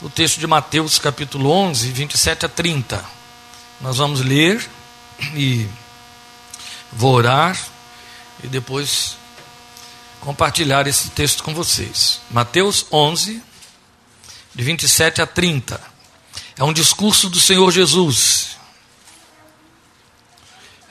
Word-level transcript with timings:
o 0.00 0.08
texto 0.08 0.38
de 0.38 0.46
Mateus, 0.46 0.98
capítulo 0.98 1.50
11, 1.50 1.90
27 1.90 2.46
a 2.46 2.48
30. 2.48 3.04
Nós 3.80 3.96
vamos 3.96 4.20
ler 4.20 4.64
e 5.34 5.66
vou 6.92 7.14
orar 7.14 7.58
e 8.42 8.46
depois 8.46 9.16
compartilhar 10.20 10.86
esse 10.86 11.10
texto 11.10 11.42
com 11.42 11.52
vocês. 11.52 12.20
Mateus 12.30 12.86
11, 12.92 13.42
de 14.54 14.64
27 14.64 15.20
a 15.20 15.26
30. 15.26 15.80
É 16.56 16.62
um 16.62 16.72
discurso 16.72 17.28
do 17.28 17.40
Senhor 17.40 17.70
Jesus. 17.72 18.56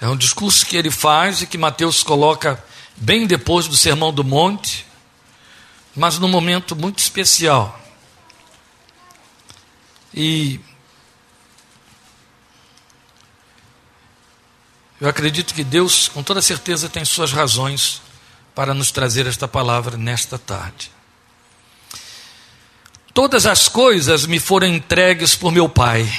É 0.01 0.07
um 0.09 0.17
discurso 0.17 0.65
que 0.65 0.75
ele 0.75 0.91
faz 0.91 1.41
e 1.41 1.47
que 1.47 1.57
Mateus 1.57 2.03
coloca 2.03 2.61
bem 2.97 3.25
depois 3.25 3.67
do 3.67 3.77
Sermão 3.77 4.11
do 4.11 4.23
Monte, 4.23 4.85
mas 5.95 6.19
num 6.19 6.27
momento 6.27 6.75
muito 6.75 6.99
especial. 6.99 7.86
E 10.19 10.59
eu 14.99 15.07
acredito 15.07 15.53
que 15.53 15.63
Deus, 15.63 16.07
com 16.07 16.23
toda 16.23 16.41
certeza, 16.41 16.89
tem 16.89 17.05
suas 17.05 17.31
razões 17.31 18.01
para 18.55 18.73
nos 18.73 18.89
trazer 18.89 19.27
esta 19.27 19.47
palavra 19.47 19.95
nesta 19.95 20.39
tarde. 20.39 20.91
Todas 23.13 23.45
as 23.45 23.69
coisas 23.69 24.25
me 24.25 24.39
foram 24.39 24.65
entregues 24.65 25.35
por 25.35 25.51
meu 25.51 25.69
Pai. 25.69 26.11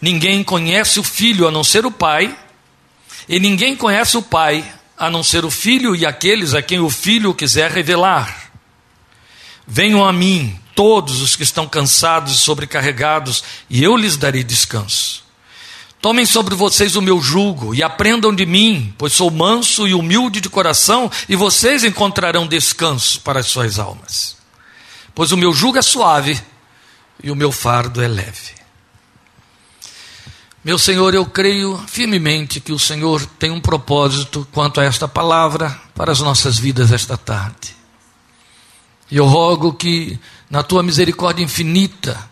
Ninguém 0.00 0.42
conhece 0.42 0.98
o 0.98 1.04
Filho 1.04 1.46
a 1.46 1.52
não 1.52 1.62
ser 1.62 1.86
o 1.86 1.90
Pai, 1.92 2.36
e 3.28 3.38
ninguém 3.38 3.76
conhece 3.76 4.16
o 4.16 4.22
Pai 4.22 4.74
a 4.98 5.08
não 5.08 5.22
ser 5.22 5.44
o 5.44 5.52
Filho 5.52 5.94
e 5.94 6.04
aqueles 6.04 6.52
a 6.52 6.60
quem 6.60 6.80
o 6.80 6.90
Filho 6.90 7.32
quiser 7.32 7.70
revelar. 7.70 8.50
Venham 9.68 10.04
a 10.04 10.12
mim, 10.12 10.60
todos 10.74 11.20
os 11.20 11.36
que 11.36 11.42
estão 11.42 11.68
cansados 11.68 12.34
e 12.34 12.38
sobrecarregados, 12.38 13.42
e 13.68 13.82
eu 13.82 13.96
lhes 13.96 14.16
darei 14.16 14.42
descanso. 14.42 15.22
Tomem 16.00 16.26
sobre 16.26 16.56
vocês 16.56 16.96
o 16.96 17.00
meu 17.00 17.22
jugo 17.22 17.72
e 17.74 17.82
aprendam 17.82 18.34
de 18.34 18.44
mim, 18.44 18.92
pois 18.98 19.12
sou 19.12 19.30
manso 19.30 19.86
e 19.86 19.94
humilde 19.94 20.40
de 20.40 20.50
coração, 20.50 21.08
e 21.28 21.36
vocês 21.36 21.84
encontrarão 21.84 22.46
descanso 22.46 23.20
para 23.20 23.38
as 23.38 23.46
suas 23.46 23.78
almas. 23.78 24.36
Pois 25.14 25.30
o 25.30 25.36
meu 25.36 25.52
jugo 25.52 25.78
é 25.78 25.82
suave 25.82 26.40
e 27.22 27.30
o 27.30 27.36
meu 27.36 27.52
fardo 27.52 28.02
é 28.02 28.08
leve. 28.08 28.62
Meu 30.64 30.78
Senhor, 30.78 31.12
eu 31.12 31.26
creio 31.26 31.76
firmemente 31.88 32.60
que 32.60 32.72
o 32.72 32.78
Senhor 32.78 33.24
tem 33.38 33.50
um 33.50 33.60
propósito 33.60 34.46
quanto 34.52 34.80
a 34.80 34.84
esta 34.84 35.06
palavra 35.08 35.76
para 35.94 36.12
as 36.12 36.20
nossas 36.20 36.58
vidas 36.58 36.92
esta 36.92 37.16
tarde. 37.16 37.76
E 39.10 39.16
eu 39.16 39.26
rogo 39.26 39.74
que 39.74 40.18
na 40.52 40.62
tua 40.62 40.82
misericórdia 40.82 41.42
infinita, 41.42 42.28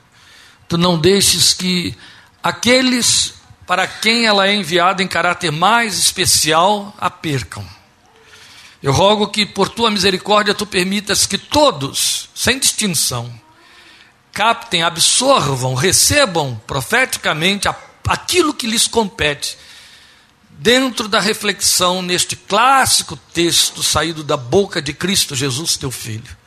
tu 0.68 0.76
não 0.76 0.98
deixes 0.98 1.54
que 1.54 1.96
aqueles 2.42 3.32
para 3.66 3.86
quem 3.86 4.26
ela 4.26 4.46
é 4.46 4.54
enviada 4.54 5.02
em 5.02 5.08
caráter 5.08 5.50
mais 5.50 5.98
especial 5.98 6.94
a 7.00 7.08
percam. 7.08 7.66
Eu 8.82 8.92
rogo 8.92 9.28
que 9.28 9.46
por 9.46 9.70
tua 9.70 9.90
misericórdia 9.90 10.52
tu 10.52 10.66
permitas 10.66 11.26
que 11.26 11.38
todos, 11.38 12.28
sem 12.34 12.58
distinção, 12.58 13.32
captem, 14.32 14.82
absorvam, 14.82 15.72
recebam 15.72 16.60
profeticamente 16.66 17.68
aquilo 18.06 18.52
que 18.52 18.66
lhes 18.66 18.86
compete, 18.86 19.56
dentro 20.50 21.08
da 21.08 21.20
reflexão 21.20 22.02
neste 22.02 22.36
clássico 22.36 23.16
texto 23.32 23.82
saído 23.82 24.22
da 24.22 24.36
boca 24.36 24.82
de 24.82 24.92
Cristo 24.92 25.34
Jesus, 25.34 25.78
teu 25.78 25.90
Filho. 25.90 26.39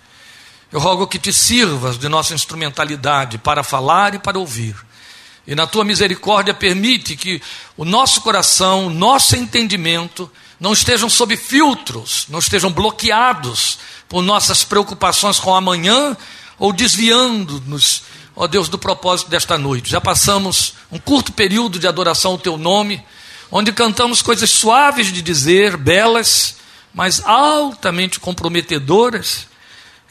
Eu 0.74 0.80
rogo 0.80 1.06
que 1.06 1.20
te 1.20 1.32
sirvas 1.32 2.00
de 2.00 2.10
nossa 2.10 2.34
instrumentalidade 2.34 3.38
para 3.38 3.64
falar 3.64 4.16
e 4.16 4.20
para 4.20 4.40
ouvir. 4.40 4.76
E 5.46 5.54
na 5.54 5.68
tua 5.68 5.84
misericórdia 5.84 6.52
permite 6.52 7.16
que 7.16 7.40
o 7.78 7.86
nosso 7.86 8.22
coração, 8.22 8.88
o 8.88 8.90
nosso 8.90 9.36
entendimento 9.36 10.32
não 10.60 10.74
estejam 10.74 11.12
sob 11.12 11.38
filtros, 11.38 12.26
não 12.28 12.40
estejam 12.40 12.72
bloqueados 12.72 13.78
por 14.10 14.24
nossas 14.24 14.64
preocupações 14.64 15.38
com 15.40 15.54
amanhã 15.54 16.18
ou 16.58 16.74
desviando-nos, 16.74 18.02
ó 18.36 18.48
Deus, 18.48 18.68
do 18.68 18.80
propósito 18.80 19.30
desta 19.30 19.60
noite. 19.60 19.92
Já 19.92 20.02
passamos 20.02 20.74
um 20.92 20.98
curto 20.98 21.32
período 21.34 21.78
de 21.78 21.88
adoração 21.88 22.32
ao 22.32 22.40
teu 22.40 22.58
nome, 22.58 23.06
onde 23.52 23.72
cantamos 23.72 24.24
coisas 24.24 24.50
suaves 24.50 25.14
de 25.14 25.22
dizer, 25.22 25.78
belas, 25.78 26.56
mas 26.96 27.24
altamente 27.24 28.20
comprometedoras 28.20 29.53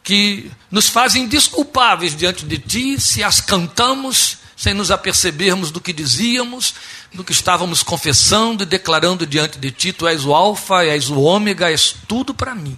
que 0.02 0.50
nos 0.70 0.88
fazem 0.88 1.26
desculpáveis 1.26 2.16
diante 2.16 2.44
de 2.44 2.58
Ti 2.58 3.00
se 3.00 3.22
as 3.22 3.40
cantamos 3.40 4.38
sem 4.56 4.74
nos 4.74 4.90
apercebermos 4.90 5.70
do 5.70 5.80
que 5.80 5.92
dizíamos, 5.92 6.74
do 7.12 7.24
que 7.24 7.32
estávamos 7.32 7.82
confessando 7.82 8.62
e 8.62 8.66
declarando 8.66 9.26
diante 9.26 9.58
de 9.58 9.70
Ti. 9.70 9.92
Tu 9.92 10.06
és 10.06 10.24
o 10.24 10.34
Alfa, 10.34 10.84
és 10.84 11.10
o 11.10 11.20
Ômega, 11.20 11.70
és 11.70 11.96
tudo 12.06 12.32
para 12.32 12.54
mim. 12.54 12.76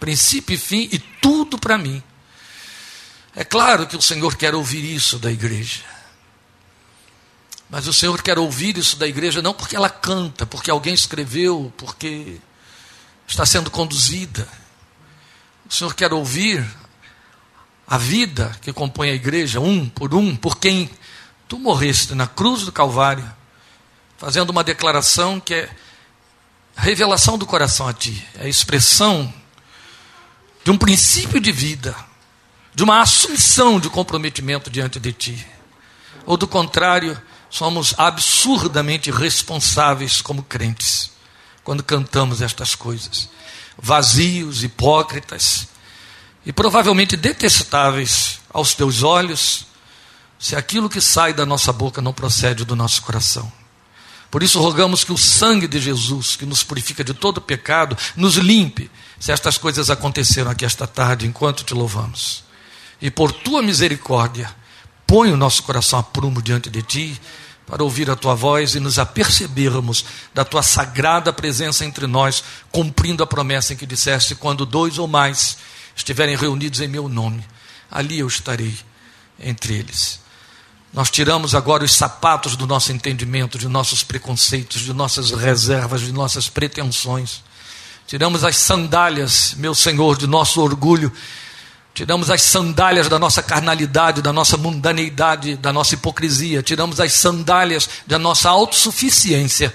Princípio 0.00 0.54
e 0.54 0.58
fim 0.58 0.88
e 0.90 0.98
tudo 0.98 1.58
para 1.58 1.78
mim. 1.78 2.02
É 3.36 3.44
claro 3.44 3.86
que 3.86 3.96
o 3.96 4.02
Senhor 4.02 4.36
quer 4.36 4.54
ouvir 4.54 4.84
isso 4.84 5.18
da 5.18 5.30
igreja. 5.30 5.82
Mas 7.70 7.86
o 7.86 7.92
Senhor 7.92 8.20
quer 8.22 8.38
ouvir 8.38 8.76
isso 8.76 8.96
da 8.96 9.06
igreja 9.06 9.42
não 9.42 9.54
porque 9.54 9.74
ela 9.74 9.90
canta, 9.90 10.46
porque 10.46 10.70
alguém 10.70 10.94
escreveu, 10.94 11.72
porque 11.76 12.38
está 13.26 13.44
sendo 13.46 13.70
conduzida. 13.70 14.48
O 15.68 15.72
Senhor 15.72 15.94
quer 15.94 16.12
ouvir 16.12 16.64
a 17.86 17.98
vida 17.98 18.56
que 18.60 18.72
compõe 18.72 19.10
a 19.10 19.14
igreja, 19.14 19.60
um 19.60 19.88
por 19.88 20.14
um, 20.14 20.36
por 20.36 20.58
quem 20.58 20.90
tu 21.48 21.58
morreste 21.58 22.14
na 22.14 22.26
cruz 22.26 22.62
do 22.62 22.72
Calvário, 22.72 23.30
fazendo 24.18 24.50
uma 24.50 24.64
declaração 24.64 25.40
que 25.40 25.54
é 25.54 25.70
revelação 26.76 27.38
do 27.38 27.46
coração 27.46 27.86
a 27.88 27.92
ti, 27.92 28.26
é 28.38 28.44
a 28.44 28.48
expressão 28.48 29.32
de 30.64 30.70
um 30.70 30.78
princípio 30.78 31.40
de 31.40 31.52
vida, 31.52 31.94
de 32.74 32.82
uma 32.82 33.00
assunção 33.00 33.78
de 33.78 33.88
comprometimento 33.88 34.70
diante 34.70 34.98
de 34.98 35.12
ti. 35.12 35.46
Ou 36.26 36.36
do 36.36 36.48
contrário, 36.48 37.20
somos 37.48 37.94
absurdamente 37.98 39.10
responsáveis 39.10 40.20
como 40.20 40.42
crentes 40.42 41.10
quando 41.62 41.82
cantamos 41.82 42.42
estas 42.42 42.74
coisas 42.74 43.28
vazios, 43.78 44.62
hipócritas 44.62 45.68
e 46.46 46.52
provavelmente 46.52 47.16
detestáveis 47.16 48.40
aos 48.52 48.74
teus 48.74 49.02
olhos, 49.02 49.66
se 50.38 50.54
aquilo 50.54 50.90
que 50.90 51.00
sai 51.00 51.32
da 51.32 51.46
nossa 51.46 51.72
boca 51.72 52.02
não 52.02 52.12
procede 52.12 52.64
do 52.64 52.76
nosso 52.76 53.02
coração. 53.02 53.50
Por 54.30 54.42
isso 54.42 54.60
rogamos 54.60 55.04
que 55.04 55.12
o 55.12 55.16
sangue 55.16 55.68
de 55.68 55.80
Jesus, 55.80 56.36
que 56.36 56.44
nos 56.44 56.62
purifica 56.62 57.04
de 57.04 57.14
todo 57.14 57.40
pecado, 57.40 57.96
nos 58.16 58.34
limpe, 58.34 58.90
se 59.18 59.32
estas 59.32 59.56
coisas 59.56 59.90
aconteceram 59.90 60.50
aqui 60.50 60.64
esta 60.64 60.86
tarde, 60.86 61.26
enquanto 61.26 61.62
te 61.64 61.72
louvamos. 61.72 62.42
E 63.00 63.10
por 63.10 63.30
tua 63.30 63.62
misericórdia, 63.62 64.54
põe 65.06 65.30
o 65.30 65.36
nosso 65.36 65.62
coração 65.62 66.00
a 66.00 66.02
prumo 66.02 66.42
diante 66.42 66.68
de 66.68 66.82
ti, 66.82 67.20
para 67.66 67.82
ouvir 67.82 68.10
a 68.10 68.16
tua 68.16 68.34
voz 68.34 68.74
e 68.74 68.80
nos 68.80 68.98
apercebermos 68.98 70.04
da 70.32 70.44
tua 70.44 70.62
sagrada 70.62 71.32
presença 71.32 71.84
entre 71.84 72.06
nós, 72.06 72.44
cumprindo 72.70 73.22
a 73.22 73.26
promessa 73.26 73.72
em 73.72 73.76
que 73.76 73.86
disseste: 73.86 74.34
quando 74.34 74.66
dois 74.66 74.98
ou 74.98 75.08
mais 75.08 75.56
estiverem 75.96 76.36
reunidos 76.36 76.80
em 76.80 76.88
meu 76.88 77.08
nome, 77.08 77.44
ali 77.90 78.18
eu 78.18 78.28
estarei 78.28 78.76
entre 79.38 79.74
eles. 79.74 80.20
Nós 80.92 81.10
tiramos 81.10 81.54
agora 81.56 81.84
os 81.84 81.92
sapatos 81.92 82.54
do 82.54 82.66
nosso 82.66 82.92
entendimento, 82.92 83.58
de 83.58 83.66
nossos 83.66 84.04
preconceitos, 84.04 84.82
de 84.82 84.92
nossas 84.92 85.32
reservas, 85.32 86.02
de 86.02 86.12
nossas 86.12 86.48
pretensões. 86.48 87.42
Tiramos 88.06 88.44
as 88.44 88.56
sandálias, 88.56 89.54
meu 89.56 89.74
Senhor, 89.74 90.16
de 90.16 90.26
nosso 90.26 90.60
orgulho 90.60 91.12
Tiramos 91.94 92.28
as 92.28 92.42
sandálias 92.42 93.08
da 93.08 93.20
nossa 93.20 93.40
carnalidade, 93.40 94.20
da 94.20 94.32
nossa 94.32 94.56
mundaneidade, 94.56 95.54
da 95.54 95.72
nossa 95.72 95.94
hipocrisia. 95.94 96.60
Tiramos 96.60 96.98
as 96.98 97.12
sandálias 97.12 97.88
da 98.04 98.18
nossa 98.18 98.50
autossuficiência. 98.50 99.72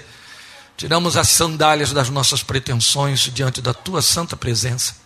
Tiramos 0.76 1.16
as 1.16 1.30
sandálias 1.30 1.92
das 1.92 2.10
nossas 2.10 2.42
pretensões 2.42 3.30
diante 3.32 3.62
da 3.62 3.72
tua 3.72 4.02
santa 4.02 4.36
presença. 4.36 4.96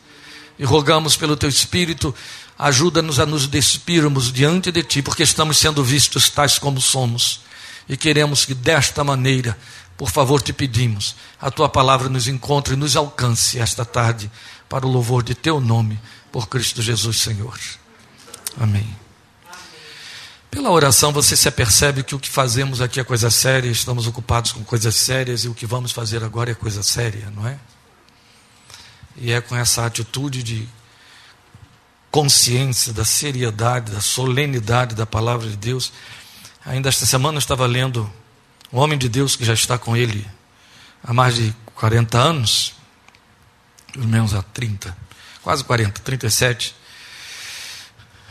E 0.59 0.65
rogamos 0.65 1.17
pelo 1.17 1.37
teu 1.37 1.49
Espírito, 1.49 2.12
ajuda-nos 2.59 3.21
a 3.21 3.27
nos 3.27 3.47
despirmos 3.47 4.33
diante 4.33 4.73
de 4.73 4.83
ti, 4.83 5.00
porque 5.00 5.23
estamos 5.23 5.59
sendo 5.59 5.85
vistos 5.85 6.29
tais 6.29 6.59
como 6.59 6.81
somos. 6.81 7.43
E 7.88 7.97
queremos 7.97 8.44
que 8.44 8.55
desta 8.55 9.05
maneira, 9.05 9.56
por 9.96 10.11
favor, 10.11 10.43
te 10.43 10.52
pedimos, 10.52 11.14
a 11.41 11.50
tua 11.50 11.69
palavra 11.69 12.08
nos 12.08 12.26
encontre 12.26 12.75
e 12.75 12.76
nos 12.76 12.96
alcance 12.96 13.58
esta 13.58 13.85
tarde, 13.85 14.31
para 14.69 14.87
o 14.87 14.91
louvor 14.91 15.23
de 15.23 15.35
teu 15.35 15.61
nome 15.61 16.00
por 16.32 16.49
Cristo 16.49 16.82
Jesus, 16.82 17.20
Senhor. 17.20 17.58
Amém. 18.58 18.96
Pela 20.50 20.70
oração 20.70 21.12
você 21.12 21.37
se 21.37 21.49
apercebe 21.49 22.02
que 22.02 22.14
o 22.14 22.19
que 22.19 22.29
fazemos 22.29 22.81
aqui 22.81 22.99
é 22.99 23.05
coisa 23.05 23.31
séria, 23.31 23.69
estamos 23.69 24.06
ocupados 24.06 24.52
com 24.52 24.64
coisas 24.64 24.94
sérias 24.94 25.44
e 25.44 25.49
o 25.49 25.55
que 25.55 25.67
vamos 25.67 25.93
fazer 25.93 26.23
agora 26.23 26.50
é 26.50 26.55
coisa 26.55 26.82
séria, 26.82 27.31
não 27.31 27.47
é? 27.47 27.58
E 29.17 29.32
é 29.32 29.40
com 29.40 29.55
essa 29.55 29.85
atitude 29.85 30.43
de 30.43 30.69
consciência 32.11 32.93
da 32.93 33.05
seriedade, 33.05 33.90
da 33.90 34.00
solenidade 34.00 34.94
da 34.94 35.05
palavra 35.05 35.49
de 35.49 35.56
Deus. 35.56 35.93
Ainda 36.64 36.88
esta 36.88 37.05
semana 37.05 37.37
eu 37.37 37.40
estava 37.40 37.67
lendo 37.67 38.11
um 38.72 38.78
homem 38.78 38.99
de 38.99 39.08
Deus 39.08 39.37
que 39.37 39.44
já 39.44 39.55
está 39.55 39.78
com 39.78 39.96
ele 39.96 40.26
há 41.02 41.12
mais 41.12 41.37
de 41.37 41.55
40 41.75 42.19
anos, 42.19 42.75
pelo 43.93 44.08
menos 44.08 44.34
há 44.34 44.43
30, 44.43 44.96
quase 45.43 45.62
40, 45.62 46.00
37, 46.00 46.75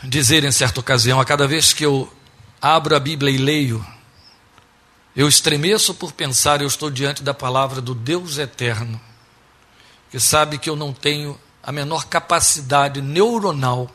dizer 0.02 0.44
em 0.44 0.52
certa 0.52 0.80
ocasião, 0.80 1.20
a 1.20 1.24
cada 1.24 1.46
vez 1.46 1.72
que 1.72 1.84
eu 1.84 2.12
abro 2.60 2.94
a 2.94 3.00
Bíblia 3.00 3.30
e 3.30 3.38
leio, 3.38 3.84
eu 5.14 5.28
estremeço 5.28 5.94
por 5.94 6.12
pensar, 6.12 6.60
eu 6.60 6.66
estou 6.66 6.90
diante 6.90 7.22
da 7.22 7.32
palavra 7.32 7.80
do 7.80 7.94
Deus 7.94 8.38
eterno, 8.38 9.00
que 10.10 10.18
sabe 10.18 10.58
que 10.58 10.68
eu 10.68 10.76
não 10.76 10.92
tenho 10.92 11.38
a 11.62 11.70
menor 11.70 12.06
capacidade 12.06 13.00
neuronal 13.00 13.90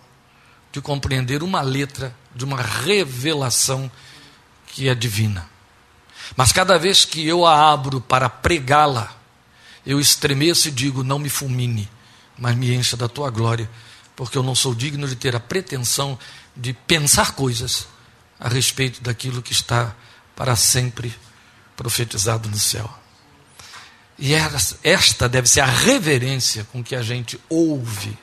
de 0.72 0.82
compreender 0.82 1.44
uma 1.44 1.62
letra 1.62 2.16
de 2.34 2.46
uma 2.46 2.62
revelação 2.62 3.92
que 4.68 4.88
é 4.88 4.96
divina. 4.96 5.48
Mas 6.36 6.52
cada 6.52 6.78
vez 6.78 7.06
que 7.06 7.26
eu 7.28 7.46
a 7.46 7.72
abro 7.72 8.00
para 8.00 8.30
pregá-la, 8.30 9.16
eu 9.86 10.00
estremeço 10.00 10.68
e 10.68 10.72
digo: 10.72 11.04
Não 11.04 11.20
me 11.20 11.30
fulmine, 11.30 11.90
mas 12.38 12.56
me 12.56 12.74
encha 12.74 12.96
da 12.96 13.08
tua 13.08 13.30
glória, 13.30 13.70
porque 14.16 14.38
eu 14.38 14.44
não 14.44 14.56
sou 14.56 14.74
digno 14.74 15.08
de 15.08 15.16
ter 15.16 15.36
a 15.36 15.40
pretensão 15.40 16.18
de 16.56 16.74
pensar 16.74 17.34
coisas 17.34 17.88
a 18.40 18.48
respeito 18.48 19.02
daquilo 19.02 19.42
que 19.42 19.52
está 19.52 19.96
para 20.36 20.56
sempre 20.56 21.14
profetizado 21.76 22.50
no 22.50 22.58
céu. 22.58 22.90
E 24.18 24.34
esta 24.84 25.30
deve 25.30 25.48
ser 25.48 25.62
a 25.62 25.66
reverência 25.66 26.66
com 26.66 26.84
que 26.84 26.94
a 26.94 27.02
gente 27.02 27.40
ouve, 27.50 28.18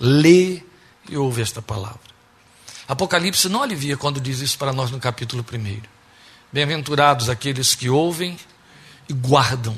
lê 0.00 0.60
e 1.08 1.16
ouve 1.16 1.40
esta 1.40 1.62
palavra. 1.62 2.00
Apocalipse 2.88 3.48
não 3.48 3.62
alivia 3.62 3.96
quando 3.96 4.20
diz 4.20 4.40
isso 4.40 4.58
para 4.58 4.72
nós 4.72 4.90
no 4.90 4.98
capítulo 4.98 5.44
1. 5.52 5.95
Bem-aventurados 6.52 7.28
aqueles 7.28 7.74
que 7.74 7.88
ouvem 7.88 8.38
e 9.08 9.12
guardam 9.12 9.76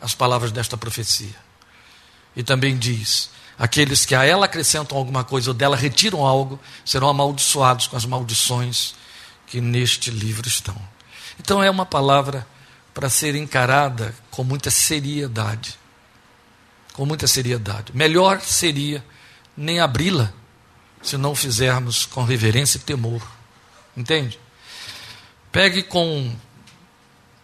as 0.00 0.14
palavras 0.14 0.52
desta 0.52 0.76
profecia. 0.76 1.34
E 2.36 2.42
também 2.42 2.76
diz: 2.76 3.30
aqueles 3.58 4.04
que 4.04 4.14
a 4.14 4.24
ela 4.24 4.46
acrescentam 4.46 4.96
alguma 4.96 5.24
coisa 5.24 5.50
ou 5.50 5.54
dela 5.54 5.76
retiram 5.76 6.24
algo, 6.24 6.60
serão 6.84 7.08
amaldiçoados 7.08 7.86
com 7.86 7.96
as 7.96 8.04
maldições 8.04 8.94
que 9.46 9.60
neste 9.60 10.10
livro 10.10 10.46
estão. 10.46 10.76
Então 11.38 11.62
é 11.62 11.70
uma 11.70 11.86
palavra 11.86 12.46
para 12.94 13.08
ser 13.08 13.34
encarada 13.34 14.14
com 14.30 14.44
muita 14.44 14.70
seriedade. 14.70 15.78
Com 16.92 17.06
muita 17.06 17.26
seriedade. 17.26 17.92
Melhor 17.94 18.40
seria 18.40 19.04
nem 19.56 19.80
abri-la 19.80 20.32
se 21.02 21.16
não 21.16 21.34
fizermos 21.34 22.04
com 22.04 22.24
reverência 22.24 22.78
e 22.78 22.80
temor. 22.80 23.22
Entende? 23.96 24.38
Pegue 25.52 25.82
com 25.82 26.34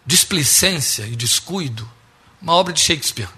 displicência 0.05 1.03
e 1.03 1.15
descuido 1.15 1.89
uma 2.41 2.53
obra 2.53 2.71
de 2.71 2.79
Shakespeare. 2.79 3.29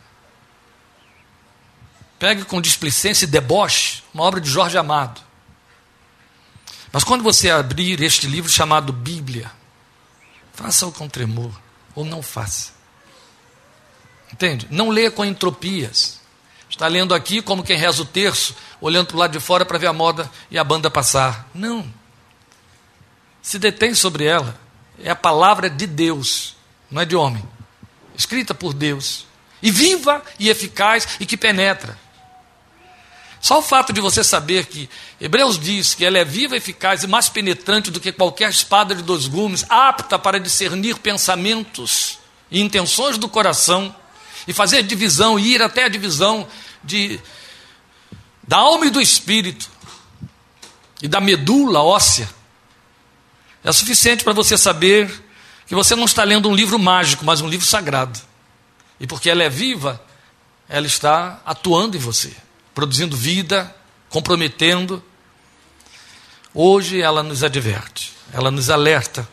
Pegue 2.20 2.44
com 2.46 2.62
displicência 2.62 3.26
e 3.26 3.28
deboche 3.28 4.04
uma 4.14 4.24
obra 4.24 4.40
de 4.42 4.50
Jorge 4.50 4.78
Amado. 4.78 5.22
Mas 6.92 7.04
quando 7.04 7.24
você 7.24 7.50
abrir 7.50 8.02
este 8.02 8.28
livro 8.28 8.52
chamado 8.52 8.92
Bíblia, 8.92 9.52
faça-o 10.54 10.92
com 10.92 11.08
tremor 11.08 11.52
ou 11.96 12.04
não 12.04 12.22
faça. 12.22 12.74
Entende? 14.32 14.68
Não 14.70 14.90
leia 14.90 15.10
com 15.10 15.26
entropias. 15.26 16.20
Está 16.70 16.88
lendo 16.88 17.16
aqui 17.16 17.42
como 17.42 17.64
quem 17.64 17.78
reza 17.78 18.02
o 18.02 18.06
terço, 18.06 18.56
olhando 18.80 19.08
para 19.08 19.16
o 19.16 19.20
lado 19.20 19.32
de 19.32 19.40
fora 19.40 19.66
para 19.66 19.78
ver 19.78 19.88
a 19.88 19.94
moda 19.94 20.30
e 20.52 20.58
a 20.58 20.64
banda 20.64 20.90
passar. 20.92 21.50
Não. 21.54 21.92
Se 23.42 23.58
detém 23.58 23.94
sobre 23.94 24.26
ela. 24.26 24.60
É 25.02 25.10
a 25.10 25.16
palavra 25.16 25.70
de 25.70 25.88
Deus, 25.88 26.56
não 26.92 27.02
é 27.02 27.06
de 27.06 27.16
homem. 27.16 27.44
Escrita 28.16 28.54
por 28.54 28.74
Deus. 28.74 29.26
E 29.62 29.72
viva 29.72 30.24
e 30.38 30.50
eficaz 30.50 31.08
e 31.20 31.26
que 31.26 31.38
penetra. 31.38 31.98
Só 33.42 33.60
o 33.60 33.62
fato 33.62 33.94
de 33.94 34.02
você 34.02 34.24
saber 34.24 34.66
que 34.66 34.90
Hebreus 35.20 35.58
diz 35.58 35.96
que 35.96 36.04
ela 36.04 36.18
é 36.18 36.26
viva, 36.26 36.58
eficaz 36.58 37.04
e 37.04 37.08
mais 37.08 37.30
penetrante 37.30 37.90
do 37.90 38.00
que 38.00 38.12
qualquer 38.12 38.50
espada 38.50 38.94
de 38.94 39.02
dois 39.02 39.28
gumes, 39.28 39.66
apta 39.70 40.20
para 40.20 40.40
discernir 40.40 40.98
pensamentos 40.98 42.20
e 42.52 42.60
intenções 42.60 43.18
do 43.18 43.30
coração 43.30 43.96
e 44.48 44.54
fazer 44.54 44.84
divisão 44.84 45.40
e 45.40 45.54
ir 45.54 45.62
até 45.62 45.86
a 45.86 45.90
divisão 45.90 46.48
de 46.84 47.20
da 48.46 48.58
alma 48.58 48.88
e 48.88 48.90
do 48.90 49.00
espírito 49.00 49.70
e 51.02 51.08
da 51.08 51.22
medula 51.22 51.82
óssea. 51.82 52.28
É 53.64 53.72
suficiente 53.72 54.24
para 54.24 54.34
você 54.34 54.58
saber 54.58 55.12
que 55.66 55.76
você 55.76 55.96
não 55.96 56.06
está 56.06 56.24
lendo 56.24 56.50
um 56.50 56.56
livro 56.56 56.80
mágico, 56.80 57.26
mas 57.26 57.42
um 57.42 57.50
livro 57.50 57.66
sagrado. 57.66 58.20
E 59.00 59.08
porque 59.08 59.30
ela 59.30 59.44
é 59.44 59.50
viva, 59.50 60.02
ela 60.68 60.88
está 60.88 61.42
atuando 61.46 61.96
em 61.96 62.00
você 62.00 62.36
produzindo 62.80 63.18
vida, 63.18 63.76
comprometendo. 64.08 65.04
Hoje 66.54 67.02
ela 67.02 67.22
nos 67.22 67.44
adverte, 67.44 68.14
ela 68.32 68.50
nos 68.50 68.70
alerta 68.70 69.28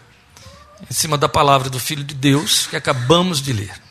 em 0.90 0.93
cima 0.93 1.17
da 1.17 1.28
palavra 1.28 1.70
do 1.70 1.78
Filho 1.78 2.02
de 2.02 2.12
Deus 2.12 2.67
que 2.67 2.75
acabamos 2.75 3.40
de 3.40 3.52
ler. 3.52 3.86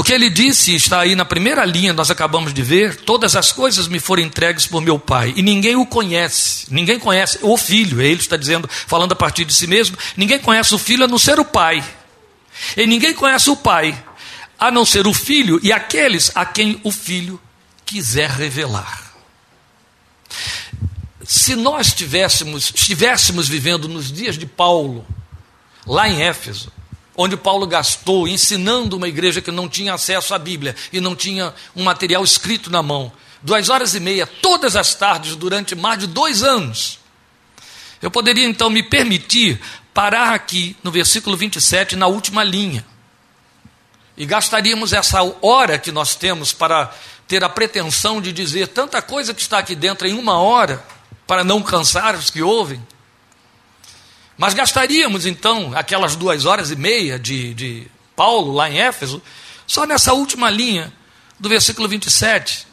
O 0.00 0.02
que 0.02 0.14
ele 0.14 0.30
disse 0.30 0.74
está 0.74 1.00
aí 1.00 1.14
na 1.14 1.26
primeira 1.26 1.62
linha, 1.62 1.92
nós 1.92 2.10
acabamos 2.10 2.54
de 2.54 2.62
ver: 2.62 2.96
todas 2.96 3.36
as 3.36 3.52
coisas 3.52 3.86
me 3.86 4.00
foram 4.00 4.22
entregues 4.22 4.66
por 4.66 4.80
meu 4.80 4.98
Pai, 4.98 5.34
e 5.36 5.42
ninguém 5.42 5.76
o 5.76 5.84
conhece, 5.84 6.64
ninguém 6.70 6.98
conhece 6.98 7.38
o 7.42 7.54
Filho, 7.58 8.00
ele 8.00 8.18
está 8.18 8.34
dizendo, 8.38 8.66
falando 8.66 9.12
a 9.12 9.14
partir 9.14 9.44
de 9.44 9.52
si 9.52 9.66
mesmo, 9.66 9.98
ninguém 10.16 10.38
conhece 10.38 10.74
o 10.74 10.78
Filho 10.78 11.04
a 11.04 11.06
não 11.06 11.18
ser 11.18 11.38
o 11.38 11.44
Pai, 11.44 11.84
e 12.78 12.86
ninguém 12.86 13.12
conhece 13.12 13.50
o 13.50 13.56
Pai 13.56 14.02
a 14.58 14.70
não 14.70 14.86
ser 14.86 15.06
o 15.06 15.12
Filho 15.12 15.60
e 15.62 15.70
aqueles 15.70 16.32
a 16.34 16.46
quem 16.46 16.80
o 16.82 16.90
Filho 16.90 17.38
quiser 17.84 18.30
revelar. 18.30 19.12
Se 21.22 21.54
nós 21.54 21.88
estivéssemos, 21.88 22.72
estivéssemos 22.74 23.46
vivendo 23.46 23.86
nos 23.86 24.10
dias 24.10 24.38
de 24.38 24.46
Paulo, 24.46 25.06
lá 25.86 26.08
em 26.08 26.22
Éfeso, 26.22 26.72
onde 27.22 27.36
Paulo 27.36 27.66
gastou 27.66 28.26
ensinando 28.26 28.96
uma 28.96 29.06
igreja 29.06 29.42
que 29.42 29.50
não 29.50 29.68
tinha 29.68 29.92
acesso 29.92 30.32
à 30.32 30.38
Bíblia 30.38 30.74
e 30.90 31.00
não 31.00 31.14
tinha 31.14 31.52
um 31.76 31.84
material 31.84 32.24
escrito 32.24 32.70
na 32.70 32.82
mão, 32.82 33.12
duas 33.42 33.68
horas 33.68 33.94
e 33.94 34.00
meia, 34.00 34.26
todas 34.26 34.74
as 34.74 34.94
tardes, 34.94 35.36
durante 35.36 35.74
mais 35.74 35.98
de 35.98 36.06
dois 36.06 36.42
anos. 36.42 36.98
Eu 38.00 38.10
poderia 38.10 38.46
então 38.46 38.70
me 38.70 38.82
permitir 38.82 39.60
parar 39.92 40.32
aqui 40.32 40.74
no 40.82 40.90
versículo 40.90 41.36
27, 41.36 41.94
na 41.94 42.06
última 42.06 42.42
linha. 42.42 42.86
E 44.16 44.24
gastaríamos 44.24 44.94
essa 44.94 45.18
hora 45.42 45.78
que 45.78 45.92
nós 45.92 46.14
temos 46.14 46.54
para 46.54 46.90
ter 47.28 47.44
a 47.44 47.50
pretensão 47.50 48.18
de 48.22 48.32
dizer 48.32 48.68
tanta 48.68 49.02
coisa 49.02 49.34
que 49.34 49.42
está 49.42 49.58
aqui 49.58 49.74
dentro 49.74 50.08
em 50.08 50.14
uma 50.14 50.38
hora, 50.38 50.82
para 51.26 51.44
não 51.44 51.62
cansar 51.62 52.14
os 52.14 52.30
que 52.30 52.40
ouvem. 52.40 52.82
Mas 54.40 54.54
gastaríamos 54.54 55.26
então 55.26 55.70
aquelas 55.74 56.16
duas 56.16 56.46
horas 56.46 56.70
e 56.70 56.76
meia 56.76 57.18
de, 57.18 57.52
de 57.52 57.86
Paulo 58.16 58.54
lá 58.54 58.70
em 58.70 58.80
Éfeso, 58.80 59.22
só 59.66 59.84
nessa 59.84 60.14
última 60.14 60.48
linha 60.48 60.90
do 61.38 61.46
versículo 61.46 61.86
27. 61.86 62.66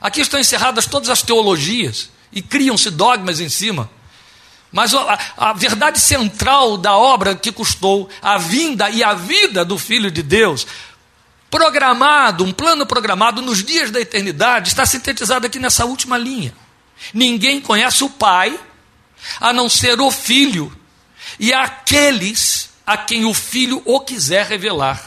Aqui 0.00 0.22
estão 0.22 0.40
encerradas 0.40 0.86
todas 0.86 1.10
as 1.10 1.20
teologias 1.20 2.08
e 2.32 2.40
criam-se 2.40 2.88
dogmas 2.90 3.40
em 3.40 3.50
cima. 3.50 3.90
Mas 4.72 4.94
a, 4.94 5.18
a, 5.36 5.52
verdade 5.52 6.00
central 6.00 6.78
da 6.78 6.96
obra 6.96 7.34
que 7.34 7.52
custou 7.52 8.08
a 8.22 8.38
vinda 8.38 8.88
e 8.88 9.04
a 9.04 9.12
vida 9.12 9.66
do 9.66 9.76
Filho 9.76 10.10
de 10.10 10.22
Deus 10.22 10.66
programado, 11.50 12.42
um 12.42 12.52
plano 12.52 12.86
programado 12.86 13.42
nos 13.42 13.62
dias 13.62 13.90
da 13.90 14.00
eternidade, 14.00 14.70
está 14.70 14.86
sintetizado 14.86 15.46
aqui 15.46 15.58
nessa 15.58 15.84
última 15.84 16.16
linha. 16.16 16.54
Ninguém 17.12 17.60
conhece 17.60 18.02
o 18.02 18.08
Pai 18.08 18.58
a 19.38 19.52
não 19.52 19.68
ser 19.68 20.00
o 20.00 20.10
Filho 20.10 20.74
e 21.42 21.52
aqueles 21.52 22.70
a 22.86 22.96
quem 22.96 23.24
o 23.24 23.34
Filho 23.34 23.82
o 23.84 23.98
quiser 23.98 24.46
revelar. 24.46 25.04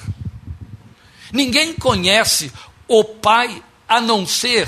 Ninguém 1.32 1.72
conhece 1.72 2.52
o 2.90 3.06
Pai 3.06 3.64
a 3.88 4.02
não 4.02 4.28
ser. 4.28 4.68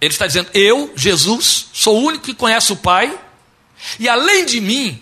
Ele 0.00 0.12
está 0.12 0.26
dizendo: 0.26 0.50
Eu, 0.52 0.92
Jesus, 0.96 1.68
sou 1.72 1.96
o 1.96 2.06
único 2.06 2.24
que 2.24 2.34
conhece 2.34 2.72
o 2.72 2.76
Pai, 2.76 3.16
e 4.00 4.08
além 4.08 4.44
de 4.44 4.60
mim, 4.60 5.00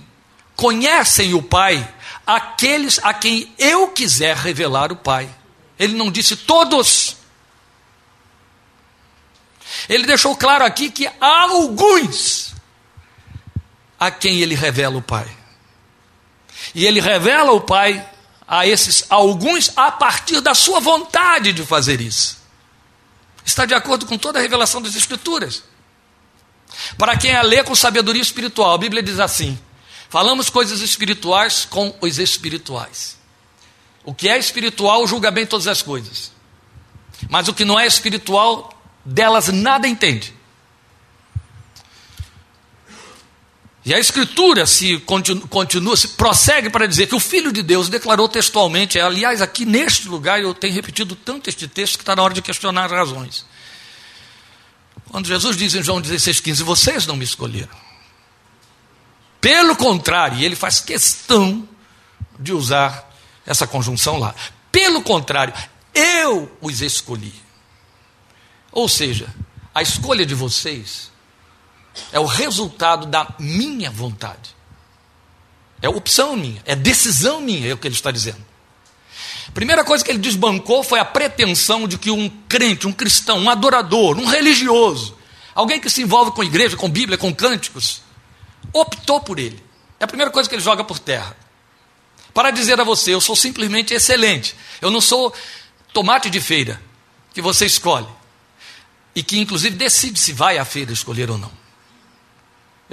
conhecem 0.54 1.32
o 1.32 1.42
Pai 1.42 1.94
aqueles 2.26 2.98
a 3.02 3.14
quem 3.14 3.50
eu 3.58 3.88
quiser 3.88 4.36
revelar 4.36 4.92
o 4.92 4.96
Pai. 4.96 5.26
Ele 5.78 5.94
não 5.94 6.10
disse 6.10 6.36
todos. 6.36 7.16
Ele 9.88 10.04
deixou 10.04 10.36
claro 10.36 10.64
aqui 10.64 10.90
que 10.90 11.06
há 11.06 11.42
alguns 11.44 12.53
a 14.06 14.10
quem 14.10 14.40
ele 14.40 14.54
revela 14.54 14.98
o 14.98 15.02
Pai. 15.02 15.26
E 16.74 16.84
ele 16.84 17.00
revela 17.00 17.52
o 17.52 17.60
Pai 17.60 18.06
a 18.46 18.66
esses 18.66 19.04
alguns 19.08 19.72
a 19.76 19.90
partir 19.90 20.40
da 20.40 20.54
sua 20.54 20.80
vontade 20.80 21.52
de 21.52 21.64
fazer 21.64 22.00
isso. 22.00 22.38
Está 23.44 23.64
de 23.64 23.74
acordo 23.74 24.06
com 24.06 24.18
toda 24.18 24.38
a 24.38 24.42
revelação 24.42 24.82
das 24.82 24.94
Escrituras. 24.94 25.62
Para 26.98 27.16
quem 27.16 27.34
a 27.34 27.42
lê 27.42 27.62
com 27.62 27.74
sabedoria 27.74 28.22
espiritual, 28.22 28.74
a 28.74 28.78
Bíblia 28.78 29.02
diz 29.02 29.18
assim: 29.20 29.58
falamos 30.08 30.50
coisas 30.50 30.80
espirituais 30.80 31.66
com 31.68 31.96
os 32.00 32.18
espirituais. 32.18 33.16
O 34.04 34.12
que 34.12 34.28
é 34.28 34.36
espiritual 34.38 35.06
julga 35.06 35.30
bem 35.30 35.46
todas 35.46 35.66
as 35.66 35.80
coisas, 35.80 36.30
mas 37.30 37.48
o 37.48 37.54
que 37.54 37.64
não 37.64 37.80
é 37.80 37.86
espiritual, 37.86 38.70
delas 39.04 39.48
nada 39.48 39.88
entende. 39.88 40.34
E 43.84 43.92
a 43.92 43.98
Escritura 43.98 44.66
se 44.66 44.98
continua, 45.00 45.46
continua, 45.46 45.96
se 45.96 46.08
prossegue 46.08 46.70
para 46.70 46.86
dizer 46.86 47.06
que 47.06 47.14
o 47.14 47.20
Filho 47.20 47.52
de 47.52 47.62
Deus 47.62 47.90
declarou 47.90 48.26
textualmente, 48.28 48.98
aliás, 48.98 49.42
aqui 49.42 49.66
neste 49.66 50.08
lugar 50.08 50.40
eu 50.40 50.54
tenho 50.54 50.72
repetido 50.72 51.14
tanto 51.14 51.50
este 51.50 51.68
texto 51.68 51.98
que 51.98 52.02
está 52.02 52.16
na 52.16 52.22
hora 52.22 52.32
de 52.32 52.40
questionar 52.40 52.86
as 52.86 52.92
razões. 52.92 53.44
Quando 55.10 55.26
Jesus 55.26 55.56
diz 55.56 55.74
em 55.74 55.82
João 55.82 56.00
16,15, 56.00 56.62
vocês 56.62 57.06
não 57.06 57.14
me 57.14 57.24
escolheram. 57.24 57.76
Pelo 59.38 59.76
contrário, 59.76 60.42
ele 60.42 60.56
faz 60.56 60.80
questão 60.80 61.68
de 62.38 62.54
usar 62.54 63.14
essa 63.44 63.66
conjunção 63.66 64.18
lá. 64.18 64.34
Pelo 64.72 65.02
contrário, 65.02 65.52
eu 65.94 66.50
os 66.60 66.80
escolhi. 66.80 67.34
Ou 68.72 68.88
seja, 68.88 69.28
a 69.74 69.82
escolha 69.82 70.24
de 70.24 70.34
vocês 70.34 71.12
é 72.12 72.18
o 72.18 72.24
resultado 72.24 73.06
da 73.06 73.28
minha 73.38 73.90
vontade. 73.90 74.54
É 75.80 75.88
opção 75.88 76.36
minha, 76.36 76.62
é 76.64 76.74
decisão 76.74 77.40
minha, 77.40 77.68
é 77.68 77.74
o 77.74 77.76
que 77.76 77.86
ele 77.86 77.94
está 77.94 78.10
dizendo. 78.10 78.44
Primeira 79.52 79.84
coisa 79.84 80.04
que 80.04 80.10
ele 80.10 80.18
desbancou 80.18 80.82
foi 80.82 80.98
a 80.98 81.04
pretensão 81.04 81.86
de 81.86 81.98
que 81.98 82.10
um 82.10 82.28
crente, 82.48 82.86
um 82.86 82.92
cristão, 82.92 83.38
um 83.38 83.50
adorador, 83.50 84.18
um 84.18 84.24
religioso, 84.24 85.16
alguém 85.54 85.80
que 85.80 85.90
se 85.90 86.02
envolve 86.02 86.32
com 86.32 86.42
igreja, 86.42 86.76
com 86.76 86.88
Bíblia, 86.88 87.18
com 87.18 87.34
cânticos, 87.34 88.00
optou 88.72 89.20
por 89.20 89.38
ele. 89.38 89.62
É 90.00 90.04
a 90.04 90.08
primeira 90.08 90.32
coisa 90.32 90.48
que 90.48 90.54
ele 90.54 90.62
joga 90.62 90.82
por 90.82 90.98
terra. 90.98 91.36
Para 92.32 92.50
dizer 92.50 92.80
a 92.80 92.84
você, 92.84 93.14
eu 93.14 93.20
sou 93.20 93.36
simplesmente 93.36 93.94
excelente. 93.94 94.56
Eu 94.80 94.90
não 94.90 95.00
sou 95.00 95.32
tomate 95.92 96.28
de 96.28 96.40
feira 96.40 96.80
que 97.32 97.40
você 97.40 97.66
escolhe. 97.66 98.08
E 99.14 99.22
que 99.22 99.38
inclusive 99.38 99.76
decide 99.76 100.18
se 100.18 100.32
vai 100.32 100.58
à 100.58 100.64
feira 100.64 100.92
escolher 100.92 101.30
ou 101.30 101.38
não. 101.38 101.63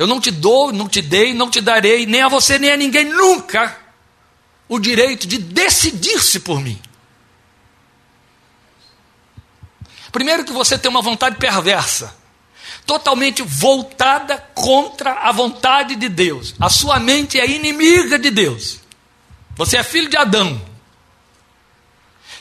Eu 0.01 0.07
não 0.07 0.19
te 0.19 0.31
dou, 0.31 0.71
não 0.71 0.89
te 0.89 0.99
dei, 0.99 1.31
não 1.31 1.47
te 1.47 1.61
darei, 1.61 2.07
nem 2.07 2.23
a 2.23 2.27
você, 2.27 2.57
nem 2.57 2.71
a 2.71 2.75
ninguém, 2.75 3.05
nunca, 3.05 3.77
o 4.67 4.79
direito 4.79 5.27
de 5.27 5.37
decidir-se 5.37 6.39
por 6.39 6.59
mim. 6.59 6.81
Primeiro, 10.11 10.43
que 10.43 10.51
você 10.51 10.75
tem 10.75 10.89
uma 10.89 11.03
vontade 11.03 11.35
perversa, 11.35 12.15
totalmente 12.83 13.43
voltada 13.43 14.39
contra 14.55 15.19
a 15.19 15.31
vontade 15.31 15.95
de 15.95 16.09
Deus. 16.09 16.55
A 16.59 16.67
sua 16.67 16.99
mente 16.99 17.39
é 17.39 17.47
inimiga 17.47 18.17
de 18.17 18.31
Deus. 18.31 18.79
Você 19.55 19.77
é 19.77 19.83
filho 19.83 20.09
de 20.09 20.17
Adão. 20.17 20.59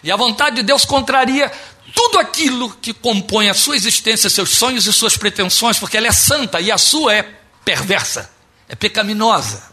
E 0.03 0.11
a 0.11 0.17
vontade 0.17 0.57
de 0.57 0.63
Deus 0.63 0.87
contraria 0.87 1.53
tudo 1.95 2.19
aquilo 2.19 2.71
que 2.81 2.95
compõe 2.95 3.51
a 3.51 3.55
sua 3.55 3.77
existência, 3.77 4.31
seus 4.31 4.49
sonhos 4.49 4.87
e 4.87 4.93
suas 4.95 5.15
pretensões, 5.19 5.79
porque 5.79 5.99
ela 5.99 6.07
é 6.07 6.13
santa 6.13 6.59
e 6.59 6.73
a 6.73 6.79
sua 6.79 7.15
é 7.15 7.40
perversa, 7.65 8.31
é 8.69 8.75
pecaminosa. 8.75 9.71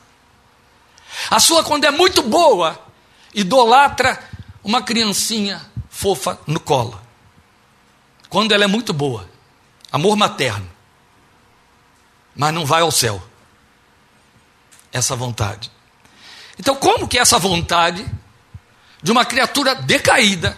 A 1.29 1.39
sua, 1.39 1.63
quando 1.63 1.86
é 1.86 1.91
muito 1.91 2.22
boa, 2.22 2.79
idolatra 3.34 4.20
uma 4.63 4.82
criancinha 4.82 5.65
fofa 5.89 6.39
no 6.46 6.60
colo. 6.60 7.00
Quando 8.29 8.51
ela 8.51 8.63
é 8.63 8.67
muito 8.67 8.94
boa, 8.94 9.29
amor 9.91 10.15
materno, 10.15 10.70
mas 12.36 12.53
não 12.53 12.65
vai 12.65 12.82
ao 12.82 12.91
céu. 12.91 13.22
Essa 14.91 15.15
vontade. 15.15 15.72
Então, 16.60 16.75
como 16.75 17.08
que 17.08 17.17
essa 17.17 17.38
vontade 17.39 18.06
de 19.01 19.12
uma 19.12 19.25
criatura 19.25 19.75
decaída, 19.75 20.58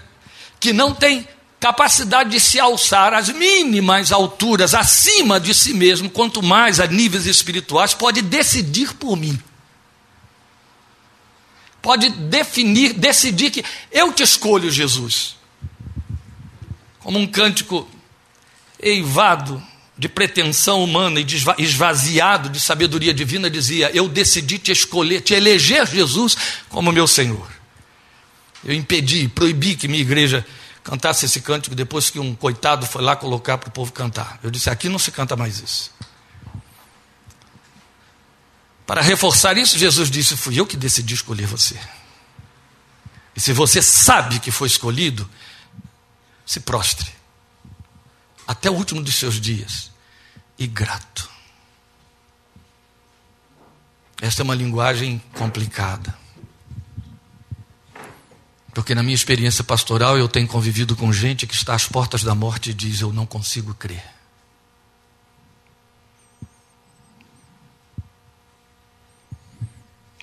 que 0.60 0.74
não 0.74 0.94
tem 0.94 1.28
capacidade 1.60 2.30
de 2.30 2.40
se 2.40 2.60
alçar 2.60 3.14
às 3.14 3.30
mínimas 3.30 4.12
alturas 4.12 4.74
acima 4.74 5.40
de 5.40 5.54
si 5.54 5.74
mesmo, 5.74 6.10
quanto 6.10 6.42
mais 6.42 6.80
a 6.80 6.88
níveis 6.88 7.26
espirituais, 7.26 7.94
pode 7.94 8.22
decidir 8.22 8.94
por 8.94 9.18
mim. 9.18 9.38
Pode 11.82 12.10
definir, 12.10 12.94
decidir 12.94 13.52
que 13.52 13.64
eu 13.92 14.12
te 14.14 14.24
escolho, 14.24 14.72
Jesus. 14.72 15.36
Como 17.00 17.18
um 17.18 17.28
cântico 17.28 17.90
eivado 18.82 19.62
de 19.98 20.08
pretensão 20.08 20.84
humana 20.84 21.20
e 21.20 21.26
esvaziado 21.58 22.50
de 22.50 22.60
sabedoria 22.60 23.14
divina, 23.14 23.50
dizia: 23.50 23.92
Eu 23.94 24.08
decidi 24.08 24.58
te 24.58 24.72
escolher, 24.72 25.22
te 25.22 25.34
eleger, 25.34 25.88
Jesus, 25.88 26.38
como 26.70 26.92
meu 26.92 27.08
Senhor. 27.08 27.48
Eu 28.64 28.74
impedi, 28.74 29.30
proibi 29.30 29.76
que 29.76 29.88
minha 29.88 30.02
igreja 30.02 30.46
cantasse 30.84 31.26
esse 31.26 31.42
cântico 31.42 31.76
depois 31.76 32.10
que 32.10 32.20
um 32.20 32.36
coitado 32.36 32.86
foi 32.86 33.02
lá 33.02 33.16
colocar 33.16 33.58
para 33.58 33.70
o 33.70 33.72
povo 33.72 33.92
cantar. 33.92 34.40
Eu 34.44 34.50
disse: 34.50 34.70
aqui 34.70 34.90
não 34.90 35.00
se 35.00 35.12
canta 35.12 35.36
mais 35.36 35.60
isso. 35.60 35.92
Para 38.86 39.02
reforçar 39.02 39.58
isso, 39.58 39.78
Jesus 39.78 40.10
disse: 40.10 40.36
fui 40.36 40.60
eu 40.60 40.66
que 40.66 40.76
decidi 40.76 41.14
escolher 41.14 41.46
você. 41.46 41.80
E 43.36 43.40
se 43.40 43.54
você 43.54 43.82
sabe 43.82 44.40
que 44.40 44.52
foi 44.52 44.68
escolhido, 44.68 45.30
se 46.46 46.60
prostre 46.60 47.10
até 48.48 48.70
o 48.70 48.74
último 48.74 49.02
dos 49.02 49.14
seus 49.16 49.40
dias 49.40 49.92
e 50.58 50.66
grato. 50.66 51.30
Esta 54.20 54.42
é 54.42 54.44
uma 54.44 54.56
linguagem 54.56 55.22
complicada. 55.36 56.19
Porque 58.74 58.94
na 58.94 59.02
minha 59.02 59.16
experiência 59.16 59.64
pastoral 59.64 60.18
eu 60.18 60.28
tenho 60.28 60.48
convivido 60.48 60.96
com 60.96 61.12
gente 61.12 61.48
que 61.48 61.54
está 61.54 61.74
às 61.74 61.88
portas 61.88 62.24
da 62.24 62.36
morte 62.36 62.70
e 62.70 62.74
diz: 62.74 63.02
Eu 63.02 63.12
não 63.12 63.26
consigo 63.26 63.74
crer. 63.74 64.04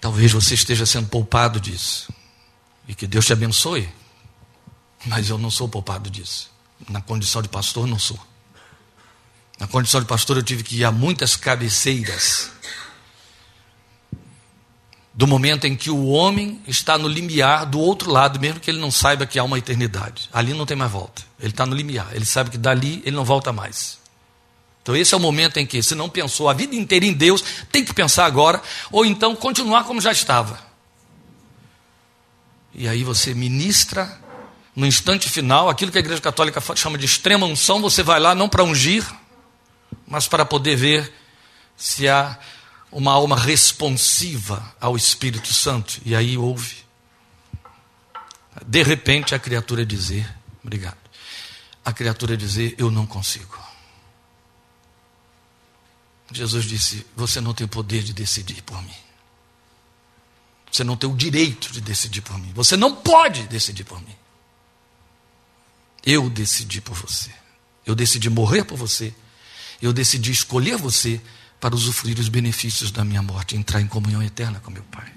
Talvez 0.00 0.32
você 0.32 0.54
esteja 0.54 0.86
sendo 0.86 1.08
poupado 1.08 1.60
disso. 1.60 2.12
E 2.86 2.94
que 2.94 3.06
Deus 3.06 3.26
te 3.26 3.32
abençoe. 3.32 3.88
Mas 5.04 5.28
eu 5.28 5.38
não 5.38 5.50
sou 5.50 5.68
poupado 5.68 6.08
disso. 6.08 6.50
Na 6.88 7.00
condição 7.00 7.42
de 7.42 7.48
pastor, 7.48 7.86
não 7.86 7.98
sou. 7.98 8.18
Na 9.58 9.66
condição 9.66 10.00
de 10.00 10.06
pastor, 10.06 10.36
eu 10.36 10.42
tive 10.42 10.62
que 10.62 10.76
ir 10.76 10.84
a 10.84 10.92
muitas 10.92 11.34
cabeceiras 11.34 12.52
do 15.16 15.26
momento 15.26 15.66
em 15.66 15.74
que 15.74 15.90
o 15.90 16.08
homem 16.08 16.60
está 16.68 16.98
no 16.98 17.08
limiar 17.08 17.64
do 17.64 17.80
outro 17.80 18.10
lado, 18.10 18.38
mesmo 18.38 18.60
que 18.60 18.70
ele 18.70 18.78
não 18.78 18.90
saiba 18.90 19.24
que 19.24 19.38
há 19.38 19.44
uma 19.44 19.58
eternidade. 19.58 20.28
Ali 20.30 20.52
não 20.52 20.66
tem 20.66 20.76
mais 20.76 20.92
volta. 20.92 21.22
Ele 21.40 21.48
está 21.48 21.64
no 21.64 21.74
limiar. 21.74 22.08
Ele 22.12 22.26
sabe 22.26 22.50
que 22.50 22.58
dali 22.58 23.02
ele 23.02 23.16
não 23.16 23.24
volta 23.24 23.50
mais. 23.50 23.98
Então, 24.82 24.94
esse 24.94 25.14
é 25.14 25.16
o 25.16 25.20
momento 25.20 25.56
em 25.56 25.64
que, 25.64 25.82
se 25.82 25.94
não 25.94 26.10
pensou 26.10 26.50
a 26.50 26.52
vida 26.52 26.76
inteira 26.76 27.06
em 27.06 27.14
Deus, 27.14 27.42
tem 27.72 27.82
que 27.82 27.94
pensar 27.94 28.26
agora, 28.26 28.62
ou 28.92 29.06
então 29.06 29.34
continuar 29.34 29.84
como 29.84 30.02
já 30.02 30.12
estava. 30.12 30.60
E 32.74 32.86
aí 32.86 33.02
você 33.02 33.32
ministra, 33.32 34.20
no 34.76 34.86
instante 34.86 35.30
final, 35.30 35.70
aquilo 35.70 35.90
que 35.90 35.96
a 35.96 36.00
Igreja 36.00 36.20
Católica 36.20 36.62
chama 36.76 36.98
de 36.98 37.06
extrema 37.06 37.46
unção, 37.46 37.80
você 37.80 38.02
vai 38.02 38.20
lá 38.20 38.34
não 38.34 38.50
para 38.50 38.62
ungir, 38.62 39.02
mas 40.06 40.28
para 40.28 40.44
poder 40.44 40.76
ver 40.76 41.12
se 41.74 42.06
há 42.06 42.38
uma 42.90 43.12
alma 43.12 43.38
responsiva 43.38 44.74
ao 44.80 44.96
Espírito 44.96 45.52
Santo. 45.52 46.00
E 46.04 46.14
aí 46.14 46.36
ouve. 46.36 46.84
De 48.66 48.82
repente 48.82 49.34
a 49.34 49.38
criatura 49.38 49.84
dizer, 49.84 50.28
obrigado. 50.62 50.98
A 51.84 51.92
criatura 51.92 52.36
dizer, 52.36 52.74
eu 52.78 52.90
não 52.90 53.06
consigo. 53.06 53.66
Jesus 56.32 56.64
disse: 56.64 57.06
Você 57.14 57.40
não 57.40 57.54
tem 57.54 57.64
o 57.64 57.68
poder 57.68 58.02
de 58.02 58.12
decidir 58.12 58.62
por 58.62 58.82
mim. 58.82 58.94
Você 60.70 60.82
não 60.82 60.96
tem 60.96 61.08
o 61.08 61.14
direito 61.14 61.72
de 61.72 61.80
decidir 61.80 62.20
por 62.20 62.38
mim. 62.38 62.52
Você 62.54 62.76
não 62.76 62.94
pode 62.94 63.44
decidir 63.44 63.84
por 63.84 64.00
mim. 64.02 64.16
Eu 66.04 66.28
decidi 66.28 66.80
por 66.80 66.94
você. 66.94 67.30
Eu 67.84 67.94
decidi 67.94 68.28
morrer 68.28 68.64
por 68.64 68.76
você. 68.76 69.14
Eu 69.80 69.92
decidi 69.92 70.32
escolher 70.32 70.76
você 70.76 71.20
para 71.60 71.74
usufruir 71.74 72.18
os 72.18 72.28
benefícios 72.28 72.90
da 72.90 73.04
minha 73.04 73.22
morte, 73.22 73.56
entrar 73.56 73.80
em 73.80 73.86
comunhão 73.86 74.22
eterna 74.22 74.60
com 74.60 74.70
meu 74.70 74.84
Pai. 74.84 75.12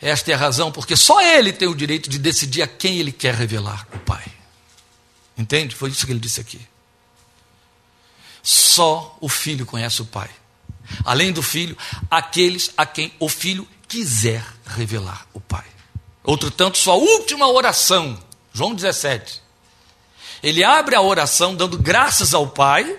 Esta 0.00 0.30
é 0.30 0.34
a 0.34 0.38
razão 0.38 0.70
porque 0.70 0.96
só 0.96 1.20
Ele 1.20 1.52
tem 1.52 1.68
o 1.68 1.74
direito 1.74 2.08
de 2.08 2.18
decidir 2.18 2.62
a 2.62 2.66
quem 2.66 2.98
Ele 2.98 3.12
quer 3.12 3.34
revelar 3.34 3.86
o 3.92 3.98
Pai. 3.98 4.24
Entende? 5.36 5.76
Foi 5.76 5.88
isso 5.90 6.04
que 6.04 6.10
ele 6.10 6.18
disse 6.18 6.40
aqui. 6.40 6.60
Só 8.42 9.16
o 9.20 9.28
Filho 9.28 9.64
conhece 9.64 10.02
o 10.02 10.04
Pai. 10.04 10.28
Além 11.04 11.32
do 11.32 11.42
Filho, 11.42 11.76
aqueles 12.10 12.72
a 12.76 12.84
quem 12.84 13.12
o 13.20 13.28
Filho 13.28 13.68
quiser 13.86 14.44
revelar 14.66 15.26
o 15.32 15.40
Pai. 15.40 15.64
Outro 16.24 16.50
tanto, 16.50 16.76
sua 16.76 16.94
última 16.94 17.46
oração, 17.48 18.18
João 18.52 18.74
17, 18.74 19.40
Ele 20.42 20.64
abre 20.64 20.96
a 20.96 21.00
oração 21.00 21.54
dando 21.54 21.78
graças 21.78 22.34
ao 22.34 22.48
Pai, 22.48 22.98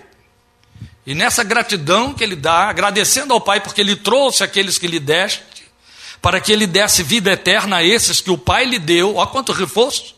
e 1.06 1.14
nessa 1.14 1.42
gratidão 1.42 2.12
que 2.12 2.22
ele 2.22 2.36
dá, 2.36 2.68
agradecendo 2.68 3.32
ao 3.32 3.40
Pai 3.40 3.60
porque 3.60 3.80
ele 3.80 3.96
trouxe 3.96 4.44
aqueles 4.44 4.78
que 4.78 4.86
lhe 4.86 5.00
deste, 5.00 5.42
para 6.20 6.40
que 6.40 6.52
ele 6.52 6.66
desse 6.66 7.02
vida 7.02 7.32
eterna 7.32 7.76
a 7.76 7.84
esses 7.84 8.20
que 8.20 8.30
o 8.30 8.36
Pai 8.38 8.64
lhe 8.64 8.78
deu, 8.78 9.16
ó 9.16 9.26
quanto 9.26 9.52
reforço. 9.52 10.14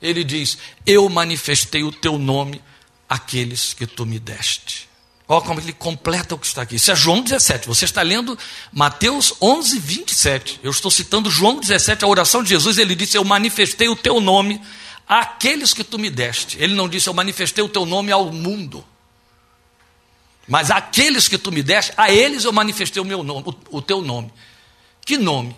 Ele 0.00 0.24
diz: 0.24 0.58
Eu 0.84 1.08
manifestei 1.08 1.82
o 1.82 1.92
teu 1.92 2.18
nome 2.18 2.62
àqueles 3.08 3.74
que 3.74 3.86
tu 3.86 4.06
me 4.06 4.18
deste. 4.18 4.88
Olha 5.28 5.44
como 5.44 5.58
ele 5.58 5.72
completa 5.72 6.34
o 6.34 6.38
que 6.38 6.46
está 6.46 6.62
aqui. 6.62 6.76
Isso 6.76 6.90
é 6.90 6.94
João 6.94 7.20
17. 7.20 7.66
Você 7.66 7.84
está 7.84 8.00
lendo 8.00 8.38
Mateus 8.72 9.34
11, 9.40 9.78
27. 9.78 10.60
Eu 10.62 10.70
estou 10.70 10.90
citando 10.90 11.30
João 11.30 11.58
17, 11.58 12.04
a 12.04 12.08
oração 12.08 12.42
de 12.42 12.50
Jesus. 12.50 12.78
Ele 12.78 12.94
disse: 12.94 13.16
Eu 13.16 13.24
manifestei 13.24 13.88
o 13.88 13.96
teu 13.96 14.20
nome 14.20 14.60
àqueles 15.08 15.72
que 15.72 15.84
tu 15.84 15.98
me 15.98 16.10
deste. 16.10 16.58
Ele 16.58 16.74
não 16.74 16.88
disse: 16.88 17.08
Eu 17.08 17.14
manifestei 17.14 17.62
o 17.62 17.68
teu 17.68 17.84
nome 17.86 18.12
ao 18.12 18.32
mundo. 18.32 18.84
Mas 20.48 20.70
aqueles 20.70 21.26
que 21.26 21.36
tu 21.36 21.50
me 21.50 21.62
deste, 21.62 21.92
a 21.96 22.10
eles 22.10 22.44
eu 22.44 22.52
manifestei 22.52 23.02
o 23.02 23.04
meu 23.04 23.22
nome, 23.24 23.44
o, 23.46 23.78
o 23.78 23.82
teu 23.82 24.00
nome. 24.00 24.32
Que 25.04 25.18
nome? 25.18 25.56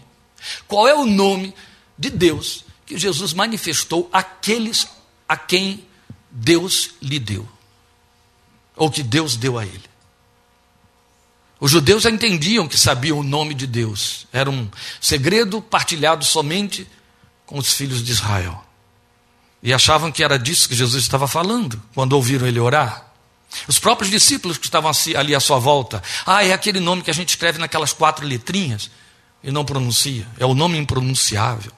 Qual 0.67 0.89
é 0.89 0.95
o 0.95 1.05
nome 1.05 1.55
de 1.99 2.09
Deus 2.09 2.65
que 2.87 2.97
Jesus 2.97 3.33
manifestou 3.35 4.09
àqueles 4.13 4.87
a 5.29 5.37
quem 5.37 5.85
Deus 6.31 6.91
lhe 7.03 7.19
deu? 7.19 7.47
ou 8.79 8.91
que 8.91 9.03
Deus 9.03 9.37
deu 9.37 9.59
a 9.59 9.67
ele. 9.67 9.85
Os 11.61 11.73
judeus 11.73 12.05
já 12.05 12.11
entendiam 12.11 12.69
que 12.69 12.79
sabiam 12.79 13.19
o 13.19 13.25
nome 13.25 13.53
de 13.53 13.67
Deus, 13.67 14.27
era 14.33 14.49
um 14.49 14.71
segredo 15.01 15.61
partilhado 15.61 16.25
somente 16.25 16.87
com 17.45 17.59
os 17.59 17.73
filhos 17.73 18.03
de 18.03 18.13
Israel. 18.13 18.65
E 19.63 19.73
achavam 19.73 20.13
que 20.13 20.23
era 20.23 20.39
disso 20.39 20.69
que 20.69 20.75
Jesus 20.75 21.03
estava 21.03 21.27
falando 21.27 21.83
quando 21.95 22.13
ouviram 22.13 22.47
ele 22.47 22.61
orar. 22.61 23.05
Os 23.67 23.79
próprios 23.79 24.11
discípulos 24.11 24.59
que 24.59 24.67
estavam 24.67 24.91
ali 25.17 25.35
à 25.35 25.41
sua 25.41 25.59
volta, 25.59 26.03
ah, 26.27 26.45
é 26.45 26.53
aquele 26.53 26.81
nome 26.81 27.03
que 27.03 27.11
a 27.11 27.15
gente 27.15 27.31
escreve 27.31 27.59
naquelas 27.59 27.93
quatro 27.93 28.27
letrinhas 28.27 28.91
e 29.43 29.51
não 29.51 29.65
pronuncia, 29.65 30.27
é 30.39 30.45
o 30.45 30.55
nome 30.55 30.77
impronunciável. 30.77 31.73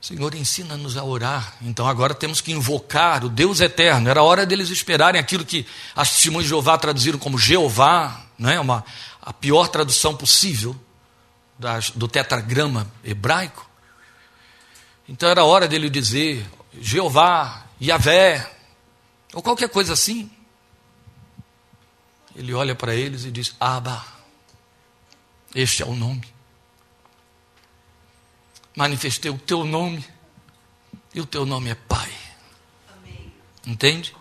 Senhor, 0.00 0.34
ensina-nos 0.34 0.96
a 0.96 1.04
orar. 1.04 1.54
Então 1.62 1.86
agora 1.86 2.12
temos 2.12 2.40
que 2.40 2.50
invocar 2.50 3.24
o 3.24 3.28
Deus 3.28 3.60
eterno. 3.60 4.10
Era 4.10 4.20
hora 4.20 4.44
deles 4.44 4.68
esperarem 4.68 5.20
aquilo 5.20 5.44
que 5.44 5.64
as 5.94 6.10
testemunhas 6.10 6.46
de 6.46 6.48
Jeová 6.48 6.76
traduziram 6.76 7.20
como 7.20 7.38
Jeová, 7.38 8.20
né? 8.36 8.58
Uma, 8.58 8.84
a 9.20 9.32
pior 9.32 9.68
tradução 9.68 10.16
possível 10.16 10.74
das, 11.56 11.90
do 11.90 12.08
tetragrama 12.08 12.90
hebraico. 13.04 13.64
Então 15.08 15.28
era 15.28 15.44
hora 15.44 15.68
dele 15.68 15.90
dizer 15.90 16.46
Jeová, 16.80 17.66
Yahvé, 17.80 18.50
ou 19.32 19.42
qualquer 19.42 19.68
coisa 19.68 19.92
assim. 19.92 20.30
Ele 22.34 22.54
olha 22.54 22.74
para 22.74 22.94
eles 22.94 23.24
e 23.24 23.30
diz: 23.30 23.54
Abba, 23.60 24.04
este 25.54 25.82
é 25.82 25.86
o 25.86 25.94
nome 25.94 26.32
manifestei 28.74 29.30
o 29.30 29.38
teu 29.38 29.64
nome, 29.64 30.04
e 31.14 31.20
o 31.20 31.26
teu 31.26 31.44
nome 31.44 31.70
é 31.70 31.74
Pai. 31.74 32.10
Amém. 32.96 33.32
Entende? 33.66 34.14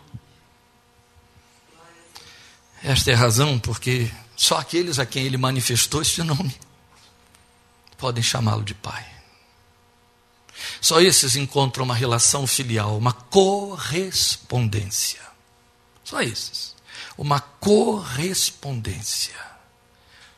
Esta 2.84 3.12
é 3.12 3.14
a 3.14 3.18
razão 3.18 3.60
porque 3.60 4.12
só 4.36 4.58
aqueles 4.58 5.00
a 5.00 5.06
quem 5.06 5.26
ele 5.26 5.38
manifestou 5.38 6.02
este 6.02 6.24
nome 6.24 6.54
podem 7.98 8.24
chamá-lo 8.24 8.64
de 8.64 8.74
Pai. 8.74 9.11
Só 10.82 11.00
esses 11.00 11.36
encontram 11.36 11.86
uma 11.86 11.94
relação 11.94 12.48
filial, 12.48 12.98
uma 12.98 13.14
correspondência. 13.14 15.22
Só 16.04 16.24
esses. 16.24 16.76
Uma 17.16 17.40
correspondência. 17.40 19.40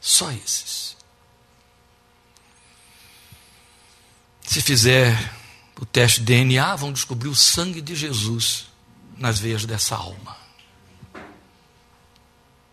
Só 0.02 0.30
esses. 0.32 0.98
Se 4.41 4.62
fizer 4.62 5.34
o 5.80 5.86
teste 5.86 6.20
de 6.20 6.26
DNA, 6.26 6.76
vão 6.76 6.91
descobrir 6.91 7.30
o 7.30 7.36
sangue 7.36 7.82
de 7.82 7.96
Jesus 7.96 8.65
nas 9.17 9.39
veias 9.39 9.65
dessa 9.65 9.96
alma. 9.96 10.36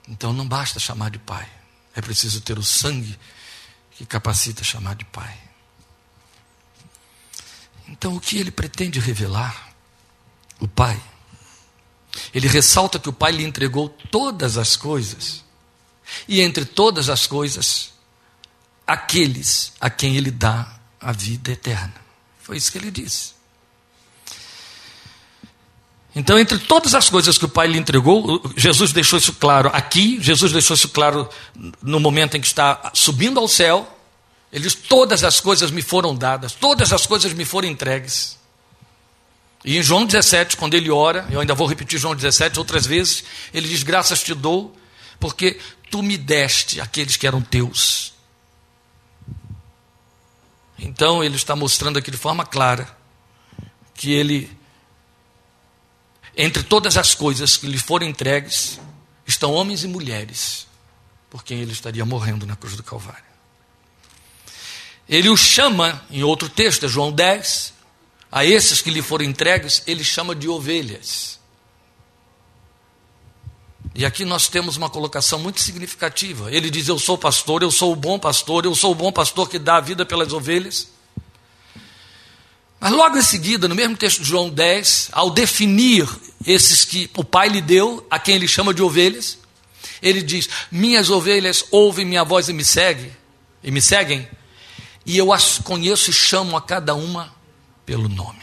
Então 0.08 0.32
não 0.32 0.46
basta 0.46 0.80
chamar 0.80 1.12
de 1.12 1.20
pai, 1.20 1.48
é 1.94 2.00
preciso 2.00 2.40
ter 2.40 2.58
o 2.58 2.64
sangue 2.64 3.16
que 3.92 4.04
capacita 4.04 4.64
chamar 4.64 4.96
de 4.96 5.04
pai. 5.04 5.49
Então 7.90 8.16
o 8.16 8.20
que 8.20 8.38
ele 8.38 8.50
pretende 8.50 9.00
revelar? 9.00 9.74
O 10.58 10.68
pai. 10.68 11.00
Ele 12.32 12.48
ressalta 12.48 12.98
que 12.98 13.08
o 13.08 13.12
pai 13.12 13.32
lhe 13.32 13.44
entregou 13.44 13.88
todas 14.10 14.56
as 14.56 14.76
coisas, 14.76 15.44
e 16.26 16.40
entre 16.40 16.64
todas 16.64 17.08
as 17.08 17.26
coisas, 17.26 17.92
aqueles 18.86 19.72
a 19.80 19.88
quem 19.88 20.16
ele 20.16 20.30
dá 20.30 20.80
a 21.00 21.12
vida 21.12 21.52
eterna. 21.52 21.94
Foi 22.40 22.56
isso 22.56 22.70
que 22.72 22.78
ele 22.78 22.90
disse. 22.90 23.40
Então, 26.14 26.36
entre 26.36 26.58
todas 26.58 26.94
as 26.94 27.08
coisas 27.08 27.38
que 27.38 27.44
o 27.44 27.48
Pai 27.48 27.68
lhe 27.68 27.78
entregou, 27.78 28.42
Jesus 28.56 28.92
deixou 28.92 29.16
isso 29.16 29.34
claro 29.34 29.70
aqui, 29.72 30.18
Jesus 30.20 30.50
deixou 30.50 30.74
isso 30.74 30.88
claro 30.88 31.28
no 31.80 32.00
momento 32.00 32.36
em 32.36 32.40
que 32.40 32.48
está 32.48 32.90
subindo 32.92 33.38
ao 33.38 33.46
céu. 33.46 33.99
Ele 34.52 34.64
diz: 34.64 34.74
Todas 34.74 35.22
as 35.24 35.40
coisas 35.40 35.70
me 35.70 35.82
foram 35.82 36.14
dadas, 36.14 36.52
todas 36.52 36.92
as 36.92 37.06
coisas 37.06 37.32
me 37.32 37.44
foram 37.44 37.68
entregues. 37.68 38.38
E 39.64 39.76
em 39.76 39.82
João 39.82 40.06
17, 40.06 40.56
quando 40.56 40.74
ele 40.74 40.90
ora, 40.90 41.26
eu 41.30 41.40
ainda 41.40 41.54
vou 41.54 41.66
repetir 41.66 41.98
João 41.98 42.14
17 42.14 42.58
outras 42.58 42.86
vezes, 42.86 43.24
ele 43.52 43.68
diz: 43.68 43.82
Graças 43.82 44.22
te 44.22 44.34
dou, 44.34 44.76
porque 45.18 45.60
tu 45.90 46.02
me 46.02 46.16
deste 46.16 46.80
aqueles 46.80 47.16
que 47.16 47.26
eram 47.26 47.40
teus. 47.40 48.14
Então 50.78 51.22
ele 51.22 51.36
está 51.36 51.54
mostrando 51.54 51.98
aqui 51.98 52.10
de 52.10 52.16
forma 52.16 52.44
clara 52.44 52.88
que 53.94 54.12
ele, 54.12 54.50
entre 56.34 56.62
todas 56.62 56.96
as 56.96 57.14
coisas 57.14 57.58
que 57.58 57.66
lhe 57.66 57.76
foram 57.76 58.06
entregues, 58.06 58.80
estão 59.26 59.52
homens 59.52 59.84
e 59.84 59.88
mulheres 59.88 60.66
por 61.28 61.44
quem 61.44 61.60
ele 61.60 61.72
estaria 61.72 62.04
morrendo 62.04 62.46
na 62.46 62.56
cruz 62.56 62.76
do 62.76 62.82
Calvário. 62.82 63.29
Ele 65.10 65.28
o 65.28 65.36
chama, 65.36 66.00
em 66.08 66.22
outro 66.22 66.48
texto, 66.48 66.86
é 66.86 66.88
João 66.88 67.10
10, 67.10 67.74
a 68.30 68.44
esses 68.44 68.80
que 68.80 68.90
lhe 68.90 69.02
foram 69.02 69.24
entregues, 69.24 69.82
ele 69.84 70.04
chama 70.04 70.36
de 70.36 70.48
ovelhas. 70.48 71.40
E 73.92 74.06
aqui 74.06 74.24
nós 74.24 74.46
temos 74.46 74.76
uma 74.76 74.88
colocação 74.88 75.40
muito 75.40 75.60
significativa. 75.60 76.48
Ele 76.52 76.70
diz: 76.70 76.86
Eu 76.86 76.96
sou 76.96 77.18
pastor, 77.18 77.60
eu 77.60 77.72
sou 77.72 77.92
o 77.92 77.96
bom 77.96 78.20
pastor, 78.20 78.64
eu 78.64 78.72
sou 78.72 78.92
o 78.92 78.94
bom 78.94 79.10
pastor 79.10 79.48
que 79.48 79.58
dá 79.58 79.78
a 79.78 79.80
vida 79.80 80.06
pelas 80.06 80.32
ovelhas. 80.32 80.86
Mas 82.78 82.92
logo 82.92 83.18
em 83.18 83.22
seguida, 83.22 83.66
no 83.66 83.74
mesmo 83.74 83.96
texto 83.96 84.20
de 84.22 84.28
João 84.28 84.48
10, 84.48 85.08
ao 85.10 85.30
definir 85.30 86.08
esses 86.46 86.84
que 86.84 87.10
o 87.16 87.24
Pai 87.24 87.48
lhe 87.48 87.60
deu, 87.60 88.06
a 88.08 88.16
quem 88.16 88.36
ele 88.36 88.46
chama 88.46 88.72
de 88.72 88.80
ovelhas, 88.80 89.38
ele 90.00 90.22
diz: 90.22 90.48
Minhas 90.70 91.10
ovelhas 91.10 91.64
ouvem 91.72 92.06
minha 92.06 92.22
voz 92.22 92.48
e 92.48 92.52
me 92.52 92.64
seguem, 92.64 93.10
e 93.60 93.72
me 93.72 93.82
seguem, 93.82 94.28
e 95.04 95.16
eu 95.16 95.32
as 95.32 95.58
conheço 95.58 96.10
e 96.10 96.12
chamo 96.12 96.56
a 96.56 96.62
cada 96.62 96.94
uma 96.94 97.34
pelo 97.84 98.08
nome. 98.08 98.42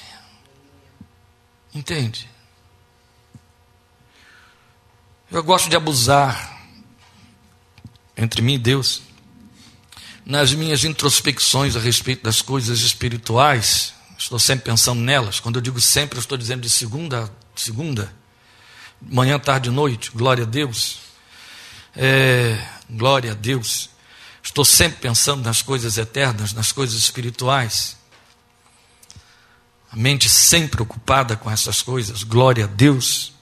Entende? 1.73 2.29
Eu 5.29 5.43
gosto 5.43 5.69
de 5.69 5.75
abusar 5.75 6.57
entre 8.15 8.41
mim 8.41 8.55
e 8.55 8.59
Deus 8.59 9.01
nas 10.25 10.51
minhas 10.53 10.83
introspecções 10.83 11.75
a 11.75 11.79
respeito 11.79 12.23
das 12.23 12.41
coisas 12.41 12.81
espirituais. 12.81 13.93
Estou 14.17 14.37
sempre 14.37 14.65
pensando 14.65 14.99
nelas. 14.99 15.39
Quando 15.39 15.55
eu 15.55 15.61
digo 15.61 15.79
sempre, 15.79 16.17
eu 16.17 16.21
estou 16.21 16.37
dizendo 16.37 16.61
de 16.61 16.69
segunda 16.69 17.25
a 17.25 17.29
segunda, 17.55 18.13
manhã, 19.01 19.39
tarde 19.39 19.69
e 19.69 19.71
noite. 19.71 20.11
Glória 20.11 20.43
a 20.43 20.47
Deus. 20.47 20.99
É, 21.95 22.61
glória 22.89 23.31
a 23.31 23.35
Deus. 23.35 23.89
Estou 24.47 24.63
sempre 24.63 24.99
pensando 25.01 25.43
nas 25.43 25.61
coisas 25.61 25.97
eternas, 25.97 26.53
nas 26.53 26.71
coisas 26.71 26.97
espirituais. 26.97 27.97
A 29.91 29.95
mente 29.97 30.29
sempre 30.29 30.81
ocupada 30.81 31.35
com 31.35 31.51
essas 31.51 31.81
coisas. 31.81 32.23
Glória 32.23 32.63
a 32.63 32.67
Deus. 32.67 33.33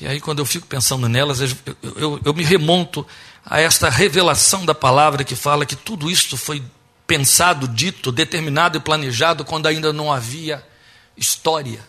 E 0.00 0.06
aí, 0.06 0.18
quando 0.18 0.38
eu 0.38 0.46
fico 0.46 0.66
pensando 0.66 1.10
nelas, 1.10 1.42
eu, 1.42 1.48
eu, 1.94 2.20
eu, 2.24 2.32
me 2.32 2.42
remonto 2.42 3.06
a 3.44 3.60
esta 3.60 3.90
revelação 3.90 4.64
da 4.64 4.74
palavra 4.74 5.22
que 5.22 5.36
fala 5.36 5.66
que 5.66 5.76
tudo 5.76 6.10
isto 6.10 6.38
foi 6.38 6.64
pensado, 7.06 7.68
dito, 7.68 8.10
determinado 8.10 8.78
e 8.78 8.80
planejado 8.80 9.44
quando 9.44 9.66
ainda 9.66 9.92
não 9.92 10.10
havia 10.10 10.66
história. 11.18 11.86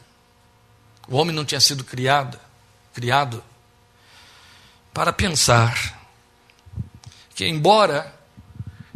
O 1.07 1.15
homem 1.15 1.33
não 1.33 1.45
tinha 1.45 1.61
sido 1.61 1.85
criado, 1.85 2.37
criado 2.93 3.41
para 4.93 5.13
pensar 5.13 6.04
que, 7.35 7.45
embora 7.45 8.15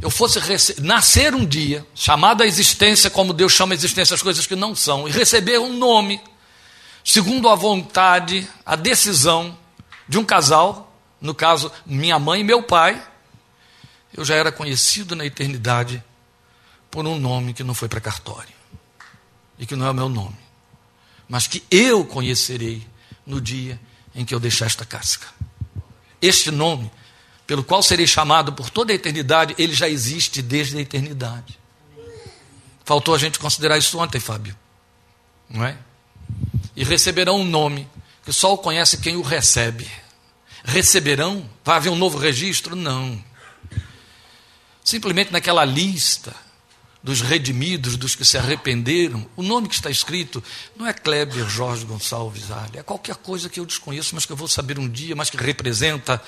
eu 0.01 0.09
fosse 0.09 0.39
nascer 0.81 1.35
um 1.35 1.45
dia, 1.45 1.85
chamado 1.93 2.41
a 2.41 2.47
existência 2.47 3.09
como 3.09 3.33
Deus 3.33 3.51
chama 3.51 3.73
a 3.73 3.75
existência 3.75 4.15
as 4.15 4.21
coisas 4.21 4.47
que 4.47 4.55
não 4.55 4.73
são, 4.73 5.07
e 5.07 5.11
receber 5.11 5.59
um 5.59 5.73
nome, 5.73 6.21
segundo 7.03 7.49
a 7.49 7.55
vontade, 7.55 8.47
a 8.65 8.77
decisão 8.77 9.57
de 10.07 10.17
um 10.17 10.23
casal, 10.23 10.97
no 11.19 11.35
caso, 11.35 11.69
minha 11.85 12.17
mãe 12.17 12.39
e 12.39 12.43
meu 12.45 12.63
pai, 12.63 13.05
eu 14.15 14.23
já 14.23 14.35
era 14.35 14.53
conhecido 14.53 15.17
na 15.17 15.25
eternidade 15.25 16.01
por 16.89 17.05
um 17.05 17.19
nome 17.19 17.53
que 17.53 17.63
não 17.63 17.73
foi 17.73 17.89
para 17.89 17.99
cartório 17.99 18.53
e 19.59 19.65
que 19.65 19.75
não 19.75 19.85
é 19.85 19.91
o 19.91 19.93
meu 19.93 20.07
nome, 20.07 20.37
mas 21.27 21.45
que 21.45 21.61
eu 21.69 22.05
conhecerei 22.05 22.87
no 23.25 23.41
dia 23.41 23.77
em 24.15 24.23
que 24.23 24.33
eu 24.33 24.39
deixar 24.39 24.65
esta 24.65 24.85
casca. 24.85 25.27
Este 26.21 26.49
nome 26.49 26.89
pelo 27.49 27.63
qual 27.63 27.81
serei 27.81 28.05
chamado 28.05 28.53
por 28.53 28.69
toda 28.69 28.91
a 28.91 28.95
eternidade, 28.95 29.55
ele 29.57 29.73
já 29.73 29.89
existe 29.89 30.39
desde 30.39 30.77
a 30.77 30.81
eternidade. 30.81 31.57
Faltou 32.85 33.15
a 33.15 33.17
gente 33.17 33.39
considerar 33.39 33.75
isso 33.75 33.97
ontem, 33.97 34.19
Fábio. 34.19 34.55
Não 35.49 35.65
é? 35.65 35.75
E 36.75 36.83
receberão 36.83 37.41
um 37.41 37.43
nome 37.43 37.89
que 38.23 38.31
só 38.31 38.53
o 38.53 38.57
conhece 38.59 38.97
quem 38.97 39.15
o 39.15 39.23
recebe. 39.23 39.89
Receberão? 40.63 41.49
Vai 41.65 41.77
haver 41.77 41.89
um 41.89 41.95
novo 41.95 42.19
registro? 42.19 42.75
Não. 42.75 43.19
Simplesmente 44.83 45.31
naquela 45.31 45.65
lista 45.65 46.35
dos 47.01 47.19
redimidos, 47.19 47.97
dos 47.97 48.13
que 48.13 48.25
se 48.25 48.37
arrependeram, 48.37 49.27
o 49.35 49.41
nome 49.41 49.67
que 49.67 49.73
está 49.73 49.89
escrito 49.89 50.43
não 50.77 50.85
é 50.85 50.93
Kleber 50.93 51.49
Jorge 51.49 51.83
Gonçalves 51.83 52.51
Ali, 52.51 52.77
é 52.77 52.83
qualquer 52.83 53.15
coisa 53.15 53.49
que 53.49 53.59
eu 53.59 53.65
desconheço, 53.65 54.13
mas 54.13 54.23
que 54.23 54.31
eu 54.31 54.37
vou 54.37 54.47
saber 54.47 54.77
um 54.77 54.87
dia, 54.87 55.15
mas 55.15 55.31
que 55.31 55.37
representa 55.37 56.21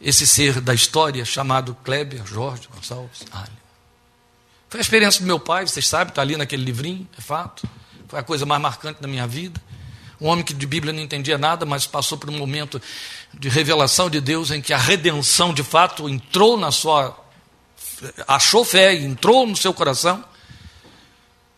esse 0.00 0.26
ser 0.26 0.60
da 0.60 0.74
história 0.74 1.24
chamado 1.24 1.76
Kleber 1.84 2.24
Jorge 2.26 2.68
Gonçalves. 2.74 3.24
Foi 4.68 4.80
a 4.80 4.82
experiência 4.82 5.20
do 5.20 5.26
meu 5.26 5.38
pai, 5.38 5.66
vocês 5.66 5.86
sabem, 5.86 6.10
está 6.10 6.20
ali 6.20 6.36
naquele 6.36 6.64
livrinho, 6.64 7.08
é 7.16 7.20
fato. 7.20 7.68
Foi 8.08 8.18
a 8.18 8.22
coisa 8.22 8.44
mais 8.44 8.60
marcante 8.60 9.00
da 9.00 9.08
minha 9.08 9.26
vida. 9.26 9.60
Um 10.20 10.26
homem 10.26 10.44
que 10.44 10.54
de 10.54 10.66
Bíblia 10.66 10.92
não 10.92 11.00
entendia 11.00 11.36
nada, 11.36 11.66
mas 11.66 11.86
passou 11.86 12.16
por 12.16 12.30
um 12.30 12.36
momento 12.36 12.80
de 13.32 13.48
revelação 13.48 14.08
de 14.08 14.20
Deus 14.20 14.50
em 14.50 14.60
que 14.60 14.72
a 14.72 14.78
redenção 14.78 15.52
de 15.52 15.62
fato 15.62 16.08
entrou 16.08 16.56
na 16.56 16.70
sua. 16.70 17.16
achou 18.26 18.64
fé, 18.64 18.94
entrou 18.94 19.46
no 19.46 19.56
seu 19.56 19.72
coração. 19.72 20.24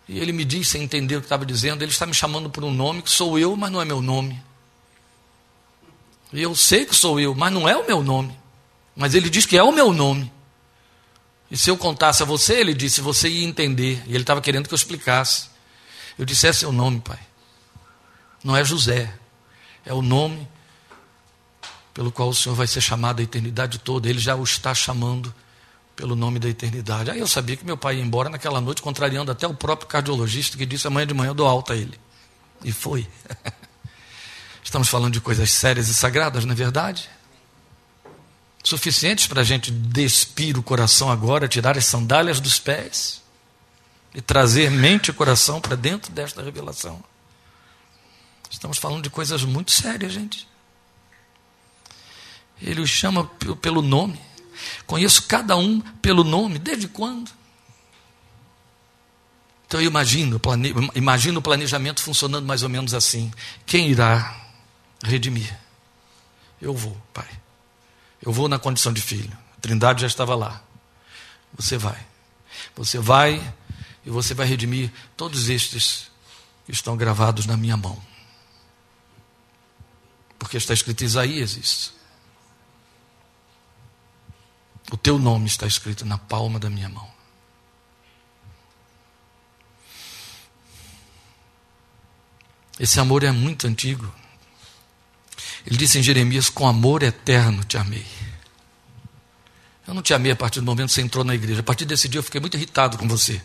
E 0.09 0.19
ele 0.19 0.33
me 0.33 0.45
disse, 0.45 0.73
sem 0.73 0.83
entender 0.83 1.17
o 1.17 1.21
que 1.21 1.27
estava 1.27 1.45
dizendo, 1.45 1.83
ele 1.83 1.91
está 1.91 2.07
me 2.07 2.15
chamando 2.15 2.49
por 2.49 2.65
um 2.65 2.71
nome 2.71 3.03
que 3.03 3.11
sou 3.11 3.39
eu, 3.39 3.57
mas 3.57 3.71
não 3.71 3.83
é 3.83 3.85
meu 3.85 4.01
nome. 4.01 4.41
E 6.33 6.43
eu 6.43 6.55
sei 6.55 6.85
que 6.85 6.95
sou 6.95 7.21
eu, 7.21 7.35
mas 7.35 7.53
não 7.53 7.69
é 7.69 7.77
o 7.77 7.87
meu 7.87 8.03
nome. 8.03 8.37
Mas 8.95 9.15
ele 9.15 9.31
diz 9.31 9.47
que 9.47 9.57
é 9.57 9.63
o 9.63 9.73
meu 9.73 9.93
nome. 9.93 10.33
E 11.51 11.57
se 11.57 11.71
eu 11.71 11.77
contasse 11.77 12.23
a 12.23 12.27
você, 12.27 12.55
ele 12.55 12.75
disse, 12.75 13.01
você 13.01 13.29
ia 13.29 13.47
entender. 13.47 14.03
E 14.07 14.11
ele 14.11 14.23
estava 14.23 14.41
querendo 14.41 14.67
que 14.67 14.75
eu 14.75 14.77
explicasse. 14.77 15.49
Eu 16.19 16.25
disse, 16.25 16.47
é 16.47 16.53
seu 16.53 16.73
nome, 16.73 17.01
pai. 17.01 17.19
Não 18.43 18.57
é 18.57 18.65
José. 18.65 19.13
É 19.85 19.93
o 19.93 20.03
nome 20.03 20.49
pelo 21.95 22.11
qual 22.11 22.29
o 22.29 22.35
Senhor 22.35 22.55
vai 22.55 22.67
ser 22.67 22.81
chamado 22.81 23.21
a 23.21 23.23
eternidade 23.23 23.79
toda. 23.79 24.09
Ele 24.09 24.19
já 24.19 24.35
o 24.35 24.43
está 24.43 24.75
chamando 24.75 25.33
pelo 25.95 26.15
nome 26.15 26.39
da 26.39 26.49
eternidade. 26.49 27.11
Aí 27.11 27.21
eu 27.21 27.27
sabia 27.27 27.57
que 27.57 27.65
meu 27.65 27.77
pai 27.77 27.97
ia 27.97 28.03
embora 28.03 28.29
naquela 28.29 28.61
noite, 28.61 28.83
contrariando 28.83 29.33
até 29.33 29.47
o 29.47 29.55
próprio 29.55 29.89
cardiologista 29.89 30.57
que 30.59 30.67
disse 30.67 30.87
amanhã 30.87 31.07
de 31.07 31.15
manhã 31.15 31.31
eu 31.31 31.35
dou 31.35 31.47
alta 31.47 31.73
a 31.73 31.77
ele. 31.77 31.99
E 32.63 32.73
foi. 32.73 33.07
Estamos 34.67 34.89
falando 34.89 35.13
de 35.13 35.21
coisas 35.21 35.53
sérias 35.53 35.87
e 35.87 35.95
sagradas, 35.95 36.45
não 36.45 36.51
é 36.51 36.57
verdade? 36.57 37.09
Suficientes 38.65 39.29
para 39.29 39.43
a 39.43 39.45
gente 39.45 39.71
despir 39.71 40.59
o 40.59 40.63
coração 40.63 41.09
agora, 41.09 41.47
tirar 41.47 41.79
as 41.79 41.87
sandálias 41.87 42.41
dos 42.41 42.59
pés 42.59 43.23
e 44.13 44.21
trazer 44.21 44.69
mente 44.69 45.09
e 45.09 45.15
coração 45.15 45.61
para 45.61 45.77
dentro 45.77 46.11
desta 46.13 46.43
revelação. 46.43 47.01
Estamos 48.51 48.77
falando 48.77 49.05
de 49.05 49.09
coisas 49.09 49.45
muito 49.45 49.71
sérias, 49.71 50.13
gente. 50.13 50.49
Ele 52.61 52.81
os 52.81 52.91
chama 52.91 53.25
pelo 53.63 53.81
nome. 53.81 54.21
Conheço 54.85 55.29
cada 55.29 55.57
um 55.57 55.81
pelo 55.81 56.25
nome. 56.25 56.59
Desde 56.59 56.89
quando? 56.89 57.31
Então 59.69 59.81
eu 59.81 59.87
imagino, 59.87 60.41
plane... 60.41 60.75
imagino 60.97 61.39
o 61.39 61.43
planejamento 61.43 62.03
funcionando 62.03 62.45
mais 62.45 62.65
ou 62.65 62.69
menos 62.69 62.95
assim. 62.95 63.31
Quem 63.65 63.91
irá 63.91 64.46
redimir. 65.07 65.57
Eu 66.61 66.75
vou, 66.75 66.97
Pai. 67.13 67.29
Eu 68.23 68.33
vou 68.33 68.49
na 68.49 68.59
condição 68.59 68.93
de 68.93 69.01
filho. 69.01 69.37
A 69.57 69.61
Trindade 69.61 70.01
já 70.01 70.07
estava 70.07 70.35
lá. 70.35 70.63
Você 71.55 71.79
vai. 71.79 72.07
Você 72.75 72.99
vai 72.99 73.55
e 74.05 74.11
você 74.11 74.35
vai 74.35 74.47
redimir 74.47 74.93
todos 75.17 75.49
estes 75.49 76.11
que 76.65 76.73
estão 76.73 76.97
gravados 76.97 77.47
na 77.47 77.57
minha 77.57 77.77
mão. 77.77 78.01
Porque 80.39 80.57
está 80.57 80.75
escrito 80.75 81.03
em 81.03 81.07
Isaías 81.07 81.57
isso. 81.57 81.95
O 84.91 84.97
teu 84.97 85.19
nome 85.19 85.47
está 85.47 85.67
escrito 85.67 86.05
na 86.05 86.19
palma 86.19 86.59
da 86.59 86.71
minha 86.71 86.89
mão. 86.89 87.17
Esse 92.79 93.01
amor 93.01 93.25
é 93.25 93.33
muito 93.33 93.67
antigo. 93.67 94.13
Ele 95.67 95.77
disse 95.77 95.99
em 95.99 96.03
Jeremias: 96.03 96.49
Com 96.49 96.67
amor 96.67 97.03
eterno 97.03 97.65
te 97.65 97.77
amei. 97.77 98.07
Eu 99.87 99.95
não 99.95 100.03
te 100.03 100.15
amei 100.15 100.33
a 100.33 100.37
partir 100.37 100.61
do 100.61 100.67
momento 100.67 100.89
que 100.89 100.95
você 100.95 101.03
entrou 101.03 101.25
na 101.25 101.35
igreja. 101.35 101.61
A 101.61 101.63
partir 101.63 101.85
desse 101.85 102.09
dia 102.09 102.19
eu 102.19 102.23
fiquei 102.23 102.41
muito 102.41 102.57
irritado 102.57 102.97
com 102.97 103.07
você. 103.07 103.41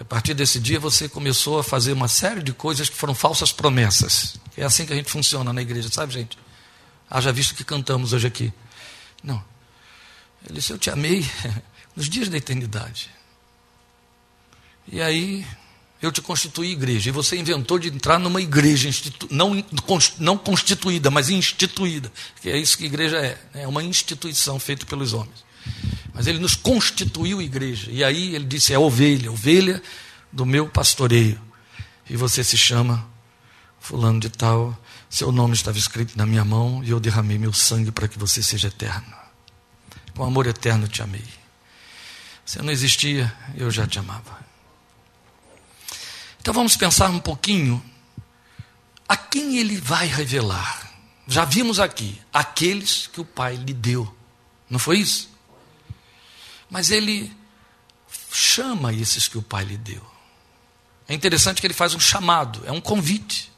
A 0.00 0.04
partir 0.04 0.32
desse 0.32 0.58
dia 0.58 0.80
você 0.80 1.08
começou 1.08 1.58
a 1.58 1.64
fazer 1.64 1.92
uma 1.92 2.08
série 2.08 2.42
de 2.42 2.52
coisas 2.52 2.88
que 2.88 2.96
foram 2.96 3.14
falsas 3.14 3.52
promessas. 3.52 4.36
É 4.56 4.64
assim 4.64 4.86
que 4.86 4.92
a 4.92 4.96
gente 4.96 5.10
funciona 5.10 5.52
na 5.52 5.60
igreja, 5.60 5.90
sabe, 5.90 6.12
gente? 6.14 6.38
Haja 7.08 7.32
visto 7.32 7.54
que 7.54 7.64
cantamos 7.64 8.12
hoje 8.12 8.26
aqui. 8.26 8.52
Não. 9.22 9.42
Ele 10.44 10.54
disse: 10.54 10.72
Eu 10.72 10.78
te 10.78 10.88
amei 10.88 11.28
nos 11.94 12.08
dias 12.08 12.28
da 12.28 12.36
eternidade. 12.36 13.10
E 14.88 15.02
aí 15.02 15.46
eu 16.02 16.10
te 16.10 16.22
constituí 16.22 16.72
igreja. 16.72 17.10
E 17.10 17.12
você 17.12 17.36
inventou 17.36 17.78
de 17.78 17.88
entrar 17.88 18.18
numa 18.18 18.40
igreja 18.40 18.88
não, 19.30 19.62
não 20.18 20.38
constituída, 20.38 21.10
mas 21.10 21.28
instituída. 21.28 22.10
Que 22.40 22.50
é 22.50 22.56
isso 22.56 22.78
que 22.78 22.86
igreja 22.86 23.18
é. 23.18 23.38
Né? 23.52 23.62
É 23.62 23.68
uma 23.68 23.82
instituição 23.82 24.58
feita 24.58 24.86
pelos 24.86 25.12
homens. 25.12 25.44
Mas 26.14 26.26
ele 26.26 26.38
nos 26.38 26.56
constituiu 26.56 27.42
igreja. 27.42 27.90
E 27.90 28.02
aí 28.02 28.34
ele 28.34 28.44
disse: 28.44 28.72
é 28.72 28.78
ovelha, 28.78 29.30
ovelha 29.30 29.82
do 30.32 30.46
meu 30.46 30.68
pastoreio. 30.68 31.40
E 32.08 32.16
você 32.16 32.42
se 32.42 32.56
chama 32.56 33.06
Fulano 33.78 34.20
de 34.20 34.30
Tal. 34.30 34.76
Seu 35.08 35.30
nome 35.32 35.54
estava 35.54 35.76
escrito 35.76 36.16
na 36.16 36.24
minha 36.24 36.44
mão 36.44 36.82
e 36.84 36.90
eu 36.90 37.00
derramei 37.00 37.36
meu 37.36 37.52
sangue 37.52 37.90
para 37.90 38.08
que 38.08 38.18
você 38.18 38.42
seja 38.42 38.68
eterno. 38.68 39.12
Com 40.14 40.24
amor 40.24 40.46
eterno 40.46 40.88
te 40.88 41.02
amei. 41.02 41.24
Você 42.44 42.62
não 42.62 42.70
existia, 42.70 43.32
eu 43.56 43.70
já 43.70 43.86
te 43.86 43.98
amava. 43.98 44.49
Então 46.40 46.54
vamos 46.54 46.76
pensar 46.76 47.10
um 47.10 47.20
pouquinho 47.20 47.82
a 49.08 49.16
quem 49.16 49.58
ele 49.58 49.76
vai 49.76 50.06
revelar. 50.06 50.90
Já 51.26 51.44
vimos 51.44 51.78
aqui, 51.78 52.20
aqueles 52.32 53.06
que 53.06 53.20
o 53.20 53.24
Pai 53.24 53.56
lhe 53.56 53.72
deu. 53.72 54.12
Não 54.68 54.78
foi 54.78 54.98
isso? 54.98 55.30
Mas 56.68 56.90
ele 56.90 57.32
chama 58.32 58.92
esses 58.92 59.28
que 59.28 59.38
o 59.38 59.42
Pai 59.42 59.64
lhe 59.64 59.76
deu. 59.76 60.02
É 61.08 61.14
interessante 61.14 61.60
que 61.60 61.66
ele 61.66 61.74
faz 61.74 61.94
um 61.94 62.00
chamado, 62.00 62.62
é 62.64 62.72
um 62.72 62.80
convite. 62.80 63.50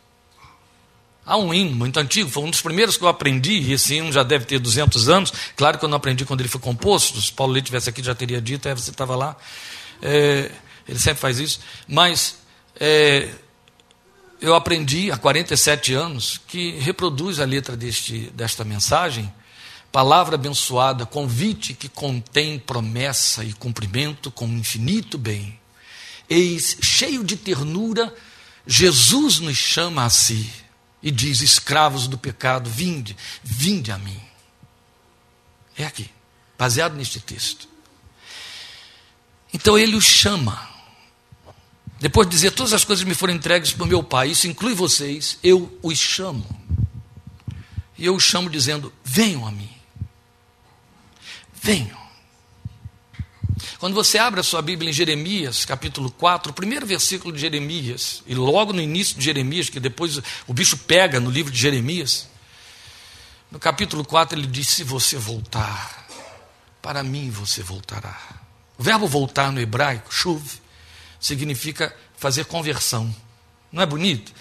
Há 1.25 1.37
um 1.37 1.55
hino 1.55 1.77
muito 1.77 2.01
antigo, 2.01 2.29
foi 2.29 2.43
um 2.43 2.51
dos 2.51 2.63
primeiros 2.63 2.97
que 2.97 3.05
eu 3.05 3.09
aprendi, 3.09 3.53
e 3.53 3.73
esse 3.73 3.95
hino 3.95 4.11
já 4.11 4.23
deve 4.23 4.45
ter 4.45 4.59
200 4.59 5.09
anos. 5.09 5.33
Claro 5.55 5.79
que 5.79 5.85
eu 5.85 5.89
não 5.89 5.97
aprendi 5.97 6.25
quando 6.25 6.41
ele 6.41 6.49
foi 6.49 6.61
composto, 6.61 7.21
se 7.21 7.33
Paulo 7.33 7.53
Leite 7.53 7.67
estivesse 7.67 7.91
aqui 7.91 8.03
já 8.03 8.15
teria 8.15 8.41
dito, 8.41 8.69
é, 8.69 8.75
você 8.75 8.91
estava 8.91 9.15
lá. 9.15 9.37
É, 10.01 10.51
ele 10.89 10.99
sempre 10.99 11.21
faz 11.21 11.39
isso. 11.39 11.61
Mas 11.87 12.39
é, 12.85 13.33
eu 14.41 14.57
aprendi 14.57 15.09
há 15.13 15.17
47 15.17 15.95
anos 15.95 16.41
que 16.49 16.73
reproduz 16.81 17.39
a 17.39 17.45
letra 17.45 17.77
deste, 17.77 18.29
desta 18.35 18.65
mensagem, 18.65 19.33
palavra 19.93 20.35
abençoada, 20.35 21.07
convite 21.07 21.75
que 21.75 21.89
contém 21.89 22.59
promessa 22.59 23.45
e 23.45 23.53
cumprimento 23.53 24.33
com 24.33 24.49
infinito 24.49 25.17
bem. 25.17 25.57
Eis, 26.29 26.77
cheio 26.83 27.23
de 27.23 27.37
ternura, 27.37 28.13
Jesus 28.67 29.39
nos 29.39 29.57
chama 29.57 30.05
a 30.05 30.11
si 30.11 30.51
e 31.01 31.13
diz: 31.13 31.41
escravos 31.41 32.09
do 32.09 32.19
pecado, 32.19 32.69
vinde, 32.69 33.17
vinde 33.45 33.93
a 33.93 33.99
mim. 33.99 34.21
É 35.79 35.85
aqui, 35.85 36.11
baseado 36.59 36.97
neste 36.97 37.21
texto. 37.21 37.69
Então 39.55 39.79
ele 39.79 39.95
os 39.95 40.05
chama 40.05 40.72
depois 42.03 42.29
de 42.29 42.35
dizer 42.35 42.51
todas 42.51 42.73
as 42.73 42.85
coisas 42.85 43.05
me 43.05 43.15
foram 43.15 43.33
entregues 43.33 43.71
por 43.71 43.87
meu 43.87 44.03
Pai, 44.03 44.31
isso 44.31 44.49
inclui 44.49 44.75
vocês, 44.75 45.39
eu 45.41 45.79
os 45.81 45.97
chamo. 45.97 46.45
E 47.97 48.05
eu 48.05 48.17
os 48.17 48.25
chamo 48.25 48.51
dizendo: 48.51 48.93
venham 49.05 49.47
a 49.47 49.53
mim. 49.53 49.71
venham. 51.55 52.03
Quando 53.79 53.95
você 53.95 54.19
abre 54.19 54.41
a 54.41 54.43
sua 54.43 54.61
Bíblia 54.61 54.91
em 54.91 54.93
Jeremias, 54.93 55.65
capítulo 55.65 56.11
4, 56.11 56.51
o 56.51 56.55
primeiro 56.55 56.85
versículo 56.85 57.33
de 57.33 57.41
Jeremias, 57.41 58.25
e 58.27 58.35
logo 58.35 58.73
no 58.73 58.81
início 58.81 59.17
de 59.17 59.25
Jeremias, 59.25 59.69
que 59.69 59.79
depois 59.79 60.19
o 60.49 60.53
bicho 60.53 60.77
pega 60.79 61.21
no 61.21 61.31
livro 61.31 61.53
de 61.53 61.59
Jeremias, 61.59 62.29
no 63.49 63.61
capítulo 63.61 64.05
4 64.05 64.37
ele 64.37 64.49
diz: 64.49 64.71
Se 64.71 64.83
você 64.83 65.17
voltar, 65.17 66.09
para 66.83 67.05
mim 67.05 67.31
você 67.31 67.63
voltará. 67.63 68.19
O 68.77 68.83
verbo 68.83 69.07
voltar 69.07 69.53
no 69.53 69.61
hebraico, 69.61 70.13
chuv, 70.13 70.62
significa 71.23 71.97
fazer 72.17 72.45
conversão. 72.45 73.15
Não 73.71 73.81
é 73.81 73.87
bonito? 73.87 74.33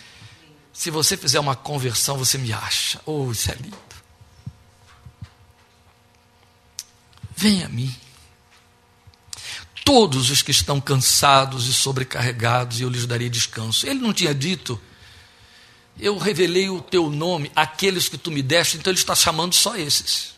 Se 0.73 0.89
você 0.89 1.15
fizer 1.15 1.39
uma 1.39 1.55
conversão, 1.55 2.17
você 2.17 2.37
me 2.37 2.51
acha. 2.51 2.99
Oh, 3.05 3.31
isso 3.31 3.51
é 3.51 3.55
lindo. 3.55 3.77
Venha 7.37 7.67
a 7.67 7.69
mim. 7.69 7.95
Todos 9.85 10.29
os 10.29 10.41
que 10.41 10.51
estão 10.51 10.81
cansados 10.81 11.67
e 11.67 11.73
sobrecarregados, 11.73 12.81
eu 12.81 12.89
lhes 12.89 13.05
darei 13.05 13.29
descanso. 13.29 13.87
Ele 13.87 13.99
não 13.99 14.13
tinha 14.13 14.33
dito, 14.33 14.79
eu 15.99 16.17
revelei 16.17 16.69
o 16.69 16.81
teu 16.81 17.09
nome, 17.09 17.51
aqueles 17.55 18.07
que 18.07 18.17
tu 18.17 18.31
me 18.31 18.41
deste, 18.41 18.77
então 18.77 18.91
ele 18.91 18.99
está 18.99 19.15
chamando 19.15 19.53
só 19.53 19.75
esses. 19.75 20.33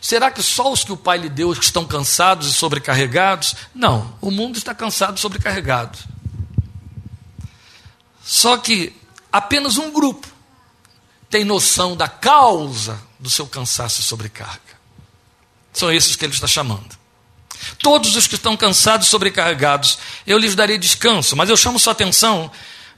Será 0.00 0.30
que 0.30 0.42
só 0.42 0.72
os 0.72 0.84
que 0.84 0.92
o 0.92 0.96
Pai 0.96 1.18
lhe 1.18 1.28
deu 1.28 1.52
estão 1.52 1.84
cansados 1.84 2.48
e 2.48 2.52
sobrecarregados? 2.52 3.54
Não, 3.74 4.14
o 4.20 4.30
mundo 4.30 4.56
está 4.56 4.74
cansado 4.74 5.16
e 5.16 5.20
sobrecarregado. 5.20 5.98
Só 8.24 8.56
que 8.56 8.94
apenas 9.32 9.76
um 9.76 9.90
grupo 9.90 10.26
tem 11.30 11.44
noção 11.44 11.96
da 11.96 12.08
causa 12.08 13.00
do 13.18 13.28
seu 13.28 13.46
cansaço 13.46 14.00
e 14.00 14.04
sobrecarga. 14.04 14.60
São 15.72 15.92
esses 15.92 16.16
que 16.16 16.24
ele 16.24 16.32
está 16.32 16.46
chamando. 16.46 16.96
Todos 17.82 18.14
os 18.16 18.26
que 18.26 18.36
estão 18.36 18.56
cansados 18.56 19.06
e 19.06 19.10
sobrecarregados, 19.10 19.98
eu 20.26 20.38
lhes 20.38 20.54
darei 20.54 20.78
descanso. 20.78 21.36
Mas 21.36 21.50
eu 21.50 21.56
chamo 21.56 21.78
sua 21.78 21.92
atenção 21.92 22.50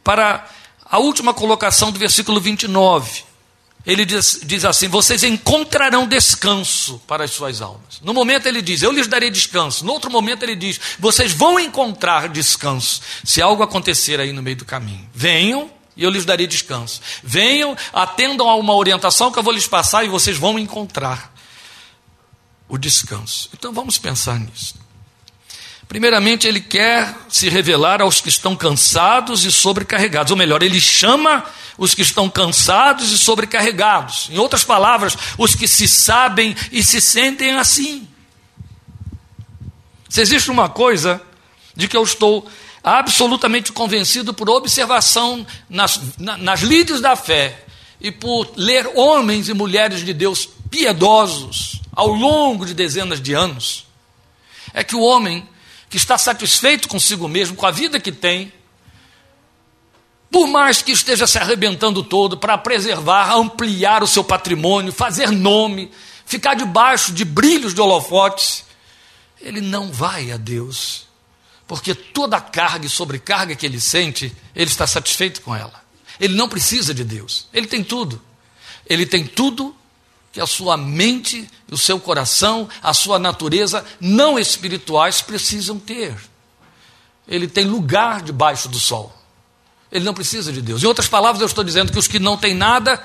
para 0.04 0.46
a 0.84 0.98
última 0.98 1.32
colocação 1.32 1.90
do 1.90 1.98
versículo 1.98 2.40
29. 2.40 3.24
Ele 3.84 4.04
diz, 4.04 4.40
diz 4.44 4.64
assim: 4.64 4.88
Vocês 4.88 5.24
encontrarão 5.24 6.06
descanso 6.06 7.00
para 7.06 7.24
as 7.24 7.30
suas 7.30 7.62
almas. 7.62 8.00
No 8.02 8.12
momento 8.12 8.46
ele 8.46 8.60
diz: 8.60 8.82
Eu 8.82 8.92
lhes 8.92 9.06
darei 9.06 9.30
descanso. 9.30 9.84
No 9.84 9.92
outro 9.92 10.10
momento 10.10 10.42
ele 10.42 10.54
diz: 10.54 10.80
Vocês 10.98 11.32
vão 11.32 11.58
encontrar 11.58 12.28
descanso. 12.28 13.00
Se 13.24 13.40
algo 13.40 13.62
acontecer 13.62 14.20
aí 14.20 14.32
no 14.32 14.42
meio 14.42 14.56
do 14.56 14.64
caminho, 14.64 15.08
venham 15.14 15.70
e 15.96 16.04
eu 16.04 16.10
lhes 16.10 16.24
darei 16.24 16.46
descanso. 16.46 17.00
Venham, 17.22 17.76
atendam 17.92 18.48
a 18.48 18.54
uma 18.54 18.74
orientação 18.74 19.32
que 19.32 19.38
eu 19.38 19.42
vou 19.42 19.52
lhes 19.52 19.66
passar 19.66 20.04
e 20.04 20.08
vocês 20.08 20.36
vão 20.36 20.58
encontrar 20.58 21.32
o 22.68 22.78
descanso. 22.78 23.50
Então 23.54 23.72
vamos 23.72 23.98
pensar 23.98 24.38
nisso. 24.38 24.74
Primeiramente, 25.88 26.46
ele 26.46 26.60
quer 26.60 27.16
se 27.28 27.48
revelar 27.48 28.00
aos 28.00 28.20
que 28.20 28.28
estão 28.28 28.54
cansados 28.54 29.44
e 29.44 29.50
sobrecarregados, 29.50 30.30
ou 30.30 30.36
melhor, 30.36 30.62
ele 30.62 30.80
chama 30.80 31.44
os 31.80 31.94
que 31.94 32.02
estão 32.02 32.28
cansados 32.28 33.10
e 33.10 33.16
sobrecarregados. 33.16 34.28
Em 34.30 34.36
outras 34.36 34.62
palavras, 34.62 35.16
os 35.38 35.54
que 35.54 35.66
se 35.66 35.88
sabem 35.88 36.54
e 36.70 36.84
se 36.84 37.00
sentem 37.00 37.52
assim. 37.52 38.06
Se 40.06 40.20
existe 40.20 40.50
uma 40.50 40.68
coisa 40.68 41.22
de 41.74 41.88
que 41.88 41.96
eu 41.96 42.04
estou 42.04 42.46
absolutamente 42.84 43.72
convencido 43.72 44.34
por 44.34 44.50
observação 44.50 45.46
nas, 45.70 45.98
nas 46.18 46.60
lides 46.60 47.00
da 47.00 47.16
fé 47.16 47.64
e 47.98 48.12
por 48.12 48.52
ler 48.56 48.86
homens 48.94 49.48
e 49.48 49.54
mulheres 49.54 50.04
de 50.04 50.12
Deus 50.12 50.46
piedosos 50.70 51.80
ao 51.92 52.08
longo 52.08 52.66
de 52.66 52.74
dezenas 52.74 53.22
de 53.22 53.32
anos, 53.32 53.86
é 54.74 54.84
que 54.84 54.94
o 54.94 55.00
homem 55.00 55.48
que 55.88 55.96
está 55.96 56.18
satisfeito 56.18 56.88
consigo 56.88 57.26
mesmo, 57.26 57.56
com 57.56 57.66
a 57.66 57.70
vida 57.70 57.98
que 57.98 58.12
tem, 58.12 58.52
por 60.30 60.46
mais 60.46 60.80
que 60.80 60.92
esteja 60.92 61.26
se 61.26 61.38
arrebentando 61.38 62.04
todo 62.04 62.38
para 62.38 62.56
preservar, 62.56 63.34
ampliar 63.34 64.02
o 64.02 64.06
seu 64.06 64.22
patrimônio, 64.22 64.92
fazer 64.92 65.30
nome, 65.30 65.90
ficar 66.24 66.54
debaixo 66.54 67.12
de 67.12 67.24
brilhos 67.24 67.74
de 67.74 67.80
holofotes, 67.80 68.64
ele 69.40 69.60
não 69.60 69.90
vai 69.90 70.30
a 70.30 70.36
Deus, 70.36 71.08
porque 71.66 71.94
toda 71.94 72.36
a 72.36 72.40
carga 72.40 72.86
e 72.86 72.90
sobrecarga 72.90 73.56
que 73.56 73.66
ele 73.66 73.80
sente, 73.80 74.32
ele 74.54 74.70
está 74.70 74.86
satisfeito 74.86 75.40
com 75.40 75.54
ela. 75.54 75.82
Ele 76.20 76.34
não 76.36 76.48
precisa 76.48 76.94
de 76.94 77.02
Deus, 77.02 77.48
ele 77.52 77.66
tem 77.66 77.82
tudo. 77.82 78.22
Ele 78.86 79.06
tem 79.06 79.24
tudo 79.24 79.74
que 80.32 80.40
a 80.40 80.46
sua 80.46 80.76
mente, 80.76 81.48
o 81.70 81.78
seu 81.78 81.98
coração, 81.98 82.68
a 82.82 82.94
sua 82.94 83.18
natureza 83.18 83.84
não 84.00 84.38
espirituais 84.38 85.20
precisam 85.20 85.78
ter. 85.78 86.16
Ele 87.26 87.48
tem 87.48 87.64
lugar 87.64 88.22
debaixo 88.22 88.68
do 88.68 88.78
sol. 88.78 89.19
Ele 89.90 90.04
não 90.04 90.14
precisa 90.14 90.52
de 90.52 90.62
Deus. 90.62 90.82
Em 90.82 90.86
outras 90.86 91.08
palavras, 91.08 91.40
eu 91.40 91.46
estou 91.46 91.64
dizendo 91.64 91.92
que 91.92 91.98
os 91.98 92.06
que 92.06 92.18
não 92.18 92.36
têm 92.36 92.54
nada, 92.54 93.02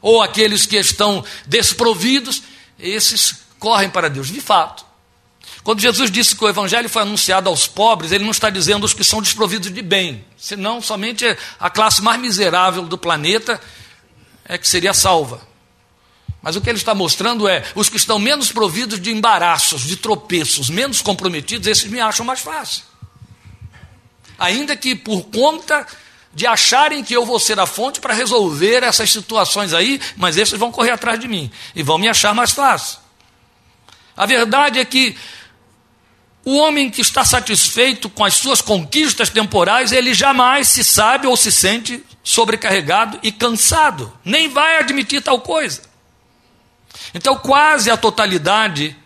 ou 0.00 0.22
aqueles 0.22 0.66
que 0.66 0.76
estão 0.76 1.24
desprovidos, 1.46 2.42
esses 2.78 3.36
correm 3.58 3.90
para 3.90 4.08
Deus. 4.08 4.28
De 4.28 4.40
fato, 4.40 4.84
quando 5.62 5.80
Jesus 5.80 6.10
disse 6.10 6.34
que 6.34 6.44
o 6.44 6.48
evangelho 6.48 6.88
foi 6.88 7.02
anunciado 7.02 7.48
aos 7.48 7.66
pobres, 7.66 8.10
ele 8.10 8.24
não 8.24 8.32
está 8.32 8.50
dizendo 8.50 8.84
os 8.84 8.92
que 8.92 9.04
são 9.04 9.22
desprovidos 9.22 9.72
de 9.72 9.82
bem, 9.82 10.24
senão 10.36 10.82
somente 10.82 11.24
a 11.60 11.70
classe 11.70 12.02
mais 12.02 12.20
miserável 12.20 12.82
do 12.82 12.98
planeta 12.98 13.60
é 14.44 14.58
que 14.58 14.66
seria 14.66 14.92
salva. 14.92 15.40
Mas 16.42 16.56
o 16.56 16.60
que 16.60 16.68
ele 16.68 16.78
está 16.78 16.94
mostrando 16.94 17.46
é: 17.46 17.64
os 17.76 17.88
que 17.88 17.96
estão 17.96 18.18
menos 18.18 18.50
providos 18.50 19.00
de 19.00 19.12
embaraços, 19.12 19.82
de 19.82 19.96
tropeços, 19.96 20.68
menos 20.68 21.00
comprometidos, 21.00 21.68
esses 21.68 21.88
me 21.88 22.00
acham 22.00 22.26
mais 22.26 22.40
fácil. 22.40 22.82
Ainda 24.36 24.76
que 24.76 24.96
por 24.96 25.22
conta 25.26 25.86
de 26.34 26.46
acharem 26.46 27.04
que 27.04 27.14
eu 27.14 27.26
vou 27.26 27.38
ser 27.38 27.58
a 27.60 27.66
fonte 27.66 28.00
para 28.00 28.14
resolver 28.14 28.82
essas 28.82 29.10
situações 29.10 29.74
aí, 29.74 30.00
mas 30.16 30.36
esses 30.36 30.58
vão 30.58 30.72
correr 30.72 30.90
atrás 30.90 31.18
de 31.20 31.28
mim 31.28 31.50
e 31.74 31.82
vão 31.82 31.98
me 31.98 32.08
achar 32.08 32.34
mais 32.34 32.52
fácil. 32.52 32.98
A 34.16 34.26
verdade 34.26 34.78
é 34.78 34.84
que 34.84 35.16
o 36.44 36.56
homem 36.56 36.90
que 36.90 37.00
está 37.00 37.24
satisfeito 37.24 38.08
com 38.08 38.24
as 38.24 38.34
suas 38.34 38.60
conquistas 38.60 39.30
temporais, 39.30 39.92
ele 39.92 40.12
jamais 40.12 40.68
se 40.68 40.82
sabe 40.82 41.26
ou 41.26 41.36
se 41.36 41.52
sente 41.52 42.02
sobrecarregado 42.24 43.18
e 43.22 43.30
cansado, 43.30 44.12
nem 44.24 44.48
vai 44.48 44.78
admitir 44.78 45.22
tal 45.22 45.40
coisa. 45.40 45.82
Então, 47.14 47.36
quase 47.36 47.90
a 47.90 47.96
totalidade 47.96 48.96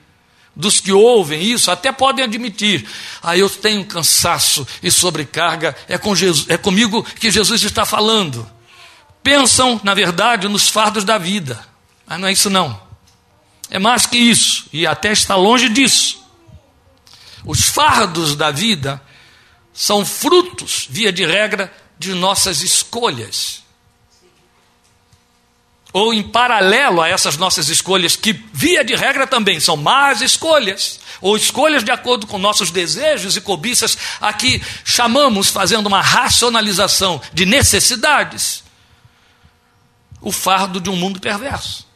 dos 0.57 0.81
que 0.81 0.91
ouvem 0.91 1.43
isso 1.43 1.71
até 1.71 1.93
podem 1.93 2.25
admitir: 2.25 2.89
ah, 3.23 3.37
eu 3.37 3.51
tenho 3.51 3.85
cansaço 3.85 4.67
e 4.83 4.91
sobrecarga, 4.91 5.77
é, 5.87 5.99
com 5.99 6.17
Jesus, 6.17 6.47
é 6.49 6.57
comigo 6.57 7.03
que 7.03 7.31
Jesus 7.31 7.63
está 7.63 7.85
falando. 7.85 8.51
Pensam, 9.23 9.79
na 9.85 9.93
verdade, 9.93 10.49
nos 10.49 10.71
fardos 10.71 11.05
da 11.05 11.19
vida, 11.19 11.63
mas 12.07 12.19
não 12.19 12.29
é 12.29 12.33
isso 12.33 12.49
não. 12.49 12.81
É 13.69 13.79
mais 13.79 14.07
que 14.07 14.17
isso, 14.17 14.67
e 14.73 14.87
até 14.87 15.13
está 15.13 15.37
longe 15.37 15.69
disso. 15.69 16.25
Os 17.45 17.69
fardos 17.69 18.35
da 18.35 18.51
vida 18.51 19.03
são 19.75 20.07
frutos, 20.07 20.87
via 20.89 21.13
de 21.13 21.27
regra, 21.27 21.73
de 21.99 22.15
nossas 22.15 22.63
escolhas 22.63 23.66
ou 25.99 26.13
em 26.13 26.23
paralelo 26.23 27.01
a 27.01 27.09
essas 27.09 27.39
nossas 27.39 27.71
escolhas, 27.71 28.17
que 28.17 28.35
via 28.53 28.85
de 28.85 28.95
regra 28.95 29.27
também 29.27 29.59
são 29.59 29.79
más 29.79 30.21
escolhas, 30.21 31.01
ou 31.23 31.35
escolhas 31.35 31.83
de 31.83 31.91
acordo 31.91 32.27
com 32.27 32.37
nossos 32.37 32.71
desejos 32.71 33.35
e 33.35 33.41
cobiças, 33.41 33.97
aqui 34.21 34.63
chamamos, 34.85 35.49
fazendo 35.49 35.87
uma 35.87 36.03
racionalização 36.03 37.19
de 37.33 37.47
necessidades, 37.47 38.63
o 40.21 40.31
fardo 40.31 40.83
de 40.83 40.91
um 40.91 40.97
mundo 40.97 41.19
perverso. 41.19 41.87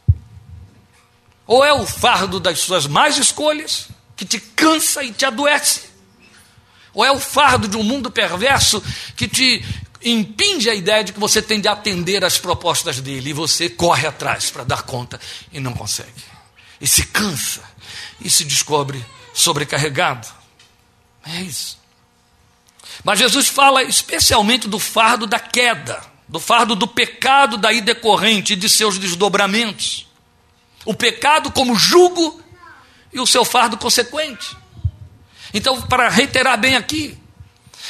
Ou 1.45 1.63
é 1.63 1.71
o 1.71 1.85
fardo 1.85 2.39
das 2.39 2.57
suas 2.57 2.87
más 2.87 3.19
escolhas, 3.19 3.87
que 4.15 4.25
te 4.25 4.39
cansa 4.39 5.03
e 5.03 5.11
te 5.11 5.25
adoece, 5.25 5.83
ou 6.91 7.05
é 7.05 7.11
o 7.11 7.19
fardo 7.19 7.67
de 7.67 7.77
um 7.77 7.83
mundo 7.83 8.09
perverso 8.09 8.83
que 9.15 9.27
te 9.27 9.63
impinge 10.03 10.69
a 10.69 10.75
ideia 10.75 11.03
de 11.03 11.13
que 11.13 11.19
você 11.19 11.41
tem 11.41 11.59
de 11.59 11.67
atender 11.67 12.23
às 12.23 12.37
propostas 12.37 12.99
dele 12.99 13.29
e 13.29 13.33
você 13.33 13.69
corre 13.69 14.07
atrás 14.07 14.49
para 14.49 14.63
dar 14.63 14.83
conta 14.83 15.19
e 15.51 15.59
não 15.59 15.73
consegue. 15.73 16.09
E 16.79 16.87
se 16.87 17.05
cansa 17.05 17.61
e 18.19 18.29
se 18.29 18.43
descobre 18.43 19.03
sobrecarregado. 19.33 20.27
É 21.25 21.41
isso. 21.41 21.79
Mas 23.03 23.19
Jesus 23.19 23.47
fala 23.47 23.83
especialmente 23.83 24.67
do 24.67 24.79
fardo 24.79 25.25
da 25.25 25.39
queda, 25.39 26.01
do 26.27 26.39
fardo 26.39 26.75
do 26.75 26.87
pecado 26.87 27.57
daí 27.57 27.81
decorrente 27.81 28.53
e 28.53 28.55
de 28.55 28.69
seus 28.69 28.97
desdobramentos. 28.97 30.07
O 30.85 30.93
pecado 30.93 31.51
como 31.51 31.75
jugo 31.75 32.41
e 33.13 33.19
o 33.19 33.27
seu 33.27 33.45
fardo 33.45 33.77
consequente. 33.77 34.57
Então, 35.53 35.81
para 35.81 36.09
reiterar 36.09 36.57
bem 36.57 36.75
aqui, 36.75 37.17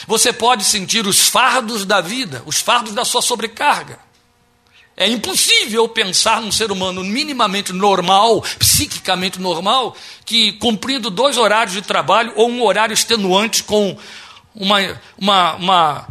você 0.08 0.34
pode 0.34 0.64
sentir 0.64 1.06
os 1.06 1.30
fardos 1.30 1.86
da 1.86 2.02
vida, 2.02 2.44
os 2.46 2.60
fardos 2.60 2.94
da 2.94 3.06
sua 3.06 3.22
sobrecarga. 3.22 4.00
É 4.96 5.08
impossível 5.08 5.88
pensar 5.88 6.42
num 6.42 6.52
ser 6.52 6.72
humano 6.72 7.04
minimamente 7.04 7.74
normal, 7.74 8.42
psiquicamente 8.60 9.40
normal, 9.40 9.96
que 10.26 10.54
cumprindo 10.54 11.10
dois 11.10 11.38
horários 11.38 11.74
de 11.74 11.82
trabalho 11.82 12.34
ou 12.36 12.50
um 12.50 12.64
horário 12.64 12.94
extenuante 12.94 13.64
com 13.64 13.98
uma, 14.54 14.78
uma, 15.18 15.56
uma 15.56 16.08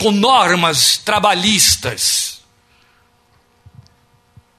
com 0.00 0.10
normas 0.10 0.98
trabalhistas 0.98 2.38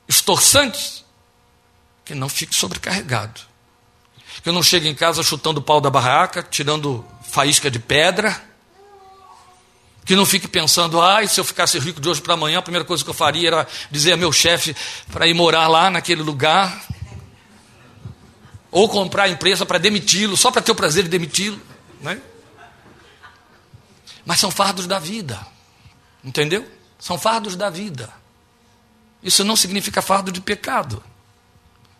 estorçantes, 0.07 1.05
que 2.03 2.15
não 2.15 2.27
fique 2.27 2.55
sobrecarregado. 2.55 3.41
Que 4.41 4.51
não 4.51 4.63
chegue 4.63 4.87
em 4.87 4.95
casa 4.95 5.21
chutando 5.21 5.59
o 5.59 5.63
pau 5.63 5.79
da 5.79 5.89
barraca, 5.89 6.41
tirando 6.41 7.05
faísca 7.29 7.69
de 7.69 7.79
pedra 7.79 8.49
que 10.09 10.15
não 10.15 10.25
fique 10.25 10.47
pensando, 10.47 10.99
ai, 10.99 11.27
se 11.27 11.39
eu 11.39 11.43
ficasse 11.43 11.77
rico 11.77 12.01
de 12.01 12.09
hoje 12.09 12.19
para 12.19 12.33
amanhã, 12.33 12.57
a 12.57 12.61
primeira 12.63 12.83
coisa 12.83 13.03
que 13.03 13.09
eu 13.11 13.13
faria 13.13 13.47
era 13.47 13.67
dizer 13.91 14.13
a 14.13 14.17
meu 14.17 14.31
chefe 14.31 14.75
para 15.11 15.27
ir 15.27 15.35
morar 15.35 15.67
lá 15.67 15.91
naquele 15.91 16.23
lugar. 16.23 16.83
Ou 18.71 18.89
comprar 18.89 19.25
a 19.25 19.29
empresa 19.29 19.67
para 19.67 19.77
demiti-lo, 19.77 20.35
só 20.35 20.49
para 20.49 20.63
ter 20.63 20.71
o 20.71 20.75
prazer 20.75 21.03
de 21.03 21.09
demiti-lo. 21.09 21.61
Né? 22.01 22.19
Mas 24.25 24.39
são 24.39 24.49
fardos 24.49 24.87
da 24.87 24.97
vida. 24.97 25.39
Entendeu? 26.23 26.67
São 26.97 27.19
fardos 27.19 27.55
da 27.55 27.69
vida. 27.69 28.11
Isso 29.21 29.43
não 29.43 29.55
significa 29.55 30.01
fardo 30.01 30.31
de 30.31 30.41
pecado. 30.41 31.03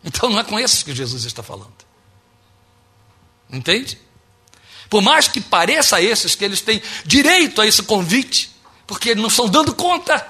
Então 0.04 0.32
não 0.32 0.40
é 0.40 0.44
com 0.44 0.60
esses 0.60 0.82
que 0.82 0.96
Jesus 0.96 1.26
está 1.26 1.44
falando. 1.44 1.86
Entende? 3.52 4.00
Por 4.90 5.02
mais 5.02 5.28
que 5.28 5.40
pareça 5.40 5.98
a 5.98 6.02
esses 6.02 6.34
que 6.36 6.44
eles 6.44 6.62
têm 6.62 6.82
direito 7.06 7.62
a 7.62 7.68
esse 7.68 7.84
convite, 7.84 8.52
porque 8.88 9.10
eles 9.10 9.22
não 9.22 9.30
estão 9.30 9.48
dando 9.48 9.74
conta. 9.74 10.26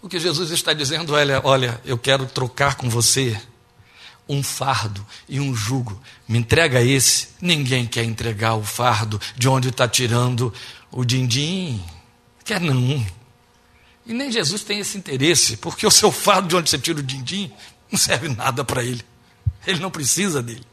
O 0.00 0.08
que 0.08 0.20
Jesus 0.20 0.50
está 0.50 0.72
dizendo, 0.72 1.14
olha, 1.14 1.40
olha, 1.42 1.80
eu 1.84 1.98
quero 1.98 2.26
trocar 2.26 2.76
com 2.76 2.88
você 2.88 3.36
um 4.28 4.42
fardo 4.42 5.04
e 5.28 5.40
um 5.40 5.54
jugo. 5.54 6.00
Me 6.28 6.38
entrega 6.38 6.82
esse. 6.82 7.28
Ninguém 7.40 7.86
quer 7.86 8.04
entregar 8.04 8.54
o 8.54 8.64
fardo 8.64 9.20
de 9.36 9.48
onde 9.48 9.68
está 9.68 9.88
tirando 9.88 10.52
o 10.90 11.04
din-din. 11.04 11.82
Quer 12.44 12.60
não. 12.60 13.04
E 14.04 14.12
nem 14.12 14.30
Jesus 14.30 14.62
tem 14.62 14.78
esse 14.78 14.96
interesse, 14.96 15.56
porque 15.56 15.86
o 15.86 15.90
seu 15.90 16.12
fardo 16.12 16.48
de 16.48 16.56
onde 16.56 16.70
você 16.70 16.78
tira 16.78 17.00
o 17.00 17.02
din-din 17.02 17.52
não 17.90 17.98
serve 17.98 18.28
nada 18.28 18.64
para 18.64 18.84
ele. 18.84 19.04
Ele 19.66 19.80
não 19.80 19.90
precisa 19.90 20.40
dele. 20.42 20.64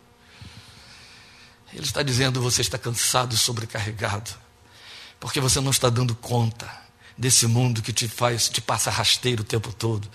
Ele 1.73 1.85
está 1.85 2.03
dizendo: 2.03 2.41
você 2.41 2.61
está 2.61 2.77
cansado 2.77 3.33
e 3.33 3.37
sobrecarregado, 3.37 4.31
porque 5.19 5.39
você 5.39 5.59
não 5.59 5.71
está 5.71 5.89
dando 5.89 6.15
conta 6.15 6.69
desse 7.17 7.47
mundo 7.47 7.81
que 7.81 7.93
te 7.93 8.07
faz, 8.07 8.49
te 8.49 8.61
passa 8.61 8.89
rasteiro 8.89 9.41
o 9.41 9.45
tempo 9.45 9.71
todo, 9.71 10.09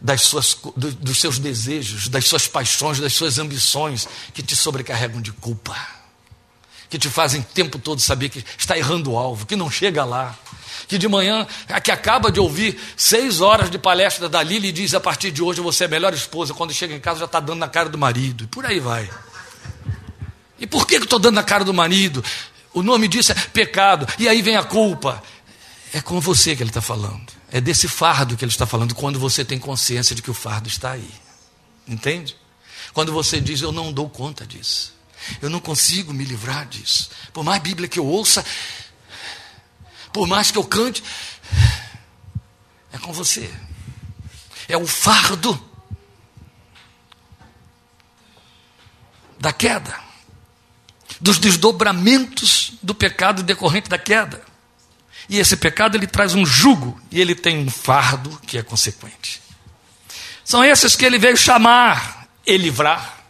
das 0.00 0.22
suas, 0.22 0.56
do, 0.76 0.92
dos 0.92 1.18
seus 1.20 1.38
desejos, 1.38 2.08
das 2.08 2.26
suas 2.26 2.46
paixões, 2.46 2.98
das 2.98 3.12
suas 3.12 3.38
ambições, 3.38 4.08
que 4.32 4.42
te 4.42 4.56
sobrecarregam 4.56 5.20
de 5.20 5.32
culpa, 5.32 5.76
que 6.88 6.98
te 6.98 7.08
fazem 7.08 7.40
o 7.40 7.44
tempo 7.44 7.78
todo 7.78 8.00
saber 8.00 8.28
que 8.28 8.44
está 8.56 8.76
errando 8.76 9.12
o 9.12 9.18
alvo, 9.18 9.46
que 9.46 9.56
não 9.56 9.70
chega 9.70 10.04
lá. 10.04 10.36
Que 10.88 10.96
de 10.96 11.06
manhã, 11.06 11.46
que 11.84 11.90
acaba 11.90 12.32
de 12.32 12.40
ouvir 12.40 12.76
seis 12.96 13.40
horas 13.40 13.70
de 13.70 13.78
palestra 13.78 14.28
da 14.28 14.42
Lili 14.42 14.68
e 14.68 14.72
diz: 14.72 14.94
a 14.94 14.98
partir 14.98 15.30
de 15.30 15.42
hoje 15.42 15.60
você 15.60 15.84
é 15.84 15.86
a 15.86 15.90
melhor 15.90 16.14
esposa, 16.14 16.54
quando 16.54 16.72
chega 16.72 16.94
em 16.94 16.98
casa 16.98 17.20
já 17.20 17.26
está 17.26 17.38
dando 17.38 17.58
na 17.58 17.68
cara 17.68 17.88
do 17.88 17.98
marido, 17.98 18.44
e 18.44 18.46
por 18.46 18.64
aí 18.64 18.80
vai. 18.80 19.08
E 20.60 20.66
por 20.66 20.86
que, 20.86 20.98
que 20.98 21.04
estou 21.04 21.18
dando 21.18 21.36
na 21.36 21.42
cara 21.42 21.64
do 21.64 21.72
marido? 21.72 22.22
O 22.74 22.82
nome 22.82 23.08
disso 23.08 23.32
é 23.32 23.34
pecado. 23.34 24.06
E 24.18 24.28
aí 24.28 24.42
vem 24.42 24.56
a 24.56 24.62
culpa. 24.62 25.22
É 25.92 26.00
com 26.00 26.20
você 26.20 26.54
que 26.54 26.62
ele 26.62 26.70
está 26.70 26.82
falando. 26.82 27.32
É 27.50 27.60
desse 27.60 27.88
fardo 27.88 28.36
que 28.36 28.44
ele 28.44 28.52
está 28.52 28.66
falando, 28.66 28.94
quando 28.94 29.18
você 29.18 29.44
tem 29.44 29.58
consciência 29.58 30.14
de 30.14 30.22
que 30.22 30.30
o 30.30 30.34
fardo 30.34 30.68
está 30.68 30.92
aí. 30.92 31.10
Entende? 31.88 32.36
Quando 32.92 33.12
você 33.12 33.40
diz, 33.40 33.62
eu 33.62 33.72
não 33.72 33.92
dou 33.92 34.08
conta 34.08 34.46
disso. 34.46 34.94
Eu 35.40 35.50
não 35.50 35.58
consigo 35.58 36.12
me 36.12 36.24
livrar 36.24 36.66
disso. 36.66 37.10
Por 37.32 37.42
mais 37.42 37.60
Bíblia 37.60 37.88
que 37.88 37.98
eu 37.98 38.06
ouça, 38.06 38.44
por 40.12 40.28
mais 40.28 40.50
que 40.50 40.58
eu 40.58 40.64
cante, 40.64 41.02
é 42.92 42.98
com 42.98 43.12
você. 43.12 43.50
É 44.68 44.76
o 44.76 44.86
fardo 44.86 45.60
da 49.40 49.52
queda 49.52 50.09
dos 51.20 51.38
desdobramentos 51.38 52.72
do 52.82 52.94
pecado 52.94 53.42
decorrente 53.42 53.88
da 53.88 53.98
queda. 53.98 54.42
E 55.28 55.38
esse 55.38 55.56
pecado 55.56 55.96
ele 55.96 56.06
traz 56.06 56.34
um 56.34 56.44
jugo 56.44 57.00
e 57.10 57.20
ele 57.20 57.34
tem 57.34 57.58
um 57.58 57.70
fardo 57.70 58.40
que 58.46 58.58
é 58.58 58.62
consequente. 58.62 59.40
São 60.44 60.64
esses 60.64 60.96
que 60.96 61.04
ele 61.04 61.18
veio 61.18 61.36
chamar 61.36 62.26
e 62.44 62.56
livrar. 62.56 63.20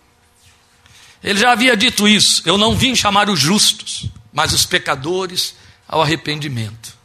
Ele 1.23 1.39
já 1.39 1.53
havia 1.53 1.77
dito 1.77 2.09
isso: 2.09 2.43
eu 2.47 2.57
não 2.57 2.75
vim 2.75 2.95
chamar 2.95 3.29
os 3.29 3.39
justos, 3.39 4.07
mas 4.33 4.53
os 4.53 4.65
pecadores 4.65 5.55
ao 5.87 6.01
arrependimento. 6.01 7.00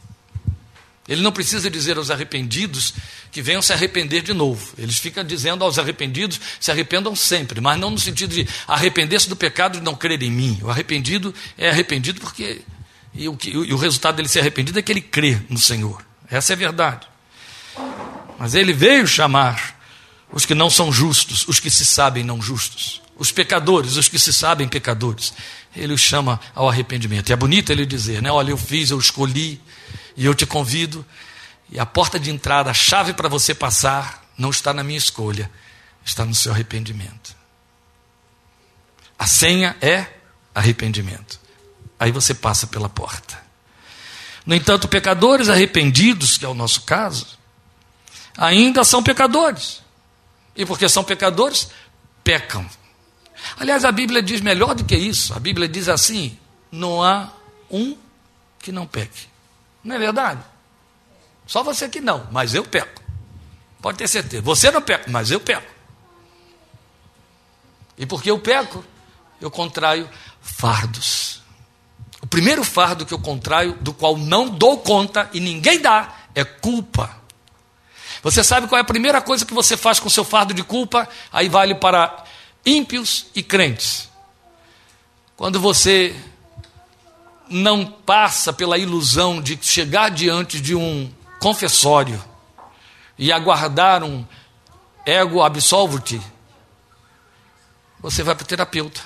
Ele 1.08 1.22
não 1.22 1.30
precisa 1.30 1.70
dizer 1.70 1.96
aos 1.96 2.10
arrependidos 2.10 2.94
que 3.30 3.40
venham 3.40 3.62
se 3.62 3.72
arrepender 3.72 4.22
de 4.22 4.32
novo. 4.32 4.72
Eles 4.76 4.98
ficam 4.98 5.22
dizendo 5.22 5.62
aos 5.62 5.78
arrependidos: 5.78 6.40
se 6.58 6.70
arrependam 6.70 7.14
sempre, 7.14 7.60
mas 7.60 7.78
não 7.78 7.90
no 7.90 7.98
sentido 7.98 8.34
de 8.34 8.48
arrepender-se 8.66 9.28
do 9.28 9.36
pecado 9.36 9.78
e 9.78 9.80
não 9.80 9.94
crer 9.94 10.22
em 10.22 10.30
mim. 10.30 10.58
O 10.62 10.70
arrependido 10.70 11.34
é 11.56 11.70
arrependido 11.70 12.20
porque. 12.20 12.62
E 13.14 13.28
o, 13.28 13.36
que, 13.36 13.48
e 13.48 13.72
o 13.72 13.76
resultado 13.76 14.16
dele 14.16 14.28
ser 14.28 14.40
arrependido 14.40 14.78
é 14.78 14.82
que 14.82 14.92
ele 14.92 15.00
crê 15.00 15.40
no 15.48 15.58
Senhor. 15.58 16.04
Essa 16.30 16.52
é 16.52 16.54
a 16.54 16.58
verdade. 16.58 17.06
Mas 18.38 18.54
ele 18.54 18.72
veio 18.72 19.06
chamar 19.06 19.80
os 20.32 20.44
que 20.44 20.54
não 20.54 20.68
são 20.68 20.92
justos, 20.92 21.46
os 21.48 21.58
que 21.58 21.70
se 21.70 21.84
sabem 21.84 22.22
não 22.22 22.42
justos, 22.42 23.00
os 23.16 23.32
pecadores, 23.32 23.96
os 23.96 24.08
que 24.08 24.18
se 24.18 24.32
sabem 24.32 24.68
pecadores. 24.68 25.32
Ele 25.74 25.92
os 25.92 26.00
chama 26.00 26.40
ao 26.54 26.68
arrependimento. 26.68 27.30
E 27.30 27.32
é 27.32 27.36
bonito 27.36 27.70
ele 27.70 27.86
dizer, 27.86 28.20
né? 28.20 28.30
Olha, 28.30 28.50
eu 28.50 28.58
fiz, 28.58 28.90
eu 28.90 28.98
escolhi, 28.98 29.60
e 30.16 30.24
eu 30.24 30.34
te 30.34 30.46
convido, 30.46 31.04
e 31.70 31.78
a 31.78 31.86
porta 31.86 32.18
de 32.18 32.30
entrada, 32.30 32.70
a 32.70 32.74
chave 32.74 33.12
para 33.12 33.28
você 33.28 33.54
passar, 33.54 34.24
não 34.38 34.50
está 34.50 34.72
na 34.72 34.82
minha 34.82 34.98
escolha, 34.98 35.50
está 36.04 36.24
no 36.24 36.34
seu 36.34 36.52
arrependimento. 36.52 37.34
A 39.18 39.26
senha 39.26 39.76
é 39.80 40.06
arrependimento. 40.54 41.40
Aí 41.98 42.12
você 42.12 42.34
passa 42.34 42.66
pela 42.66 42.88
porta. 42.88 43.42
No 44.44 44.54
entanto, 44.54 44.86
pecadores 44.86 45.48
arrependidos, 45.48 46.38
que 46.38 46.44
é 46.44 46.48
o 46.48 46.54
nosso 46.54 46.82
caso, 46.82 47.26
ainda 48.36 48.84
são 48.84 49.02
pecadores. 49.02 49.82
E 50.54 50.64
porque 50.64 50.88
são 50.88 51.02
pecadores, 51.02 51.68
pecam. 52.22 52.64
Aliás, 53.58 53.84
a 53.84 53.92
Bíblia 53.92 54.22
diz 54.22 54.40
melhor 54.40 54.74
do 54.74 54.84
que 54.84 54.96
isso. 54.96 55.34
A 55.34 55.40
Bíblia 55.40 55.68
diz 55.68 55.88
assim: 55.88 56.38
não 56.70 57.02
há 57.02 57.32
um 57.70 57.96
que 58.58 58.70
não 58.70 58.86
peque. 58.86 59.26
Não 59.86 59.94
é 59.94 59.98
verdade? 60.00 60.42
Só 61.46 61.62
você 61.62 61.88
que 61.88 62.00
não, 62.00 62.26
mas 62.32 62.54
eu 62.54 62.64
peco. 62.64 63.00
Pode 63.80 63.98
ter 63.98 64.08
certeza. 64.08 64.42
Você 64.42 64.68
não 64.70 64.82
peca, 64.82 65.08
mas 65.08 65.30
eu 65.30 65.38
peco. 65.38 65.72
E 67.96 68.04
porque 68.04 68.28
eu 68.28 68.38
peco, 68.38 68.84
eu 69.40 69.48
contraio 69.48 70.10
fardos. 70.42 71.40
O 72.20 72.26
primeiro 72.26 72.64
fardo 72.64 73.06
que 73.06 73.14
eu 73.14 73.18
contraio, 73.20 73.74
do 73.74 73.94
qual 73.94 74.16
não 74.16 74.48
dou 74.48 74.78
conta 74.78 75.30
e 75.32 75.38
ninguém 75.38 75.80
dá, 75.80 76.12
é 76.34 76.42
culpa. 76.42 77.16
Você 78.24 78.42
sabe 78.42 78.66
qual 78.66 78.78
é 78.78 78.82
a 78.82 78.84
primeira 78.84 79.22
coisa 79.22 79.46
que 79.46 79.54
você 79.54 79.76
faz 79.76 80.00
com 80.00 80.10
seu 80.10 80.24
fardo 80.24 80.52
de 80.52 80.64
culpa? 80.64 81.08
Aí 81.32 81.48
vale 81.48 81.76
para 81.76 82.24
ímpios 82.64 83.26
e 83.36 83.42
crentes. 83.42 84.08
Quando 85.36 85.60
você 85.60 86.16
não 87.48 87.86
passa 87.86 88.52
pela 88.52 88.78
ilusão 88.78 89.40
de 89.40 89.58
chegar 89.60 90.10
diante 90.10 90.60
de 90.60 90.74
um 90.74 91.12
confessório 91.38 92.22
e 93.18 93.32
aguardar 93.32 94.02
um 94.02 94.26
ego 95.04 95.42
absolvo-te, 95.42 96.20
você 98.00 98.22
vai 98.22 98.34
para 98.34 98.44
o 98.44 98.46
terapeuta 98.46 99.00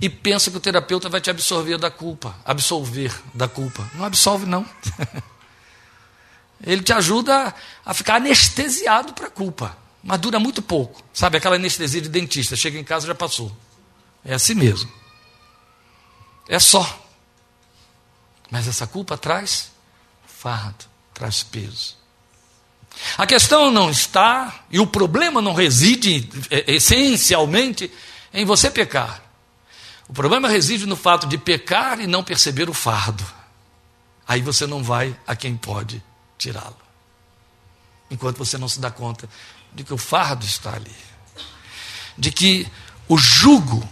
e 0.00 0.08
pensa 0.08 0.50
que 0.50 0.56
o 0.56 0.60
terapeuta 0.60 1.08
vai 1.08 1.20
te 1.20 1.30
absorver 1.30 1.76
da 1.76 1.90
culpa, 1.90 2.36
absolver 2.44 3.12
da 3.34 3.48
culpa. 3.48 3.88
Não 3.94 4.04
absolve, 4.04 4.46
não. 4.46 4.64
Ele 6.64 6.82
te 6.82 6.92
ajuda 6.92 7.54
a 7.84 7.94
ficar 7.94 8.16
anestesiado 8.16 9.12
para 9.12 9.26
a 9.26 9.30
culpa, 9.30 9.76
mas 10.02 10.20
dura 10.20 10.38
muito 10.38 10.62
pouco. 10.62 11.02
Sabe 11.12 11.38
aquela 11.38 11.56
anestesia 11.56 12.00
de 12.00 12.08
dentista? 12.08 12.56
Chega 12.56 12.78
em 12.78 12.84
casa 12.84 13.06
já 13.06 13.14
passou. 13.14 13.56
É 14.24 14.34
assim 14.34 14.54
mesmo. 14.54 14.90
É 16.48 16.58
só. 16.58 17.06
Mas 18.50 18.66
essa 18.66 18.86
culpa 18.86 19.16
traz 19.16 19.70
fardo, 20.26 20.84
traz 21.12 21.42
peso. 21.42 21.96
A 23.16 23.26
questão 23.26 23.70
não 23.70 23.90
está, 23.90 24.64
e 24.70 24.80
o 24.80 24.86
problema 24.86 25.40
não 25.40 25.52
reside 25.52 26.28
é, 26.50 26.72
essencialmente 26.74 27.90
em 28.32 28.44
você 28.44 28.70
pecar. 28.70 29.22
O 30.08 30.12
problema 30.12 30.48
reside 30.48 30.86
no 30.86 30.96
fato 30.96 31.26
de 31.26 31.36
pecar 31.36 32.00
e 32.00 32.06
não 32.06 32.24
perceber 32.24 32.70
o 32.70 32.74
fardo. 32.74 33.24
Aí 34.26 34.40
você 34.40 34.66
não 34.66 34.82
vai 34.82 35.16
a 35.26 35.36
quem 35.36 35.56
pode 35.56 36.02
tirá-lo. 36.36 36.76
enquanto 38.10 38.38
você 38.38 38.56
não 38.56 38.68
se 38.68 38.80
dá 38.80 38.90
conta 38.90 39.28
de 39.72 39.84
que 39.84 39.92
o 39.92 39.98
fardo 39.98 40.44
está 40.44 40.74
ali, 40.74 40.96
de 42.16 42.30
que 42.30 42.66
o 43.06 43.18
jugo 43.18 43.86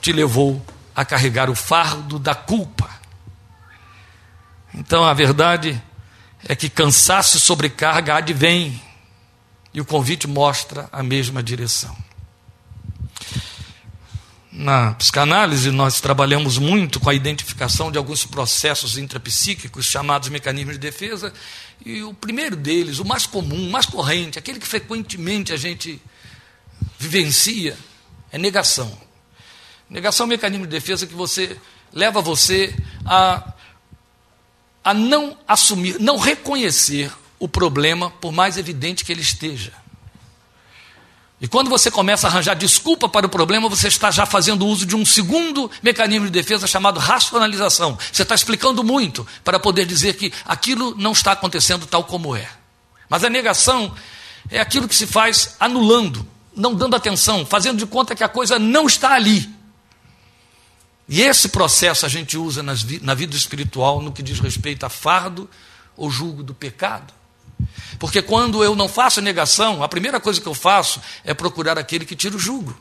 te 0.00 0.12
levou 0.12 0.64
a 0.94 1.04
carregar 1.04 1.50
o 1.50 1.54
fardo 1.54 2.18
da 2.18 2.34
culpa. 2.34 2.97
Então 4.74 5.04
a 5.04 5.14
verdade 5.14 5.80
é 6.46 6.54
que 6.54 6.68
cansaço 6.68 7.36
e 7.36 7.40
sobrecarga 7.40 8.16
advém, 8.16 8.80
e 9.72 9.80
o 9.80 9.84
convite 9.84 10.26
mostra 10.26 10.88
a 10.92 11.02
mesma 11.02 11.42
direção. 11.42 11.96
Na 14.50 14.92
psicanálise, 14.94 15.70
nós 15.70 16.00
trabalhamos 16.00 16.58
muito 16.58 16.98
com 16.98 17.08
a 17.08 17.14
identificação 17.14 17.92
de 17.92 17.98
alguns 17.98 18.24
processos 18.24 18.98
intrapsíquicos 18.98 19.86
chamados 19.86 20.28
mecanismos 20.30 20.74
de 20.74 20.80
defesa, 20.80 21.32
e 21.84 22.02
o 22.02 22.12
primeiro 22.12 22.56
deles, 22.56 22.98
o 22.98 23.04
mais 23.04 23.24
comum, 23.26 23.68
o 23.68 23.70
mais 23.70 23.86
corrente, 23.86 24.38
aquele 24.38 24.58
que 24.58 24.66
frequentemente 24.66 25.52
a 25.52 25.56
gente 25.56 26.00
vivencia, 26.98 27.76
é 28.32 28.38
negação. 28.38 28.98
Negação 29.88 30.24
é 30.24 30.26
um 30.26 30.30
mecanismo 30.30 30.66
de 30.66 30.72
defesa 30.72 31.06
que 31.06 31.14
você 31.14 31.56
leva 31.92 32.20
você 32.20 32.74
a, 33.04 33.52
a 34.88 34.94
não 34.94 35.36
assumir, 35.46 36.00
não 36.00 36.16
reconhecer 36.16 37.12
o 37.38 37.46
problema, 37.46 38.10
por 38.10 38.32
mais 38.32 38.56
evidente 38.56 39.04
que 39.04 39.12
ele 39.12 39.20
esteja. 39.20 39.70
E 41.38 41.46
quando 41.46 41.68
você 41.68 41.90
começa 41.90 42.26
a 42.26 42.30
arranjar 42.30 42.54
desculpa 42.54 43.06
para 43.06 43.26
o 43.26 43.28
problema, 43.28 43.68
você 43.68 43.88
está 43.88 44.10
já 44.10 44.24
fazendo 44.24 44.66
uso 44.66 44.86
de 44.86 44.96
um 44.96 45.04
segundo 45.04 45.70
mecanismo 45.82 46.24
de 46.24 46.32
defesa 46.32 46.66
chamado 46.66 46.98
racionalização. 46.98 47.98
Você 48.10 48.22
está 48.22 48.34
explicando 48.34 48.82
muito 48.82 49.28
para 49.44 49.60
poder 49.60 49.84
dizer 49.84 50.14
que 50.14 50.32
aquilo 50.46 50.94
não 50.96 51.12
está 51.12 51.32
acontecendo 51.32 51.84
tal 51.84 52.04
como 52.04 52.34
é. 52.34 52.48
Mas 53.10 53.22
a 53.22 53.28
negação 53.28 53.94
é 54.50 54.58
aquilo 54.58 54.88
que 54.88 54.96
se 54.96 55.06
faz 55.06 55.54
anulando, 55.60 56.26
não 56.56 56.74
dando 56.74 56.96
atenção, 56.96 57.44
fazendo 57.44 57.76
de 57.76 57.84
conta 57.84 58.16
que 58.16 58.24
a 58.24 58.28
coisa 58.28 58.58
não 58.58 58.86
está 58.86 59.12
ali. 59.12 59.57
E 61.08 61.22
esse 61.22 61.48
processo 61.48 62.04
a 62.04 62.08
gente 62.08 62.36
usa 62.36 62.62
na 62.62 63.14
vida 63.14 63.34
espiritual 63.34 64.02
no 64.02 64.12
que 64.12 64.22
diz 64.22 64.38
respeito 64.40 64.84
a 64.84 64.90
fardo 64.90 65.48
ou 65.96 66.10
julgo 66.10 66.42
do 66.42 66.52
pecado. 66.54 67.14
Porque 67.98 68.20
quando 68.20 68.62
eu 68.62 68.76
não 68.76 68.88
faço 68.88 69.20
negação, 69.20 69.82
a 69.82 69.88
primeira 69.88 70.20
coisa 70.20 70.40
que 70.40 70.46
eu 70.46 70.54
faço 70.54 71.00
é 71.24 71.32
procurar 71.32 71.78
aquele 71.78 72.04
que 72.04 72.14
tira 72.14 72.36
o 72.36 72.38
jugo. 72.38 72.78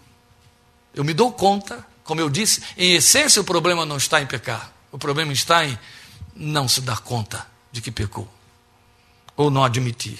Eu 0.94 1.04
me 1.04 1.14
dou 1.14 1.32
conta, 1.32 1.86
como 2.04 2.20
eu 2.20 2.30
disse, 2.30 2.62
em 2.78 2.96
essência 2.96 3.42
o 3.42 3.46
problema 3.46 3.86
não 3.86 3.98
está 3.98 4.22
em 4.22 4.26
pecar. 4.26 4.72
O 4.92 4.98
problema 4.98 5.32
está 5.32 5.66
em 5.66 5.78
não 6.36 6.68
se 6.68 6.82
dar 6.82 7.00
conta 7.00 7.48
de 7.72 7.82
que 7.82 7.92
pecou. 7.92 8.28
Ou 9.36 9.50
não 9.50 9.64
admitir. 9.64 10.20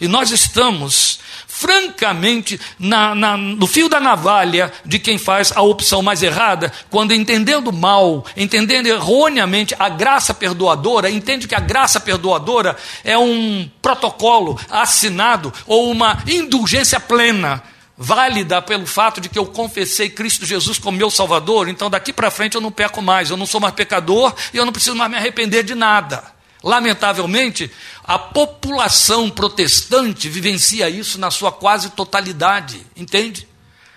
E 0.00 0.08
nós 0.08 0.30
estamos, 0.30 1.18
francamente, 1.46 2.60
na, 2.78 3.14
na, 3.14 3.36
no 3.36 3.66
fio 3.66 3.88
da 3.88 3.98
navalha 3.98 4.72
de 4.84 4.98
quem 4.98 5.18
faz 5.18 5.52
a 5.54 5.62
opção 5.62 6.02
mais 6.02 6.22
errada, 6.22 6.72
quando 6.90 7.14
entendendo 7.14 7.72
mal, 7.72 8.24
entendendo 8.36 8.86
erroneamente 8.86 9.74
a 9.78 9.88
graça 9.88 10.34
perdoadora, 10.34 11.10
entende 11.10 11.48
que 11.48 11.54
a 11.54 11.60
graça 11.60 11.98
perdoadora 11.98 12.76
é 13.02 13.16
um 13.16 13.68
protocolo 13.80 14.58
assinado 14.70 15.52
ou 15.66 15.90
uma 15.90 16.22
indulgência 16.26 17.00
plena 17.00 17.62
válida 17.96 18.60
pelo 18.60 18.86
fato 18.86 19.20
de 19.20 19.28
que 19.28 19.38
eu 19.38 19.46
confessei 19.46 20.10
Cristo 20.10 20.44
Jesus 20.44 20.78
como 20.78 20.98
meu 20.98 21.10
Salvador, 21.10 21.68
então 21.68 21.88
daqui 21.88 22.12
para 22.12 22.30
frente 22.30 22.54
eu 22.54 22.60
não 22.60 22.70
peco 22.70 23.00
mais, 23.00 23.30
eu 23.30 23.36
não 23.36 23.46
sou 23.46 23.60
mais 23.60 23.74
pecador 23.74 24.34
e 24.52 24.56
eu 24.56 24.66
não 24.66 24.72
preciso 24.72 24.94
mais 24.94 25.10
me 25.10 25.16
arrepender 25.16 25.62
de 25.62 25.74
nada. 25.74 26.35
Lamentavelmente, 26.66 27.70
a 28.02 28.18
população 28.18 29.30
protestante 29.30 30.28
vivencia 30.28 30.90
isso 30.90 31.16
na 31.16 31.30
sua 31.30 31.52
quase 31.52 31.90
totalidade, 31.90 32.84
entende? 32.96 33.46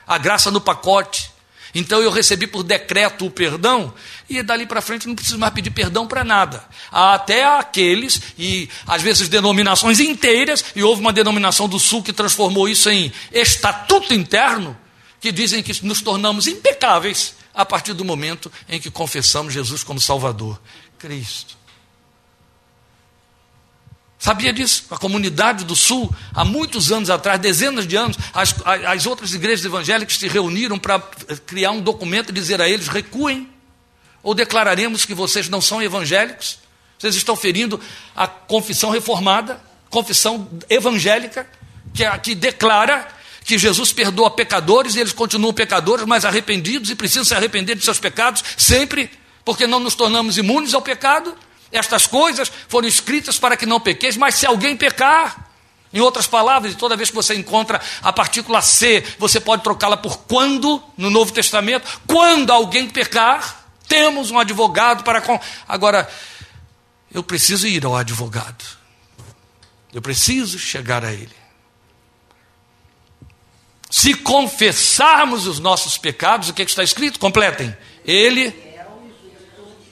A 0.05 0.19
graça 0.19 0.51
no 0.51 0.61
pacote. 0.61 1.31
Então 1.73 1.99
eu 1.99 2.11
recebi 2.11 2.45
por 2.45 2.61
decreto 2.61 3.25
o 3.25 3.31
perdão 3.31 3.91
e 4.29 4.43
dali 4.43 4.67
para 4.67 4.81
frente 4.81 5.07
não 5.07 5.15
preciso 5.15 5.39
mais 5.39 5.51
pedir 5.51 5.71
perdão 5.71 6.05
para 6.05 6.23
nada. 6.23 6.63
Até 6.91 7.43
aqueles, 7.43 8.21
e 8.37 8.69
às 8.85 9.01
vezes 9.01 9.27
denominações 9.27 9.99
inteiras, 9.99 10.63
e 10.75 10.83
houve 10.83 11.01
uma 11.01 11.11
denominação 11.11 11.67
do 11.67 11.79
Sul 11.79 12.03
que 12.03 12.13
transformou 12.13 12.69
isso 12.69 12.87
em 12.91 13.11
estatuto 13.31 14.13
interno, 14.13 14.77
que 15.19 15.31
dizem 15.31 15.63
que 15.63 15.83
nos 15.83 16.03
tornamos 16.03 16.45
impecáveis 16.45 17.33
a 17.51 17.65
partir 17.65 17.93
do 17.93 18.05
momento 18.05 18.51
em 18.69 18.79
que 18.79 18.91
confessamos 18.91 19.55
Jesus 19.55 19.83
como 19.83 19.99
Salvador. 19.99 20.61
Cristo. 20.99 21.58
Sabia 24.29 24.53
disso? 24.53 24.83
A 24.91 24.97
comunidade 24.99 25.65
do 25.65 25.75
Sul, 25.75 26.07
há 26.35 26.45
muitos 26.45 26.91
anos 26.91 27.09
atrás, 27.09 27.39
dezenas 27.39 27.87
de 27.87 27.95
anos, 27.95 28.15
as, 28.31 28.53
as 28.85 29.07
outras 29.07 29.33
igrejas 29.33 29.65
evangélicas 29.65 30.17
se 30.17 30.27
reuniram 30.27 30.77
para 30.77 30.99
criar 31.47 31.71
um 31.71 31.81
documento 31.81 32.29
e 32.29 32.31
dizer 32.31 32.61
a 32.61 32.69
eles: 32.69 32.87
recuem, 32.87 33.49
ou 34.21 34.35
declararemos 34.35 35.03
que 35.03 35.15
vocês 35.15 35.49
não 35.49 35.59
são 35.59 35.81
evangélicos, 35.81 36.59
vocês 36.99 37.15
estão 37.15 37.35
ferindo 37.35 37.81
a 38.15 38.27
confissão 38.27 38.91
reformada, 38.91 39.59
confissão 39.89 40.47
evangélica, 40.69 41.49
que, 41.91 42.03
é 42.03 42.17
que 42.19 42.35
declara 42.35 43.07
que 43.43 43.57
Jesus 43.57 43.91
perdoa 43.91 44.29
pecadores 44.29 44.93
e 44.93 44.99
eles 44.99 45.11
continuam 45.11 45.55
pecadores, 45.55 46.05
mas 46.05 46.23
arrependidos 46.23 46.91
e 46.91 46.95
precisam 46.95 47.25
se 47.25 47.33
arrepender 47.33 47.75
de 47.75 47.83
seus 47.83 47.97
pecados 47.97 48.43
sempre, 48.55 49.09
porque 49.43 49.65
não 49.65 49.79
nos 49.79 49.95
tornamos 49.95 50.37
imunes 50.37 50.75
ao 50.75 50.83
pecado. 50.83 51.35
Estas 51.71 52.07
coisas 52.07 52.51
foram 52.67 52.87
escritas 52.87 53.37
para 53.37 53.55
que 53.55 53.65
não 53.65 53.79
pequeis, 53.79 54.17
mas 54.17 54.35
se 54.35 54.45
alguém 54.45 54.75
pecar, 54.75 55.49
em 55.91 55.99
outras 55.99 56.27
palavras, 56.27 56.75
toda 56.75 56.95
vez 56.95 57.09
que 57.09 57.15
você 57.15 57.35
encontra 57.35 57.81
a 58.01 58.13
partícula 58.13 58.61
C, 58.61 59.03
você 59.17 59.39
pode 59.39 59.63
trocá-la 59.63 59.97
por 59.97 60.19
quando 60.19 60.81
no 60.95 61.09
Novo 61.09 61.31
Testamento. 61.31 62.01
Quando 62.05 62.51
alguém 62.51 62.87
pecar, 62.87 63.67
temos 63.87 64.29
um 64.29 64.37
advogado 64.37 65.03
para. 65.03 65.19
Com... 65.19 65.39
Agora, 65.67 66.07
eu 67.11 67.23
preciso 67.23 67.67
ir 67.67 67.83
ao 67.85 67.95
advogado. 67.95 68.63
Eu 69.91 70.01
preciso 70.01 70.59
chegar 70.59 71.03
a 71.03 71.11
ele. 71.11 71.35
Se 73.89 74.13
confessarmos 74.13 75.47
os 75.47 75.57
nossos 75.57 75.97
pecados, 75.97 76.49
o 76.49 76.53
que, 76.53 76.61
é 76.61 76.65
que 76.65 76.69
está 76.69 76.83
escrito? 76.83 77.19
Completem. 77.19 77.75
Ele 78.05 78.53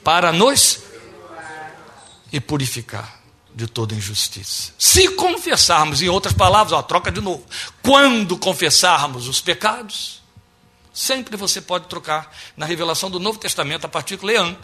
para 0.04 0.32
nos 0.32 0.80
e 2.32 2.40
purificar 2.40 3.20
de 3.54 3.66
toda 3.66 3.94
injustiça. 3.94 4.72
Se 4.78 5.08
confessarmos, 5.14 6.00
em 6.02 6.08
outras 6.08 6.34
palavras, 6.34 6.72
ó, 6.72 6.82
troca 6.82 7.10
de 7.10 7.20
novo. 7.20 7.44
Quando 7.82 8.38
confessarmos 8.38 9.26
os 9.26 9.40
pecados, 9.40 10.22
sempre 10.92 11.36
você 11.36 11.60
pode 11.60 11.88
trocar 11.88 12.32
na 12.56 12.66
revelação 12.66 13.10
do 13.10 13.18
Novo 13.18 13.38
Testamento 13.38 13.84
a 13.84 13.88
partícula 13.88 14.32
ean, 14.32 14.56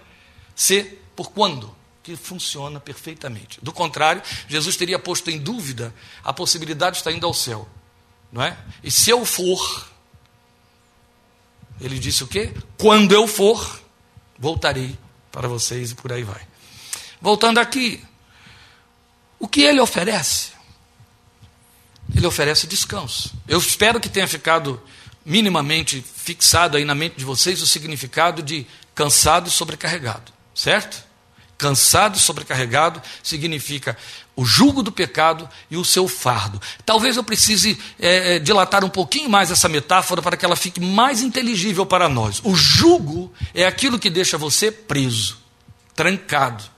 se 0.54 0.98
por 1.16 1.30
quando, 1.32 1.74
que 2.04 2.14
funciona 2.16 2.78
perfeitamente. 2.78 3.58
Do 3.62 3.72
contrário, 3.72 4.22
Jesus 4.46 4.76
teria 4.76 4.98
posto 4.98 5.30
em 5.30 5.38
dúvida 5.38 5.94
a 6.22 6.32
possibilidade 6.32 6.94
de 6.94 6.98
estar 6.98 7.12
indo 7.12 7.26
ao 7.26 7.34
céu. 7.34 7.66
Não 8.30 8.42
é? 8.42 8.56
E 8.82 8.90
se 8.90 9.10
eu 9.10 9.24
for, 9.24 9.88
ele 11.80 11.98
disse 11.98 12.22
o 12.22 12.26
quê? 12.26 12.52
Quando 12.78 13.12
eu 13.12 13.26
for, 13.26 13.80
voltarei 14.38 14.96
para 15.32 15.48
vocês 15.48 15.92
e 15.92 15.94
por 15.94 16.12
aí 16.12 16.22
vai. 16.22 16.46
Voltando 17.24 17.56
aqui, 17.56 18.04
o 19.38 19.48
que 19.48 19.62
ele 19.62 19.80
oferece? 19.80 20.48
Ele 22.14 22.26
oferece 22.26 22.66
descanso. 22.66 23.32
Eu 23.48 23.58
espero 23.58 23.98
que 23.98 24.10
tenha 24.10 24.28
ficado 24.28 24.78
minimamente 25.24 26.02
fixado 26.02 26.76
aí 26.76 26.84
na 26.84 26.94
mente 26.94 27.16
de 27.16 27.24
vocês 27.24 27.62
o 27.62 27.66
significado 27.66 28.42
de 28.42 28.66
cansado 28.94 29.48
e 29.48 29.50
sobrecarregado, 29.50 30.30
certo? 30.54 31.02
Cansado 31.56 32.18
e 32.18 32.20
sobrecarregado 32.20 33.00
significa 33.22 33.96
o 34.36 34.44
jugo 34.44 34.82
do 34.82 34.92
pecado 34.92 35.48
e 35.70 35.78
o 35.78 35.84
seu 35.84 36.06
fardo. 36.06 36.60
Talvez 36.84 37.16
eu 37.16 37.24
precise 37.24 37.78
é, 37.98 38.38
dilatar 38.38 38.84
um 38.84 38.90
pouquinho 38.90 39.30
mais 39.30 39.50
essa 39.50 39.66
metáfora 39.66 40.20
para 40.20 40.36
que 40.36 40.44
ela 40.44 40.56
fique 40.56 40.78
mais 40.78 41.22
inteligível 41.22 41.86
para 41.86 42.06
nós. 42.06 42.42
O 42.44 42.54
jugo 42.54 43.32
é 43.54 43.64
aquilo 43.64 43.98
que 43.98 44.10
deixa 44.10 44.36
você 44.36 44.70
preso, 44.70 45.38
trancado, 45.96 46.73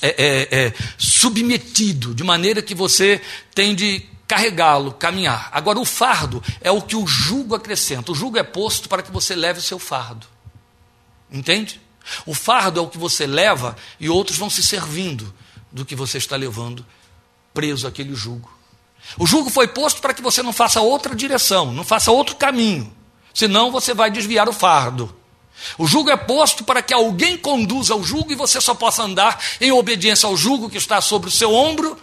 é, 0.00 0.08
é, 0.08 0.58
é, 0.66 0.74
submetido, 0.96 2.14
de 2.14 2.24
maneira 2.24 2.62
que 2.62 2.74
você 2.74 3.20
tem 3.54 3.74
de 3.74 4.06
carregá-lo, 4.26 4.92
caminhar. 4.92 5.48
Agora, 5.52 5.78
o 5.78 5.84
fardo 5.84 6.42
é 6.60 6.70
o 6.70 6.82
que 6.82 6.94
o 6.94 7.06
jugo 7.06 7.54
acrescenta. 7.54 8.12
O 8.12 8.14
jugo 8.14 8.38
é 8.38 8.42
posto 8.42 8.88
para 8.88 9.02
que 9.02 9.10
você 9.10 9.34
leve 9.34 9.58
o 9.58 9.62
seu 9.62 9.78
fardo. 9.78 10.26
Entende? 11.30 11.80
O 12.26 12.34
fardo 12.34 12.78
é 12.78 12.82
o 12.82 12.88
que 12.88 12.98
você 12.98 13.26
leva 13.26 13.76
e 13.98 14.08
outros 14.08 14.38
vão 14.38 14.50
se 14.50 14.62
servindo 14.62 15.32
do 15.72 15.84
que 15.84 15.94
você 15.94 16.18
está 16.18 16.36
levando 16.36 16.84
preso 17.52 17.86
àquele 17.86 18.14
jugo. 18.14 18.50
O 19.18 19.26
jugo 19.26 19.50
foi 19.50 19.68
posto 19.68 20.00
para 20.00 20.12
que 20.12 20.22
você 20.22 20.42
não 20.42 20.52
faça 20.52 20.80
outra 20.80 21.14
direção, 21.14 21.72
não 21.72 21.84
faça 21.84 22.10
outro 22.10 22.36
caminho, 22.36 22.92
senão 23.32 23.70
você 23.70 23.94
vai 23.94 24.10
desviar 24.10 24.48
o 24.48 24.52
fardo. 24.52 25.14
O 25.76 25.86
jugo 25.86 26.10
é 26.10 26.16
posto 26.16 26.64
para 26.64 26.82
que 26.82 26.94
alguém 26.94 27.36
conduza 27.36 27.94
o 27.94 28.04
jugo 28.04 28.32
e 28.32 28.36
você 28.36 28.60
só 28.60 28.74
possa 28.74 29.02
andar 29.02 29.42
em 29.60 29.72
obediência 29.72 30.26
ao 30.26 30.36
jugo 30.36 30.70
que 30.70 30.78
está 30.78 31.00
sobre 31.00 31.28
o 31.28 31.32
seu 31.32 31.52
ombro, 31.52 31.98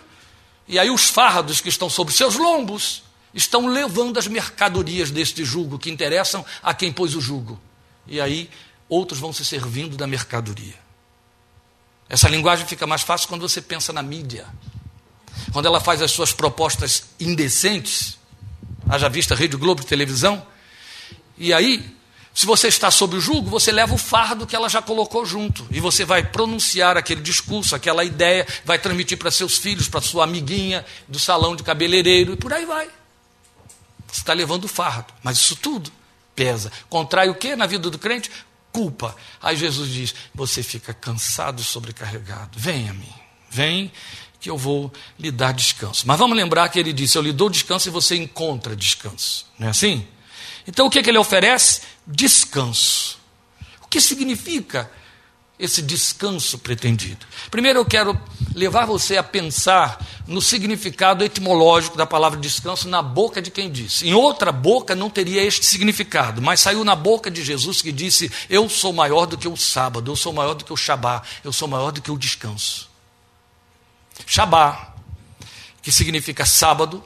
E 0.67 0.79
aí 0.79 0.89
os 0.89 1.09
fardos 1.09 1.61
que 1.61 1.69
estão 1.69 1.89
sobre 1.89 2.13
seus 2.13 2.35
lombos 2.35 3.03
estão 3.33 3.67
levando 3.67 4.17
as 4.17 4.27
mercadorias 4.27 5.11
deste 5.11 5.45
jugo 5.45 5.77
que 5.77 5.91
interessam 5.91 6.43
a 6.63 6.73
quem 6.73 6.91
pôs 6.91 7.13
o 7.15 7.21
jugo. 7.21 7.59
E 8.07 8.19
aí 8.19 8.49
outros 8.89 9.19
vão 9.19 9.31
se 9.31 9.45
servindo 9.45 9.95
da 9.95 10.07
mercadoria. 10.07 10.75
Essa 12.07 12.29
linguagem 12.29 12.65
fica 12.65 12.87
mais 12.87 13.01
fácil 13.01 13.27
quando 13.27 13.41
você 13.41 13.61
pensa 13.61 13.91
na 13.91 14.01
mídia. 14.01 14.47
Quando 15.51 15.65
ela 15.67 15.79
faz 15.79 16.01
as 16.01 16.11
suas 16.11 16.31
propostas 16.31 17.03
indecentes, 17.19 18.17
haja 18.87 19.09
vista 19.09 19.35
Rede 19.35 19.57
Globo 19.57 19.81
de 19.81 19.87
televisão, 19.87 20.45
e 21.37 21.53
aí 21.53 21.94
se 22.35 22.45
você 22.45 22.67
está 22.67 22.91
sob 22.91 23.15
o 23.15 23.21
julgo, 23.21 23.49
você 23.49 23.71
leva 23.71 23.93
o 23.93 23.97
fardo 23.97 24.45
que 24.45 24.53
ela 24.53 24.67
já 24.67 24.81
colocou 24.81 25.25
junto. 25.25 25.65
E 25.71 25.79
você 25.79 26.03
vai 26.03 26.21
pronunciar 26.21 26.97
aquele 26.97 27.21
discurso, 27.21 27.73
aquela 27.73 28.03
ideia, 28.03 28.45
vai 28.65 28.77
transmitir 28.77 29.17
para 29.17 29.31
seus 29.31 29.57
filhos, 29.57 29.87
para 29.87 30.01
sua 30.01 30.25
amiguinha 30.25 30.85
do 31.07 31.17
salão 31.17 31.55
de 31.55 31.63
cabeleireiro 31.63 32.33
e 32.33 32.35
por 32.35 32.51
aí 32.51 32.65
vai. 32.65 32.89
Você 34.05 34.19
está 34.19 34.33
levando 34.33 34.65
o 34.65 34.67
fardo. 34.67 35.13
Mas 35.23 35.37
isso 35.37 35.55
tudo 35.55 35.89
pesa. 36.35 36.69
Contrai 36.89 37.29
o 37.29 37.35
que 37.35 37.55
na 37.55 37.65
vida 37.65 37.89
do 37.89 37.97
crente? 37.97 38.29
Culpa. 38.69 39.15
Aí 39.41 39.55
Jesus 39.55 39.89
diz: 39.89 40.13
Você 40.33 40.61
fica 40.61 40.93
cansado 40.93 41.61
e 41.61 41.63
sobrecarregado. 41.63 42.59
Vem 42.59 42.89
a 42.89 42.93
mim. 42.93 43.13
Vem 43.49 43.89
que 44.41 44.49
eu 44.49 44.57
vou 44.57 44.91
lhe 45.17 45.31
dar 45.31 45.53
descanso. 45.53 46.05
Mas 46.05 46.19
vamos 46.19 46.35
lembrar 46.35 46.67
que 46.67 46.77
ele 46.77 46.91
disse: 46.91 47.17
Eu 47.17 47.21
lhe 47.21 47.31
dou 47.31 47.49
descanso 47.49 47.87
e 47.87 47.91
você 47.91 48.17
encontra 48.17 48.75
descanso. 48.75 49.45
Não 49.57 49.67
é 49.67 49.69
assim? 49.69 50.05
Então 50.67 50.87
o 50.87 50.89
que, 50.89 50.99
é 50.99 51.03
que 51.03 51.09
ele 51.09 51.17
oferece? 51.17 51.81
Descanso. 52.07 53.17
O 53.81 53.87
que 53.87 53.99
significa 53.99 54.89
esse 55.57 55.81
descanso 55.81 56.59
pretendido? 56.59 57.25
Primeiro 57.49 57.79
eu 57.79 57.85
quero 57.85 58.19
levar 58.53 58.85
você 58.85 59.17
a 59.17 59.23
pensar 59.23 60.03
no 60.27 60.41
significado 60.41 61.23
etimológico 61.23 61.97
da 61.97 62.05
palavra 62.05 62.39
descanso 62.39 62.87
na 62.87 63.01
boca 63.01 63.41
de 63.41 63.51
quem 63.51 63.71
disse. 63.71 64.07
Em 64.07 64.13
outra 64.13 64.51
boca 64.51 64.95
não 64.95 65.09
teria 65.09 65.43
este 65.43 65.65
significado, 65.65 66.41
mas 66.41 66.59
saiu 66.59 66.83
na 66.83 66.95
boca 66.95 67.31
de 67.31 67.43
Jesus 67.43 67.81
que 67.81 67.91
disse: 67.91 68.31
Eu 68.49 68.67
sou 68.69 68.91
maior 68.91 69.25
do 69.25 69.37
que 69.37 69.47
o 69.47 69.55
sábado, 69.55 70.11
eu 70.11 70.15
sou 70.15 70.33
maior 70.33 70.53
do 70.53 70.65
que 70.65 70.73
o 70.73 70.77
Shabá, 70.77 71.21
eu 71.43 71.53
sou 71.53 71.67
maior 71.67 71.91
do 71.91 72.01
que 72.01 72.11
o 72.11 72.17
descanso. 72.17 72.89
Shabá, 74.25 74.93
que 75.81 75.91
significa 75.91 76.45
sábado, 76.45 77.03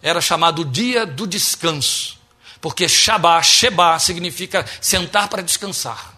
era 0.00 0.20
chamado 0.20 0.64
dia 0.64 1.06
do 1.06 1.26
descanso. 1.26 2.21
Porque 2.62 2.88
Shabá, 2.88 3.42
Sheba, 3.42 3.98
significa 3.98 4.64
sentar 4.80 5.28
para 5.28 5.42
descansar. 5.42 6.14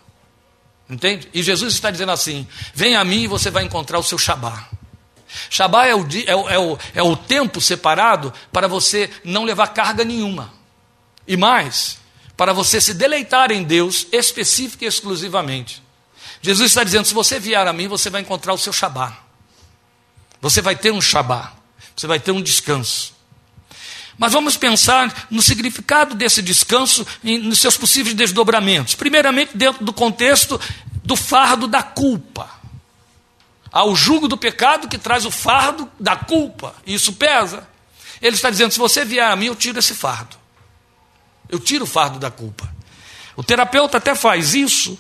Entende? 0.88 1.26
E 1.32 1.42
Jesus 1.42 1.72
está 1.72 1.90
dizendo 1.90 2.12
assim: 2.12 2.47
Venha 2.74 3.01
a 3.01 3.05
mim 3.05 3.22
e 3.22 3.26
você 3.26 3.51
vai 3.51 3.64
encontrar 3.64 3.99
o 3.99 4.03
seu 4.03 4.18
Shabá. 4.18 4.68
Shabá 5.49 5.86
é 5.86 5.95
o, 5.95 6.07
é, 6.26 6.36
o, 6.36 6.49
é, 6.51 6.59
o, 6.59 6.78
é 6.97 7.03
o 7.03 7.16
tempo 7.16 7.62
separado 7.62 8.32
para 8.53 8.68
você 8.68 9.11
não 9.24 9.45
levar 9.45 9.68
carga 9.68 10.05
nenhuma. 10.05 10.53
E 11.26 11.34
mais, 11.34 11.99
para 12.36 12.53
você 12.53 12.78
se 12.78 12.92
deleitar 12.92 13.51
em 13.51 13.62
Deus 13.64 14.07
específica 14.12 14.84
e 14.84 14.88
exclusivamente. 14.88 15.82
Jesus 16.42 16.72
está 16.72 16.84
dizendo: 16.84 17.07
se 17.07 17.14
você 17.14 17.40
vier 17.40 17.66
a 17.66 17.72
mim, 17.72 17.88
você 17.88 18.11
vai 18.11 18.20
encontrar 18.20 18.53
o 18.53 18.59
seu 18.59 18.72
Shabá. 18.72 19.16
Você 20.42 20.61
vai 20.61 20.76
ter 20.76 20.92
um 20.92 21.01
Shabá. 21.01 21.55
Você 21.97 22.07
vai 22.07 22.20
ter 22.20 22.32
um 22.32 22.42
descanso. 22.42 23.14
Mas 24.17 24.33
vamos 24.33 24.57
pensar 24.57 25.27
no 25.31 25.43
significado 25.43 26.15
desse 26.15 26.41
descanso 26.41 27.07
e 27.23 27.39
nos 27.39 27.59
seus 27.59 27.77
possíveis 27.77 28.15
desdobramentos. 28.15 28.95
Primeiramente, 28.95 29.57
dentro 29.57 29.85
do 29.85 29.93
contexto 29.93 30.61
do 31.05 31.17
fardo 31.17 31.67
da 31.67 31.83
culpa. 31.83 32.49
Há 33.71 33.85
o 33.85 33.97
jugo 33.97 34.29
do 34.29 34.37
pecado 34.37 34.89
que 34.89 34.97
traz 34.97 35.27
o 35.27 35.31
fardo 35.31 35.91
da 35.99 36.15
culpa. 36.15 36.75
Isso 36.87 37.12
pesa. 37.15 37.69
Ele 38.23 38.37
está 38.37 38.49
dizendo: 38.49 38.73
se 38.73 38.79
você 38.79 39.05
vier 39.05 39.27
a 39.27 39.37
mim, 39.37 39.47
eu 39.47 39.57
tiro 39.57 39.79
esse 39.79 39.95
fardo. 39.95 40.37
Eu 41.49 41.59
tiro 41.59 41.85
o 41.85 41.87
fardo 41.87 42.19
da 42.19 42.31
culpa. 42.31 42.73
O 43.37 43.43
terapeuta 43.43 43.99
até 43.99 44.15
faz 44.15 44.55
isso, 44.55 44.99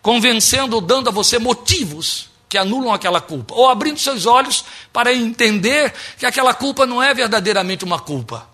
convencendo 0.00 0.76
ou 0.76 0.80
dando 0.80 1.08
a 1.08 1.12
você 1.12 1.38
motivos 1.38 2.30
que 2.48 2.58
anulam 2.58 2.92
aquela 2.92 3.20
culpa, 3.20 3.54
ou 3.54 3.68
abrindo 3.68 3.98
seus 3.98 4.26
olhos 4.26 4.64
para 4.92 5.12
entender 5.12 5.92
que 6.18 6.26
aquela 6.26 6.52
culpa 6.52 6.84
não 6.84 7.02
é 7.02 7.14
verdadeiramente 7.14 7.82
uma 7.82 7.98
culpa, 7.98 8.46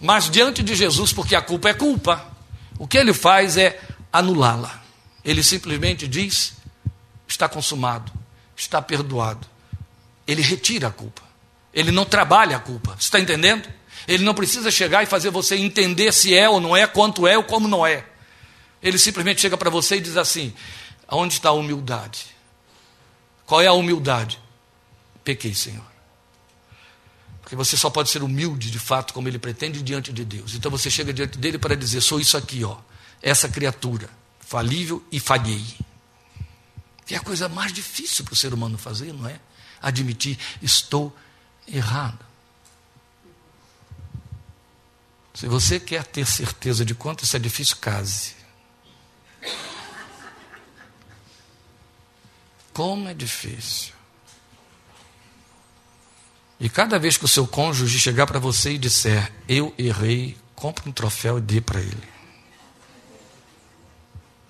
mas 0.00 0.30
diante 0.30 0.62
de 0.62 0.74
Jesus, 0.74 1.12
porque 1.12 1.34
a 1.34 1.42
culpa 1.42 1.68
é 1.68 1.74
culpa, 1.74 2.24
o 2.78 2.86
que 2.86 2.98
ele 2.98 3.14
faz 3.14 3.56
é 3.56 3.80
anulá-la. 4.12 4.82
Ele 5.24 5.42
simplesmente 5.42 6.06
diz: 6.06 6.54
está 7.26 7.48
consumado, 7.48 8.12
está 8.56 8.80
perdoado. 8.80 9.46
Ele 10.26 10.42
retira 10.42 10.88
a 10.88 10.90
culpa. 10.90 11.22
Ele 11.72 11.90
não 11.90 12.04
trabalha 12.04 12.56
a 12.56 12.60
culpa. 12.60 12.92
Você 12.92 13.04
está 13.04 13.20
entendendo? 13.20 13.68
Ele 14.08 14.24
não 14.24 14.34
precisa 14.34 14.70
chegar 14.70 15.02
e 15.02 15.06
fazer 15.06 15.30
você 15.30 15.56
entender 15.56 16.12
se 16.12 16.34
é 16.34 16.48
ou 16.48 16.60
não 16.60 16.76
é, 16.76 16.86
quanto 16.86 17.26
é 17.26 17.36
ou 17.36 17.44
como 17.44 17.68
não 17.68 17.86
é. 17.86 18.04
Ele 18.82 18.98
simplesmente 18.98 19.40
chega 19.40 19.56
para 19.56 19.70
você 19.70 19.96
e 19.96 20.00
diz 20.00 20.16
assim: 20.16 20.54
onde 21.10 21.34
está 21.34 21.50
a 21.50 21.52
humildade? 21.52 22.26
Qual 23.44 23.60
é 23.60 23.66
a 23.66 23.72
humildade? 23.72 24.40
Pequei, 25.24 25.54
Senhor. 25.54 25.95
Porque 27.46 27.54
você 27.54 27.76
só 27.76 27.88
pode 27.88 28.10
ser 28.10 28.24
humilde 28.24 28.72
de 28.72 28.78
fato, 28.80 29.14
como 29.14 29.28
ele 29.28 29.38
pretende, 29.38 29.80
diante 29.80 30.12
de 30.12 30.24
Deus. 30.24 30.56
Então 30.56 30.68
você 30.68 30.90
chega 30.90 31.12
diante 31.12 31.38
dele 31.38 31.56
para 31.56 31.76
dizer: 31.76 32.00
sou 32.00 32.18
isso 32.18 32.36
aqui, 32.36 32.64
ó, 32.64 32.76
essa 33.22 33.48
criatura, 33.48 34.10
falível 34.40 35.00
e 35.12 35.20
falhei. 35.20 35.64
Que 37.06 37.14
é 37.14 37.18
a 37.18 37.20
coisa 37.20 37.48
mais 37.48 37.72
difícil 37.72 38.24
para 38.24 38.34
o 38.34 38.36
ser 38.36 38.52
humano 38.52 38.76
fazer, 38.76 39.12
não 39.12 39.28
é? 39.28 39.38
Admitir, 39.80 40.36
estou 40.60 41.16
errado. 41.68 42.18
Se 45.32 45.46
você 45.46 45.78
quer 45.78 46.02
ter 46.02 46.26
certeza 46.26 46.84
de 46.84 46.96
quanto 46.96 47.22
isso 47.22 47.36
é 47.36 47.38
difícil, 47.38 47.76
case. 47.76 48.34
Como 52.72 53.08
é 53.08 53.14
difícil. 53.14 53.95
E 56.58 56.68
cada 56.68 56.98
vez 56.98 57.16
que 57.16 57.24
o 57.24 57.28
seu 57.28 57.46
cônjuge 57.46 57.98
chegar 57.98 58.26
para 58.26 58.38
você 58.38 58.72
e 58.72 58.78
disser, 58.78 59.30
eu 59.48 59.74
errei, 59.76 60.36
compre 60.54 60.88
um 60.88 60.92
troféu 60.92 61.38
e 61.38 61.40
dê 61.40 61.60
para 61.60 61.80
ele. 61.80 62.08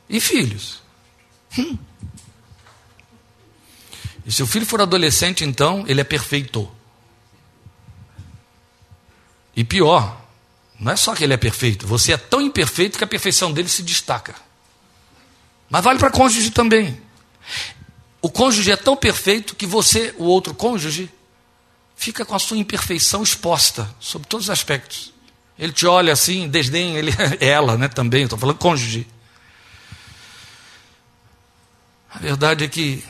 E 0.09 0.21
filhos? 0.21 0.83
Hum. 1.59 1.77
E 4.25 4.33
se 4.33 4.43
o 4.43 4.47
filho 4.47 4.67
for 4.67 4.81
adolescente, 4.81 5.45
então, 5.45 5.85
ele 5.87 6.01
é 6.01 6.05
perfeito. 6.05 6.71
E 9.55 9.65
pior, 9.65 10.21
não 10.79 10.93
é 10.93 10.97
só 10.97 11.15
que 11.15 11.25
ele 11.25 11.33
é 11.33 11.37
perfeito, 11.37 11.87
você 11.87 12.13
é 12.13 12.17
tão 12.17 12.41
imperfeito 12.41 12.99
que 12.99 13.05
a 13.05 13.07
perfeição 13.07 13.53
dele 13.53 13.69
se 13.69 13.83
destaca. 13.83 14.35
Mas 15.69 15.83
vale 15.83 15.99
para 15.99 16.11
cônjuge 16.11 16.51
também. 16.51 17.01
O 18.21 18.31
cônjuge 18.31 18.71
é 18.71 18.77
tão 18.77 18.97
perfeito 18.97 19.55
que 19.55 19.67
você, 19.67 20.15
o 20.19 20.25
outro 20.25 20.55
cônjuge, 20.55 21.11
fica 21.97 22.25
com 22.25 22.35
a 22.35 22.39
sua 22.39 22.59
imperfeição 22.59 23.23
exposta, 23.23 23.93
sob 23.99 24.27
todos 24.27 24.47
os 24.47 24.51
aspectos. 24.51 25.13
Ele 25.59 25.73
te 25.73 25.87
olha 25.87 26.13
assim, 26.13 26.49
desdém, 26.49 26.97
ele, 26.97 27.11
ela 27.41 27.77
né, 27.77 27.89
também, 27.89 28.25
estou 28.25 28.39
falando 28.39 28.59
cônjuge. 28.59 29.09
A 32.11 32.19
verdade 32.19 32.65
é 32.65 32.69
que 32.69 33.03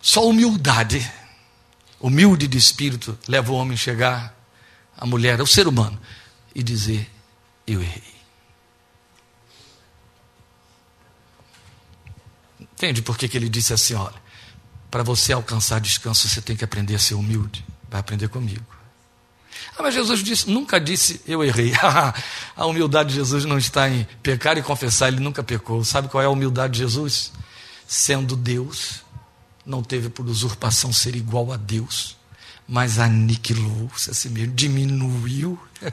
só 0.00 0.26
humildade, 0.26 1.10
humilde 2.00 2.46
de 2.46 2.56
espírito, 2.56 3.18
leva 3.26 3.52
o 3.52 3.56
homem 3.56 3.74
a 3.74 3.78
chegar, 3.78 4.34
a 4.96 5.04
mulher, 5.04 5.40
o 5.40 5.46
ser 5.46 5.66
humano, 5.66 6.00
e 6.54 6.62
dizer: 6.62 7.10
Eu 7.66 7.82
errei. 7.82 8.14
Entende 12.60 13.02
por 13.02 13.16
que, 13.16 13.28
que 13.28 13.36
ele 13.36 13.48
disse 13.48 13.72
assim: 13.72 13.94
olha, 13.94 14.23
para 14.94 15.02
você 15.02 15.32
alcançar 15.32 15.80
descanso, 15.80 16.28
você 16.28 16.40
tem 16.40 16.54
que 16.54 16.62
aprender 16.62 16.94
a 16.94 17.00
ser 17.00 17.14
humilde. 17.14 17.66
Vai 17.90 17.98
aprender 17.98 18.28
comigo. 18.28 18.64
Ah, 19.76 19.82
mas 19.82 19.92
Jesus 19.92 20.22
disse, 20.22 20.48
nunca 20.48 20.80
disse 20.80 21.20
eu 21.26 21.42
errei. 21.42 21.72
a 22.54 22.64
humildade 22.64 23.08
de 23.08 23.16
Jesus 23.16 23.44
não 23.44 23.58
está 23.58 23.90
em 23.90 24.06
pecar 24.22 24.56
e 24.56 24.62
confessar, 24.62 25.08
ele 25.08 25.18
nunca 25.18 25.42
pecou. 25.42 25.84
Sabe 25.84 26.06
qual 26.06 26.22
é 26.22 26.26
a 26.26 26.30
humildade 26.30 26.74
de 26.74 26.78
Jesus? 26.78 27.32
Sendo 27.88 28.36
Deus, 28.36 29.02
não 29.66 29.82
teve 29.82 30.08
por 30.08 30.26
usurpação 30.26 30.92
ser 30.92 31.16
igual 31.16 31.52
a 31.52 31.56
Deus, 31.56 32.16
mas 32.68 33.00
aniquilou-se 33.00 34.12
a 34.12 34.14
si 34.14 34.28
mesmo, 34.28 34.54
diminuiu. 34.54 35.58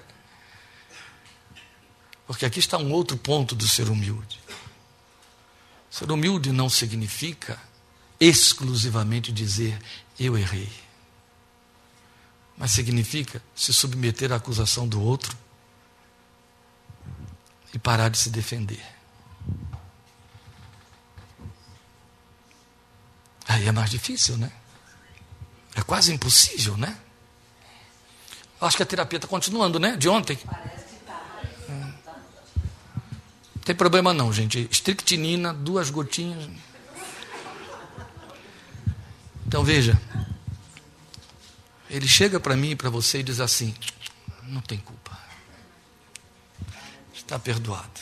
Porque 2.28 2.46
aqui 2.46 2.60
está 2.60 2.78
um 2.78 2.92
outro 2.92 3.18
ponto 3.18 3.56
do 3.56 3.68
ser 3.68 3.90
humilde. 3.90 4.40
Ser 5.90 6.12
humilde 6.12 6.52
não 6.52 6.70
significa 6.70 7.71
exclusivamente 8.22 9.32
dizer 9.32 9.82
eu 10.20 10.38
errei. 10.38 10.72
Mas 12.56 12.70
significa 12.72 13.42
se 13.56 13.74
submeter 13.74 14.32
à 14.32 14.36
acusação 14.36 14.88
do 14.88 15.02
outro 15.02 15.36
e 17.74 17.80
parar 17.80 18.10
de 18.10 18.20
se 18.20 18.30
defender. 18.30 18.86
Aí 23.48 23.68
é 23.68 23.72
mais 23.72 23.90
difícil, 23.90 24.38
né? 24.38 24.52
É 25.76 25.82
quase 25.82 26.14
impossível, 26.14 26.78
né? 26.78 26.96
Acho 28.60 28.78
que 28.78 28.84
a 28.84 28.86
terapia 28.86 29.18
está 29.18 29.28
continuando, 29.28 29.80
né? 29.80 29.98
De 29.98 30.08
ontem. 30.08 30.38
Não 31.68 33.64
tem 33.66 33.76
problema 33.76 34.14
não, 34.14 34.32
gente. 34.32 34.68
Estrictinina, 34.72 35.52
duas 35.52 35.90
gotinhas. 35.90 36.48
Então 39.52 39.66
veja, 39.66 40.02
ele 41.90 42.08
chega 42.08 42.40
para 42.40 42.56
mim 42.56 42.70
e 42.70 42.76
para 42.78 42.90
você 42.90 43.20
e 43.20 43.24
diz 43.24 43.42
assim: 43.42 43.76
não 44.44 44.62
tem 44.62 44.78
culpa, 44.78 45.20
está 47.14 47.38
perdoado. 47.38 48.00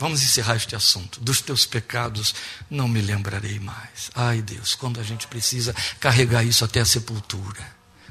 Vamos 0.00 0.20
encerrar 0.20 0.56
este 0.56 0.74
assunto. 0.74 1.20
Dos 1.20 1.40
teus 1.40 1.64
pecados 1.64 2.34
não 2.68 2.88
me 2.88 3.00
lembrarei 3.00 3.60
mais. 3.60 4.10
Ai 4.16 4.42
Deus, 4.42 4.74
quando 4.74 4.98
a 4.98 5.04
gente 5.04 5.28
precisa 5.28 5.72
carregar 6.00 6.42
isso 6.42 6.64
até 6.64 6.80
a 6.80 6.84
sepultura 6.84 7.64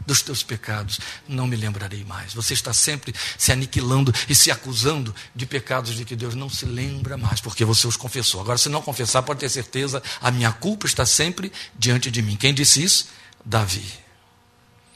dos 0.06 0.22
teus 0.22 0.44
pecados, 0.44 1.00
não 1.28 1.48
me 1.48 1.56
lembrarei 1.56 2.04
mais. 2.04 2.34
Você 2.34 2.54
está 2.54 2.74
sempre 2.74 3.14
se 3.38 3.52
aniquilando 3.52 4.14
e 4.28 4.36
se 4.36 4.52
acusando 4.52 5.14
de 5.36 5.46
pecados 5.46 5.96
de 5.96 6.06
que 6.06 6.16
Deus 6.16 6.36
não 6.36 6.50
se 6.50 6.66
lembra 6.66 7.18
mais, 7.18 7.42
porque 7.42 7.66
você 7.66 7.88
os 7.88 7.98
confessou. 7.98 8.42
Agora, 8.42 8.58
se 8.58 8.70
não 8.70 8.82
confessar, 8.82 9.24
pode 9.24 9.40
ter 9.40 9.50
certeza, 9.50 10.02
a 10.22 10.32
minha 10.32 10.52
culpa 10.52 10.86
está 10.86 11.06
sempre 11.06 11.52
diante 11.78 12.10
de 12.10 12.22
mim. 12.22 12.36
Quem 12.36 12.54
disse 12.54 12.84
isso? 12.84 13.08
Davi 13.46 14.04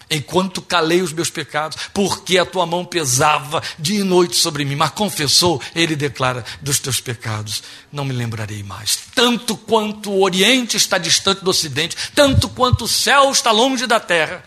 enquanto 0.09 0.61
calei 0.61 1.01
os 1.01 1.13
meus 1.13 1.29
pecados, 1.29 1.77
porque 1.93 2.37
a 2.37 2.45
tua 2.45 2.65
mão 2.65 2.85
pesava 2.85 3.61
dia 3.77 3.99
e 3.99 4.03
noite 4.03 4.35
sobre 4.35 4.65
mim. 4.65 4.75
Mas 4.75 4.91
confessou, 4.91 5.61
ele 5.75 5.95
declara: 5.95 6.45
dos 6.61 6.79
teus 6.79 6.99
pecados 6.99 7.63
não 7.91 8.05
me 8.05 8.13
lembrarei 8.13 8.63
mais. 8.63 8.97
Tanto 9.13 9.55
quanto 9.55 10.11
o 10.11 10.21
Oriente 10.23 10.77
está 10.77 10.97
distante 10.97 11.43
do 11.43 11.49
Ocidente, 11.49 11.95
tanto 12.15 12.49
quanto 12.49 12.85
o 12.85 12.87
céu 12.87 13.31
está 13.31 13.51
longe 13.51 13.85
da 13.85 13.99
terra. 13.99 14.43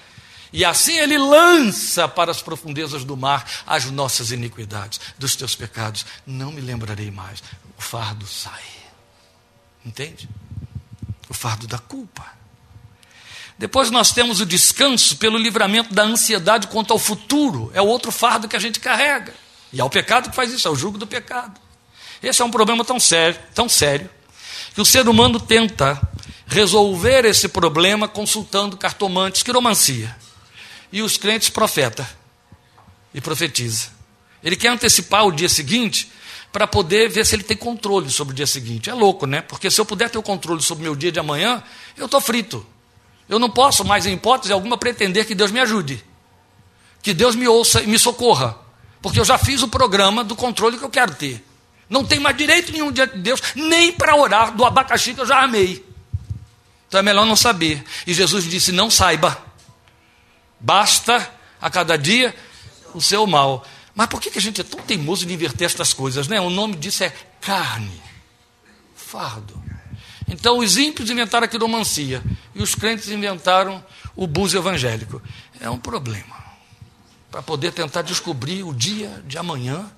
E 0.53 0.64
assim 0.64 0.98
ele 0.98 1.16
lança 1.16 2.09
para 2.09 2.30
as 2.30 2.42
profundezas 2.42 3.05
do 3.05 3.16
mar 3.16 3.48
as 3.66 3.84
nossas 3.86 4.32
iniquidades. 4.32 5.01
Dos 5.18 5.36
teus 5.36 5.55
pecados 5.55 6.05
não 6.26 6.51
me 6.51 6.61
lembrarei 6.61 7.11
mais. 7.11 7.42
O 7.78 7.82
fardo 7.82 8.26
sai. 8.26 8.62
Entende? 9.84 10.28
O 11.28 11.34
fardo 11.34 11.66
da 11.66 11.78
culpa. 11.78 12.40
Depois 13.57 13.90
nós 13.90 14.11
temos 14.11 14.40
o 14.40 14.46
descanso 14.46 15.16
pelo 15.18 15.36
livramento 15.36 15.94
da 15.94 16.03
ansiedade 16.03 16.66
quanto 16.66 16.92
ao 16.92 16.98
futuro. 16.98 17.70
É 17.74 17.80
o 17.80 17.86
outro 17.86 18.11
fardo 18.11 18.48
que 18.48 18.57
a 18.57 18.61
gente 18.61 18.80
carrega. 18.80 19.34
E 19.72 19.80
é 19.80 19.84
o 19.84 19.90
pecado 19.90 20.30
que 20.30 20.36
faz 20.36 20.51
isso, 20.51 20.66
é 20.66 20.70
o 20.70 20.74
jugo 20.74 20.98
do 20.98 21.07
pecado. 21.07 21.61
Esse 22.22 22.42
é 22.42 22.44
um 22.44 22.51
problema 22.51 22.84
tão 22.84 22.98
sério, 22.98 23.38
tão 23.55 23.68
sério, 23.68 24.11
que 24.74 24.80
o 24.80 24.84
ser 24.84 25.09
humano 25.09 25.38
tenta 25.38 26.01
resolver 26.46 27.24
esse 27.24 27.48
problema 27.48 28.09
consultando 28.09 28.76
cartomantes, 28.76 29.42
quiromancia. 29.42 30.16
E 30.93 31.03
os 31.03 31.16
crentes 31.16 31.49
profeta 31.49 32.09
e 33.14 33.20
profetiza. 33.20 33.88
Ele 34.43 34.57
quer 34.57 34.68
antecipar 34.68 35.26
o 35.26 35.32
dia 35.32 35.49
seguinte 35.49 36.11
para 36.53 36.66
poder 36.66 37.09
ver 37.09 37.24
se 37.24 37.34
ele 37.34 37.43
tem 37.43 37.57
controle 37.57 38.11
sobre 38.11 38.32
o 38.32 38.36
dia 38.36 38.47
seguinte. 38.47 38.91
É 38.91 38.95
louco, 38.95 39.26
né? 39.26 39.41
Porque 39.43 39.70
se 39.70 39.80
eu 39.80 39.84
puder 39.84 40.11
ter 40.11 40.18
o 40.18 40.22
controle 40.22 40.62
sobre 40.62 40.82
o 40.82 40.84
meu 40.84 40.97
dia 40.97 41.12
de 41.12 41.20
amanhã, 41.20 41.62
eu 41.97 42.07
estou 42.07 42.20
frito. 42.20 42.66
Eu 43.28 43.38
não 43.38 43.49
posso 43.49 43.84
mais, 43.84 44.07
em 44.07 44.14
hipótese 44.14 44.53
alguma, 44.53 44.76
pretender 44.76 45.24
que 45.24 45.34
Deus 45.34 45.53
me 45.53 45.61
ajude, 45.61 46.05
que 47.01 47.14
Deus 47.14 47.36
me 47.36 47.47
ouça 47.47 47.80
e 47.80 47.86
me 47.86 47.99
socorra, 47.99 48.59
porque 49.01 49.20
eu 49.20 49.24
já 49.24 49.38
fiz 49.38 49.62
o 49.62 49.68
programa 49.68 50.24
do 50.24 50.34
controle 50.34 50.76
que 50.76 50.84
eu 50.84 50.91
quero 50.91 51.14
ter. 51.14 51.45
Não 51.88 52.05
tem 52.05 52.18
mais 52.18 52.36
direito 52.36 52.72
nenhum 52.72 52.91
diante 52.91 53.14
de 53.14 53.22
Deus, 53.22 53.41
nem 53.55 53.93
para 53.93 54.16
orar 54.16 54.57
do 54.57 54.64
abacaxi 54.64 55.14
que 55.14 55.20
eu 55.20 55.26
já 55.26 55.43
amei. 55.43 55.84
Então 56.88 56.99
é 56.99 57.03
melhor 57.03 57.24
não 57.24 57.36
saber. 57.36 57.84
E 58.05 58.12
Jesus 58.12 58.45
disse: 58.45 58.72
Não 58.72 58.91
saiba, 58.91 59.41
basta 60.61 61.29
a 61.61 61.71
cada 61.71 61.97
dia 61.97 62.35
o 62.95 63.01
seu 63.01 63.27
mal. 63.27 63.67
Mas 63.95 64.07
por 64.07 64.21
que 64.21 64.37
a 64.39 64.41
gente 64.41 64.61
é 64.61 64.65
tão 64.65 64.81
teimoso 64.81 65.27
de 65.27 65.35
inverter 65.35 65.67
estas 65.67 65.93
coisas? 65.93 66.29
Né? 66.29 66.41
O 66.41 66.51
nome 66.51 66.77
disso 66.77 67.03
é 67.05 67.11
carne, 67.41 68.01
fardo. 68.95 69.61
Então 70.29 70.59
os 70.59 70.77
ímpios 70.77 71.11
inventaram 71.11 71.45
a 71.45 71.49
quiromancia 71.49 72.23
e 72.55 72.63
os 72.63 72.75
crentes 72.75 73.09
inventaram 73.09 73.85
o 74.15 74.27
búzio 74.27 74.61
evangélico. 74.61 75.21
É 75.61 75.69
um 75.69 75.79
problema. 75.79 76.39
Para 77.31 77.43
poder 77.43 77.73
tentar 77.73 78.03
descobrir 78.03 78.63
o 78.63 78.73
dia 78.73 79.23
de 79.27 79.39
amanhã 79.39 79.91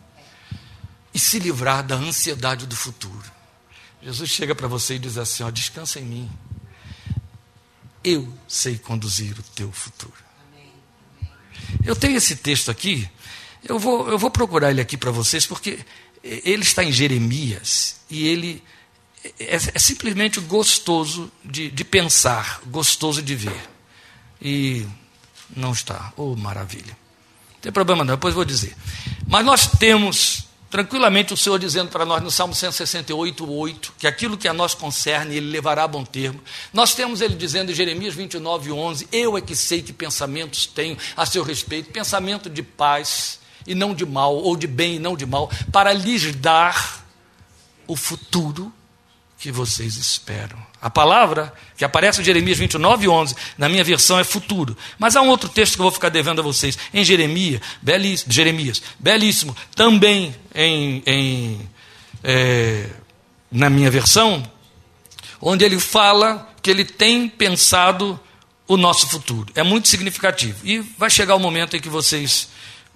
e 1.14 1.18
se 1.18 1.38
livrar 1.38 1.82
da 1.82 1.96
ansiedade 1.96 2.66
do 2.66 2.76
futuro. 2.76 3.30
Jesus 4.02 4.30
chega 4.30 4.54
para 4.54 4.66
você 4.66 4.94
e 4.94 4.98
diz 4.98 5.16
assim: 5.16 5.42
ó, 5.42 5.50
descansa 5.50 6.00
em 6.00 6.04
mim. 6.04 6.30
Eu 8.02 8.32
sei 8.48 8.78
conduzir 8.78 9.38
o 9.38 9.42
teu 9.54 9.70
futuro. 9.70 10.31
Eu 11.84 11.96
tenho 11.96 12.16
esse 12.16 12.36
texto 12.36 12.70
aqui, 12.70 13.08
eu 13.64 13.78
vou, 13.78 14.08
eu 14.08 14.18
vou 14.18 14.30
procurar 14.30 14.70
ele 14.70 14.80
aqui 14.80 14.96
para 14.96 15.10
vocês, 15.10 15.46
porque 15.46 15.78
ele 16.22 16.62
está 16.62 16.84
em 16.84 16.92
Jeremias 16.92 17.96
e 18.10 18.26
ele 18.26 18.62
é, 19.38 19.54
é 19.54 19.78
simplesmente 19.78 20.40
gostoso 20.40 21.30
de, 21.44 21.70
de, 21.70 21.84
pensar, 21.84 22.60
gostoso 22.66 23.22
de 23.22 23.34
ver. 23.34 23.60
E 24.40 24.86
não 25.54 25.72
está. 25.72 26.12
Oh, 26.16 26.34
maravilha. 26.34 26.96
Não 27.54 27.60
tem 27.60 27.72
problema 27.72 28.04
não, 28.04 28.14
depois 28.14 28.34
vou 28.34 28.44
dizer. 28.44 28.74
Mas 29.26 29.44
nós 29.44 29.66
temos 29.78 30.46
tranquilamente 30.72 31.34
o 31.34 31.36
Senhor 31.36 31.58
dizendo 31.58 31.90
para 31.90 32.06
nós 32.06 32.22
no 32.22 32.30
Salmo 32.30 32.54
168, 32.54 33.46
8, 33.46 33.92
que 33.98 34.06
aquilo 34.06 34.38
que 34.38 34.48
a 34.48 34.54
nós 34.54 34.74
concerne, 34.74 35.36
Ele 35.36 35.50
levará 35.50 35.84
a 35.84 35.86
bom 35.86 36.02
termo. 36.02 36.40
Nós 36.72 36.94
temos 36.94 37.20
Ele 37.20 37.34
dizendo 37.34 37.70
em 37.70 37.74
Jeremias 37.74 38.14
29, 38.14 38.72
11, 38.72 39.06
Eu 39.12 39.36
é 39.36 39.42
que 39.42 39.54
sei 39.54 39.82
que 39.82 39.92
pensamentos 39.92 40.64
tenho 40.64 40.96
a 41.14 41.26
seu 41.26 41.42
respeito, 41.42 41.92
pensamento 41.92 42.48
de 42.48 42.62
paz 42.62 43.38
e 43.66 43.74
não 43.74 43.94
de 43.94 44.06
mal, 44.06 44.34
ou 44.34 44.56
de 44.56 44.66
bem 44.66 44.96
e 44.96 44.98
não 44.98 45.14
de 45.14 45.26
mal, 45.26 45.50
para 45.70 45.92
lhes 45.92 46.34
dar 46.36 47.04
o 47.86 47.94
futuro 47.94 48.72
que 49.38 49.52
vocês 49.52 49.98
esperam. 49.98 50.71
A 50.82 50.90
palavra 50.90 51.54
que 51.76 51.84
aparece 51.84 52.20
em 52.20 52.24
Jeremias 52.24 52.58
29, 52.58 53.08
11, 53.08 53.36
na 53.56 53.68
minha 53.68 53.84
versão 53.84 54.18
é 54.18 54.24
futuro. 54.24 54.76
Mas 54.98 55.14
há 55.14 55.22
um 55.22 55.28
outro 55.28 55.48
texto 55.48 55.74
que 55.74 55.80
eu 55.80 55.84
vou 55.84 55.92
ficar 55.92 56.08
devendo 56.08 56.40
a 56.40 56.42
vocês, 56.42 56.76
em 56.92 57.04
Jeremias, 57.04 57.60
belíssimo, 57.80 58.32
Jeremias, 58.32 58.82
belíssimo, 58.98 59.56
também 59.76 60.34
em, 60.52 61.02
em 61.06 61.70
é, 62.24 62.88
na 63.50 63.70
minha 63.70 63.90
versão, 63.90 64.42
onde 65.40 65.64
ele 65.64 65.78
fala 65.78 66.52
que 66.60 66.70
ele 66.70 66.84
tem 66.84 67.28
pensado 67.28 68.18
o 68.66 68.76
nosso 68.76 69.06
futuro. 69.08 69.52
É 69.54 69.62
muito 69.62 69.88
significativo. 69.88 70.58
E 70.64 70.80
vai 70.98 71.10
chegar 71.10 71.36
o 71.36 71.40
momento 71.40 71.76
em 71.76 71.80
que 71.80 71.88
vocês 71.88 72.48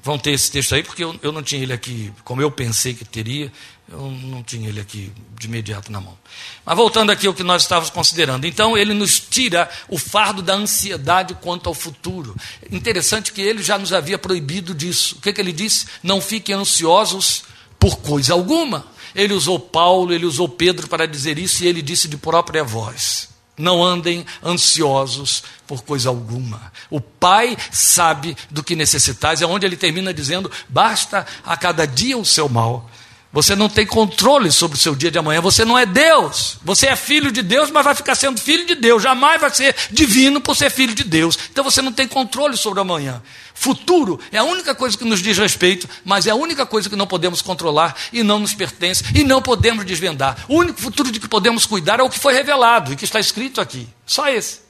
vão 0.07 0.17
ter 0.17 0.31
esse 0.31 0.51
texto 0.53 0.73
aí, 0.73 0.85
porque 0.85 1.03
eu, 1.03 1.19
eu 1.21 1.33
não 1.33 1.43
tinha 1.43 1.61
ele 1.61 1.73
aqui 1.73 2.13
como 2.23 2.41
eu 2.41 2.49
pensei 2.49 2.95
que 2.95 3.05
teria. 3.05 3.53
Eu 3.89 4.11
não 4.11 4.43
tinha 4.43 4.69
ele 4.69 4.81
aqui 4.81 5.13
de 5.39 5.47
imediato 5.47 5.93
na 5.93 6.01
mão. 6.01 6.17
Mas 6.65 6.77
voltando 6.77 7.11
aqui 7.11 7.27
ao 7.27 7.35
que 7.35 7.45
nós 7.45 7.63
estávamos 7.63 7.91
considerando. 7.91 8.45
Então, 8.45 8.77
ele 8.77 8.93
nos 8.93 9.21
tira 9.21 9.71
o 9.89 9.97
fardo 9.97 10.43
da 10.43 10.55
ansiedade 10.55 11.35
quanto 11.35 11.69
ao 11.69 11.75
futuro. 11.75 12.35
Interessante 12.71 13.33
que 13.33 13.41
ele 13.41 13.63
já 13.63 13.79
nos 13.79 13.93
havia 13.93 14.19
proibido 14.19 14.75
disso. 14.75 15.17
O 15.17 15.21
que, 15.21 15.33
que 15.33 15.41
ele 15.41 15.53
disse? 15.53 15.87
Não 16.03 16.21
fiquem 16.21 16.55
ansiosos 16.55 17.45
por 17.79 17.99
coisa 17.99 18.33
alguma. 18.33 18.87
Ele 19.15 19.35
usou 19.35 19.59
Paulo, 19.59 20.13
ele 20.13 20.27
usou 20.27 20.49
Pedro 20.49 20.89
para 20.89 21.07
dizer 21.07 21.39
isso 21.39 21.63
e 21.63 21.69
ele 21.69 21.81
disse 21.81 22.09
de 22.09 22.17
própria 22.17 22.65
voz. 22.65 23.29
Não 23.59 23.83
andem 23.83 24.27
ansiosos 24.45 25.43
por 25.67 25.83
coisa 25.83 26.09
alguma. 26.09 26.73
O 26.91 27.01
Pai 27.01 27.57
sabe 27.73 28.37
do 28.51 28.63
que 28.63 28.77
necessitais, 28.77 29.41
é 29.41 29.47
onde 29.47 29.65
ele 29.65 29.77
termina 29.77 30.13
dizendo: 30.13 30.51
basta 30.69 31.27
a 31.45 31.57
cada 31.57 31.87
dia 31.87 32.19
o 32.19 32.25
seu 32.25 32.49
mal 32.49 32.91
você 33.37 33.55
não 33.55 33.69
tem 33.69 33.85
controle 33.85 34.51
sobre 34.51 34.79
o 34.79 34.81
seu 34.81 34.95
dia 34.95 35.11
de 35.11 35.19
amanhã. 35.19 35.43
Você 35.43 35.63
não 35.63 35.79
é 35.79 35.85
Deus. 35.85 36.57
Você 36.65 36.87
é 36.87 36.97
filho 36.97 37.31
de 37.31 37.43
Deus, 37.43 37.71
mas 37.71 37.85
vai 37.85 37.95
ficar 37.95 38.15
sendo 38.15 38.41
filho 38.41 38.65
de 38.65 38.75
Deus. 38.75 39.03
Jamais 39.03 39.39
vai 39.39 39.51
ser 39.51 39.77
divino 39.91 40.41
por 40.41 40.57
ser 40.57 40.71
filho 40.71 40.95
de 40.95 41.05
Deus. 41.05 41.39
Então 41.53 41.63
você 41.63 41.83
não 41.83 41.93
tem 41.93 42.09
controle 42.09 42.57
sobre 42.57 42.79
o 42.79 42.83
amanhã. 42.83 43.21
Futuro 43.53 44.19
é 44.33 44.39
a 44.39 44.43
única 44.43 44.75
coisa 44.75 44.97
que 44.97 45.05
nos 45.05 45.21
diz 45.21 45.37
respeito, 45.37 45.87
mas 46.03 46.27
é 46.27 46.31
a 46.31 46.35
única 46.35 46.65
coisa 46.65 46.89
que 46.89 46.97
não 46.97 47.07
podemos 47.07 47.43
controlar 47.43 47.95
e 48.11 48.23
não 48.23 48.39
nos 48.39 48.55
pertence 48.55 49.05
e 49.15 49.23
não 49.23 49.43
podemos 49.43 49.85
desvendar. 49.85 50.47
O 50.49 50.55
único 50.55 50.81
futuro 50.81 51.13
de 51.13 51.21
que 51.21 51.29
podemos 51.29 51.67
cuidar 51.67 52.01
é 52.01 52.03
o 52.03 52.09
que 52.09 52.19
foi 52.19 52.33
revelado 52.33 52.95
e 52.95 52.97
que 52.97 53.05
está 53.05 53.21
escrito 53.21 53.61
aqui. 53.61 53.87
Só 54.07 54.29
esse. 54.29 54.66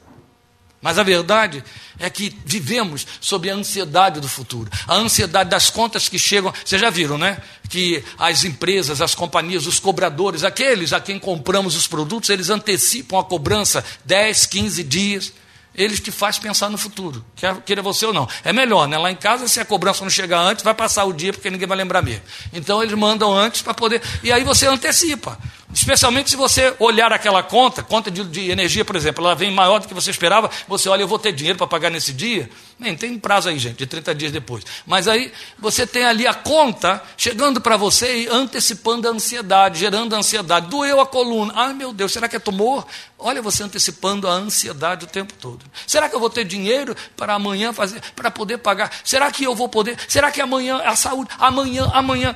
Mas 0.80 0.98
a 0.98 1.02
verdade 1.02 1.64
é 1.98 2.08
que 2.08 2.36
vivemos 2.44 3.06
sob 3.20 3.50
a 3.50 3.54
ansiedade 3.54 4.20
do 4.20 4.28
futuro, 4.28 4.70
a 4.86 4.94
ansiedade 4.94 5.50
das 5.50 5.70
contas 5.70 6.08
que 6.08 6.18
chegam. 6.18 6.52
Vocês 6.64 6.80
já 6.80 6.90
viram, 6.90 7.18
né? 7.18 7.38
Que 7.68 8.04
as 8.18 8.44
empresas, 8.44 9.00
as 9.00 9.14
companhias, 9.14 9.66
os 9.66 9.80
cobradores, 9.80 10.44
aqueles 10.44 10.92
a 10.92 11.00
quem 11.00 11.18
compramos 11.18 11.74
os 11.74 11.86
produtos, 11.86 12.30
eles 12.30 12.50
antecipam 12.50 13.18
a 13.18 13.24
cobrança 13.24 13.84
10, 14.04 14.46
15 14.46 14.84
dias. 14.84 15.32
Eles 15.74 16.00
te 16.00 16.10
fazem 16.10 16.40
pensar 16.40 16.70
no 16.70 16.78
futuro, 16.78 17.22
queira 17.66 17.82
você 17.82 18.06
ou 18.06 18.12
não. 18.12 18.26
É 18.42 18.50
melhor, 18.50 18.88
né? 18.88 18.96
Lá 18.96 19.10
em 19.10 19.16
casa, 19.16 19.46
se 19.46 19.60
a 19.60 19.64
cobrança 19.64 20.02
não 20.02 20.10
chegar 20.10 20.40
antes, 20.40 20.64
vai 20.64 20.72
passar 20.72 21.04
o 21.04 21.12
dia 21.12 21.34
porque 21.34 21.50
ninguém 21.50 21.68
vai 21.68 21.76
lembrar 21.76 22.00
mesmo. 22.00 22.22
Então 22.50 22.82
eles 22.82 22.96
mandam 22.96 23.36
antes 23.36 23.60
para 23.60 23.74
poder. 23.74 24.00
E 24.22 24.32
aí 24.32 24.42
você 24.42 24.66
antecipa. 24.66 25.38
Especialmente 25.74 26.30
se 26.30 26.36
você 26.36 26.74
olhar 26.78 27.12
aquela 27.12 27.42
conta, 27.42 27.82
conta 27.82 28.10
de, 28.10 28.24
de, 28.24 28.50
energia, 28.50 28.84
por 28.84 28.94
exemplo, 28.94 29.24
ela 29.24 29.34
vem 29.34 29.50
maior 29.50 29.80
do 29.80 29.88
que 29.88 29.94
você 29.94 30.10
esperava, 30.10 30.48
você 30.68 30.88
olha, 30.88 31.02
eu 31.02 31.08
vou 31.08 31.18
ter 31.18 31.32
dinheiro 31.32 31.58
para 31.58 31.66
pagar 31.66 31.90
nesse 31.90 32.12
dia. 32.12 32.48
Nem 32.78 32.96
tem 32.96 33.18
prazo 33.18 33.48
aí, 33.48 33.58
gente, 33.58 33.76
de 33.76 33.86
30 33.86 34.14
dias 34.14 34.32
depois. 34.32 34.64
Mas 34.86 35.08
aí 35.08 35.32
você 35.58 35.86
tem 35.86 36.04
ali 36.04 36.26
a 36.26 36.34
conta 36.34 37.02
chegando 37.16 37.60
para 37.60 37.76
você 37.76 38.22
e 38.22 38.28
antecipando 38.28 39.08
a 39.08 39.10
ansiedade, 39.10 39.80
gerando 39.80 40.14
a 40.14 40.18
ansiedade. 40.18 40.68
Doeu 40.68 41.00
a 41.00 41.06
coluna. 41.06 41.52
Ai 41.56 41.74
meu 41.74 41.92
Deus, 41.92 42.12
será 42.12 42.28
que 42.28 42.36
é 42.36 42.40
tumor? 42.40 42.86
Olha 43.18 43.42
você 43.42 43.62
antecipando 43.62 44.28
a 44.28 44.32
ansiedade 44.32 45.04
o 45.04 45.08
tempo 45.08 45.34
todo. 45.34 45.64
Será 45.86 46.08
que 46.08 46.14
eu 46.14 46.20
vou 46.20 46.30
ter 46.30 46.44
dinheiro 46.44 46.94
para 47.16 47.34
amanhã 47.34 47.72
fazer, 47.72 48.00
para 48.14 48.30
poder 48.30 48.58
pagar? 48.58 48.90
Será 49.02 49.32
que 49.32 49.44
eu 49.44 49.54
vou 49.54 49.68
poder? 49.68 49.98
Será 50.06 50.30
que 50.30 50.40
amanhã 50.40 50.80
a 50.84 50.94
saúde? 50.94 51.30
Amanhã, 51.38 51.90
amanhã. 51.92 52.34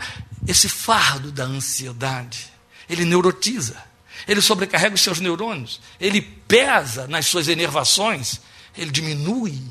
Esse 0.48 0.68
fardo 0.68 1.30
da 1.30 1.44
ansiedade 1.44 2.50
ele 2.90 3.04
neurotiza, 3.04 3.82
ele 4.26 4.42
sobrecarrega 4.42 4.94
os 4.94 5.00
seus 5.00 5.20
neurônios, 5.20 5.80
ele 6.00 6.20
pesa 6.20 7.06
nas 7.06 7.26
suas 7.26 7.48
enervações, 7.48 8.40
ele 8.76 8.90
diminui 8.90 9.62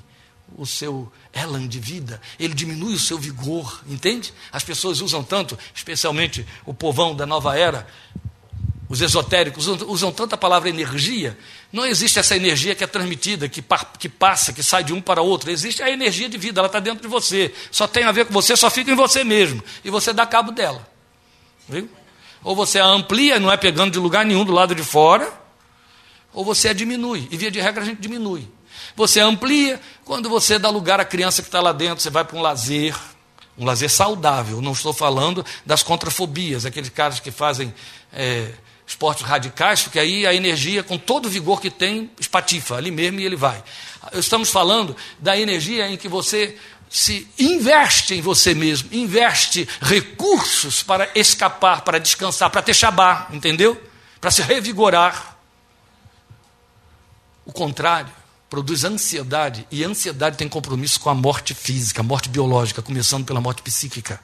o 0.58 0.66
seu 0.66 1.12
elan 1.34 1.68
de 1.68 1.80
vida, 1.80 2.20
ele 2.40 2.54
diminui 2.54 2.94
o 2.96 3.00
seu 3.00 3.18
vigor, 3.18 3.84
entende? 3.88 4.34
As 4.52 4.64
pessoas 4.64 5.02
usam 5.02 5.22
tanto, 5.22 5.60
especialmente 5.76 6.46
o 6.66 6.74
povão 6.74 7.16
da 7.16 7.26
nova 7.26 7.58
era, 7.58 7.86
os 8.88 9.02
esotéricos 9.02 9.68
usam, 9.68 9.88
usam 9.88 10.12
tanto 10.12 10.34
a 10.34 10.38
palavra 10.38 10.68
energia. 10.68 11.38
Não 11.72 11.86
existe 11.86 12.18
essa 12.18 12.36
energia 12.36 12.74
que 12.74 12.84
é 12.84 12.88
transmitida, 12.88 13.48
que, 13.48 13.64
que 14.00 14.10
passa, 14.10 14.52
que 14.52 14.64
sai 14.64 14.84
de 14.84 14.92
um 14.92 15.00
para 15.00 15.22
outro. 15.22 15.52
Existe 15.52 15.84
a 15.84 15.92
energia 15.92 16.28
de 16.28 16.40
vida, 16.40 16.60
ela 16.60 16.66
está 16.66 16.80
dentro 16.80 17.04
de 17.04 17.08
você. 17.08 17.54
Só 17.70 17.88
tem 17.88 18.04
a 18.06 18.12
ver 18.12 18.26
com 18.26 18.34
você, 18.34 18.58
só 18.58 18.68
fica 18.68 18.90
em 18.90 18.96
você 18.96 19.24
mesmo. 19.24 19.64
E 19.86 19.92
você 19.92 20.12
dá 20.12 20.26
cabo 20.26 20.52
dela. 20.52 20.90
Viu? 21.68 21.88
Ou 22.44 22.56
você 22.56 22.80
a 22.80 22.86
amplia, 22.86 23.40
não 23.40 23.52
é 23.52 23.58
pegando 23.58 23.92
de 23.92 24.00
lugar 24.00 24.26
nenhum 24.26 24.46
do 24.46 24.52
lado 24.52 24.74
de 24.74 24.84
fora, 24.84 25.32
ou 26.34 26.46
você 26.46 26.70
a 26.70 26.74
diminui. 26.74 27.28
E 27.32 27.38
via 27.38 27.52
de 27.52 27.60
regra 27.60 27.84
a 27.84 27.86
gente 27.86 28.00
diminui. 28.00 28.48
Você 28.96 29.20
amplia 29.20 29.80
quando 30.06 30.30
você 30.30 30.58
dá 30.58 30.70
lugar 30.70 31.00
à 31.00 31.06
criança 31.06 31.42
que 31.42 31.48
está 31.48 31.62
lá 31.62 31.72
dentro, 31.72 32.02
você 32.02 32.10
vai 32.10 32.24
para 32.24 32.38
um 32.38 32.42
lazer, 32.42 32.96
um 33.58 33.66
lazer 33.66 33.90
saudável. 33.90 34.62
Não 34.62 34.72
estou 34.72 34.94
falando 34.94 35.46
das 35.66 35.84
contrafobias, 35.84 36.66
aqueles 36.66 36.90
caras 36.90 37.20
que 37.20 37.32
fazem 37.32 37.74
é, 38.14 38.52
esportes 38.88 39.24
radicais, 39.24 39.84
porque 39.84 40.00
aí 40.00 40.26
a 40.26 40.34
energia, 40.34 40.82
com 40.82 40.98
todo 40.98 41.28
o 41.28 41.30
vigor 41.30 41.62
que 41.62 41.70
tem, 41.70 42.10
espatifa 42.20 42.76
ali 42.76 42.90
mesmo 42.90 43.20
e 43.20 43.26
ele 43.26 43.36
vai. 43.36 43.64
Estamos 44.14 44.50
falando 44.50 44.96
da 45.20 45.38
energia 45.38 45.88
em 45.90 45.98
que 45.98 46.08
você 46.08 46.58
se 46.90 47.28
investe 47.38 48.16
em 48.16 48.22
você 48.22 48.56
mesmo, 48.56 48.90
investe 48.92 49.70
recursos 49.80 50.82
para 50.82 51.08
escapar, 51.14 51.82
para 51.82 52.00
descansar, 52.00 52.50
para 52.50 52.64
ter 52.64 52.74
shabá, 52.74 53.28
entendeu? 53.32 53.80
Para 54.20 54.32
se 54.32 54.42
revigorar. 54.42 55.38
O 57.46 57.52
contrário, 57.52 58.12
produz 58.50 58.84
ansiedade, 58.84 59.68
e 59.70 59.84
ansiedade 59.84 60.38
tem 60.38 60.50
compromisso 60.50 61.00
com 61.00 61.12
a 61.12 61.16
morte 61.16 61.54
física, 61.54 62.02
a 62.02 62.04
morte 62.04 62.28
biológica, 62.28 62.82
começando 62.82 63.26
pela 63.26 63.40
morte 63.40 63.62
psíquica. 63.62 64.20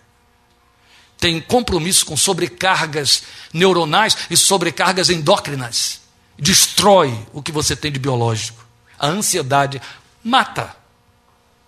Tem 1.20 1.40
compromisso 1.40 2.04
com 2.06 2.18
sobrecargas 2.18 3.24
neuronais 3.54 4.18
e 4.30 4.36
sobrecargas 4.36 5.12
endócrinas. 5.12 6.02
Destrói 6.38 7.18
o 7.32 7.44
que 7.44 7.52
você 7.52 7.76
tem 7.76 7.92
de 7.92 8.00
biológico. 8.00 8.66
A 8.98 9.08
ansiedade 9.08 9.80
mata 10.24 10.76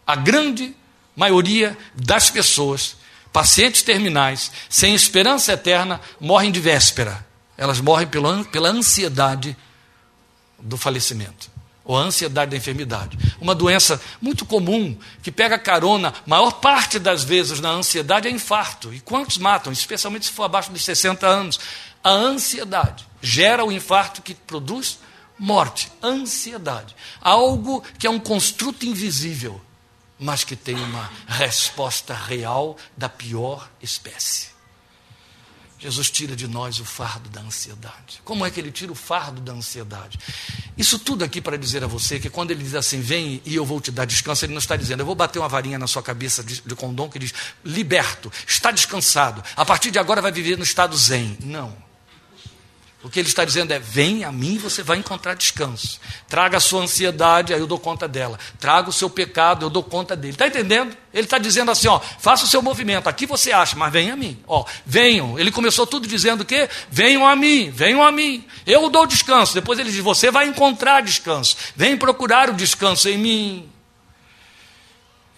a 0.08 0.16
grande 0.16 0.76
maioria 1.18 1.76
das 1.96 2.30
pessoas, 2.30 2.96
pacientes 3.34 3.82
terminais, 3.82 4.52
sem 4.70 4.94
esperança 4.94 5.52
eterna, 5.52 6.00
morrem 6.20 6.52
de 6.52 6.60
véspera. 6.60 7.26
Elas 7.58 7.82
morrem 7.82 8.06
pela, 8.08 8.46
pela 8.46 8.70
ansiedade 8.70 9.58
do 10.60 10.78
falecimento, 10.78 11.50
ou 11.84 11.98
a 11.98 12.02
ansiedade 12.02 12.52
da 12.52 12.58
enfermidade. 12.58 13.18
Uma 13.42 13.56
doença 13.56 14.00
muito 14.22 14.46
comum, 14.46 14.96
que 15.24 15.32
pega 15.32 15.58
carona, 15.58 16.14
maior 16.24 16.52
parte 16.52 17.00
das 17.00 17.24
vezes 17.24 17.60
na 17.60 17.72
ansiedade, 17.72 18.28
é 18.28 18.32
infarto. 18.32 18.94
E 18.94 19.00
quantos 19.00 19.40
matam, 19.40 19.74
especialmente 19.74 20.28
se 20.28 20.32
for 20.32 20.44
abaixo 20.44 20.72
dos 20.72 20.84
60 20.84 21.26
anos? 21.26 21.60
A 22.04 22.12
ansiedade 22.12 23.08
gera 23.24 23.66
o 23.66 23.72
infarto 23.72 24.22
que 24.22 24.36
produz 24.36 25.00
morte, 25.40 25.92
ansiedade. 26.04 26.96
Algo 27.20 27.84
que 27.98 28.06
é 28.06 28.10
um 28.10 28.20
construto 28.20 28.86
invisível 28.86 29.60
mas 30.20 30.44
que 30.44 30.56
tem 30.56 30.76
uma 30.76 31.10
resposta 31.28 32.14
real 32.14 32.78
da 32.96 33.08
pior 33.08 33.70
espécie. 33.82 34.58
Jesus 35.80 36.10
tira 36.10 36.36
de 36.36 36.48
nós 36.48 36.80
o 36.80 36.86
fardo 36.86 37.30
da 37.30 37.42
ansiedade. 37.42 38.20
Como 38.26 38.44
é 38.44 38.50
que 38.50 38.60
ele 38.60 38.72
tira 38.72 38.92
o 38.92 38.96
fardo 38.96 39.40
da 39.40 39.54
ansiedade? 39.54 40.18
Isso 40.76 40.98
tudo 40.98 41.24
aqui 41.24 41.40
para 41.40 41.56
dizer 41.56 41.84
a 41.84 41.88
você 41.88 42.20
que 42.20 42.32
quando 42.32 42.50
ele 42.50 42.64
diz 42.64 42.74
assim, 42.74 43.00
vem 43.00 43.42
e 43.46 43.56
eu 43.56 43.64
vou 43.64 43.80
te 43.80 43.92
dar 43.92 44.06
descanso, 44.06 44.44
ele 44.44 44.54
não 44.54 44.60
está 44.60 44.76
dizendo, 44.76 45.02
eu 45.02 45.06
vou 45.06 45.14
bater 45.14 45.38
uma 45.38 45.48
varinha 45.48 45.78
na 45.78 45.86
sua 45.86 46.02
cabeça 46.02 46.44
de, 46.44 46.62
de 46.62 46.76
condom 46.76 47.08
que 47.10 47.20
diz, 47.20 47.32
liberto, 47.64 48.32
está 48.48 48.72
descansado, 48.72 49.44
a 49.56 49.64
partir 49.64 49.92
de 49.92 50.00
agora 50.00 50.20
vai 50.20 50.32
viver 50.32 50.58
no 50.58 50.64
estado 50.64 50.98
zen. 50.98 51.38
Não. 51.44 51.87
O 53.08 53.10
que 53.10 53.22
ele 53.22 53.30
está 53.30 53.46
dizendo 53.46 53.72
é: 53.72 53.80
vem 53.80 54.26
a 54.26 54.32
mim 54.34 54.58
você 54.58 54.84
vai 54.84 54.98
encontrar 54.98 55.34
descanso. 55.34 55.98
Traga 56.28 56.58
a 56.58 56.60
sua 56.60 56.84
ansiedade, 56.84 57.54
aí 57.54 57.60
eu 57.62 57.66
dou 57.66 57.80
conta 57.80 58.06
dela. 58.06 58.38
Traga 58.60 58.90
o 58.90 58.92
seu 58.92 59.10
pecado, 59.10 59.66
eu 59.66 59.70
dou 59.70 59.82
conta 59.82 60.14
dele. 60.14 60.34
Está 60.34 60.46
entendendo? 60.46 60.94
Ele 61.14 61.24
está 61.24 61.38
dizendo 61.38 61.72
assim: 61.72 61.88
ó, 61.88 62.02
faça 62.02 62.44
o 62.44 62.48
seu 62.50 62.62
movimento. 62.62 63.08
Aqui 63.08 63.26
você 63.26 63.54
acha, 63.54 63.78
mas 63.78 63.94
venha 63.94 64.12
a 64.12 64.18
mim. 64.18 64.38
Ó, 64.46 64.66
venham. 64.86 65.40
Ele 65.40 65.52
começou 65.52 65.88
tudo 65.88 66.06
dizendo 66.06 66.42
o 66.42 66.46
quê? 66.46 66.70
Venham 66.92 67.26
a 67.26 67.34
mim, 67.34 67.72
venham 67.74 68.04
a 68.04 68.12
mim. 68.12 68.46
Eu 68.66 68.90
dou 68.90 69.08
descanso. 69.08 69.54
Depois 69.54 69.80
ele 69.80 69.90
diz: 69.90 70.04
você 70.04 70.30
vai 70.30 70.46
encontrar 70.46 71.02
descanso. 71.02 71.56
Vem 71.78 71.96
procurar 71.96 72.50
o 72.50 72.54
descanso 72.56 73.08
em 73.08 73.18
mim. 73.18 73.70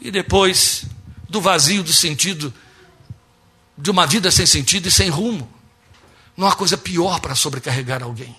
E 0.01 0.09
depois 0.09 0.85
do 1.29 1.39
vazio 1.39 1.83
do 1.83 1.93
sentido 1.93 2.51
de 3.77 3.91
uma 3.91 4.07
vida 4.07 4.31
sem 4.31 4.47
sentido 4.47 4.87
e 4.87 4.91
sem 4.91 5.07
rumo. 5.09 5.58
Não 6.39 6.47
há 6.47 6.55
coisa 6.55 6.77
pior 6.77 7.19
para 7.19 7.35
sobrecarregar 7.35 8.01
alguém. 8.01 8.33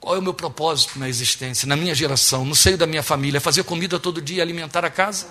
Qual 0.00 0.16
é 0.16 0.18
o 0.18 0.22
meu 0.22 0.34
propósito 0.34 0.98
na 0.98 1.08
existência, 1.08 1.64
na 1.64 1.76
minha 1.76 1.94
geração, 1.94 2.44
no 2.44 2.56
seio 2.56 2.76
da 2.76 2.88
minha 2.88 3.04
família? 3.04 3.38
É 3.38 3.40
fazer 3.40 3.62
comida 3.62 4.00
todo 4.00 4.20
dia, 4.20 4.42
alimentar 4.42 4.84
a 4.84 4.90
casa? 4.90 5.28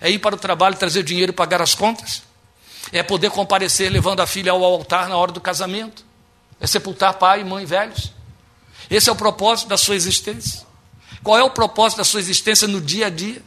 É 0.00 0.08
ir 0.08 0.18
para 0.18 0.34
o 0.34 0.38
trabalho, 0.38 0.76
trazer 0.76 1.02
dinheiro 1.02 1.30
e 1.32 1.34
pagar 1.34 1.60
as 1.60 1.74
contas? 1.74 2.22
É 2.90 3.02
poder 3.02 3.30
comparecer 3.30 3.92
levando 3.92 4.20
a 4.20 4.26
filha 4.26 4.50
ao 4.50 4.64
altar 4.64 5.10
na 5.10 5.16
hora 5.18 5.30
do 5.30 5.42
casamento? 5.42 6.02
É 6.58 6.66
sepultar 6.66 7.12
pai 7.18 7.42
e 7.42 7.44
mãe 7.44 7.66
velhos? 7.66 8.10
Esse 8.88 9.10
é 9.10 9.12
o 9.12 9.16
propósito 9.16 9.68
da 9.68 9.76
sua 9.76 9.94
existência. 9.94 10.66
Qual 11.22 11.36
é 11.36 11.42
o 11.42 11.50
propósito 11.50 11.98
da 11.98 12.04
sua 12.04 12.20
existência 12.20 12.66
no 12.66 12.80
dia 12.80 13.08
a 13.08 13.10
dia? 13.10 13.42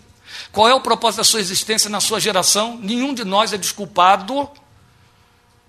Qual 0.51 0.69
é 0.69 0.75
o 0.75 0.79
propósito 0.79 1.17
da 1.17 1.23
sua 1.23 1.39
existência 1.39 1.89
na 1.89 1.99
sua 1.99 2.19
geração? 2.19 2.77
Nenhum 2.79 3.15
de 3.15 3.23
nós 3.23 3.51
é 3.51 3.57
desculpado 3.57 4.47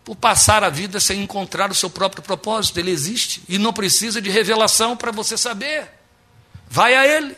por 0.05 0.16
passar 0.16 0.64
a 0.64 0.68
vida 0.68 0.98
sem 0.98 1.22
encontrar 1.22 1.70
o 1.70 1.74
seu 1.74 1.88
próprio 1.88 2.22
propósito. 2.22 2.78
Ele 2.78 2.90
existe 2.90 3.42
e 3.48 3.59
não 3.59 3.72
precisa 3.72 4.20
de 4.20 4.30
revelação 4.30 4.96
para 4.96 5.12
você 5.12 5.36
saber. 5.36 5.88
Vai 6.68 6.94
a 6.94 7.07
Ele. 7.07 7.36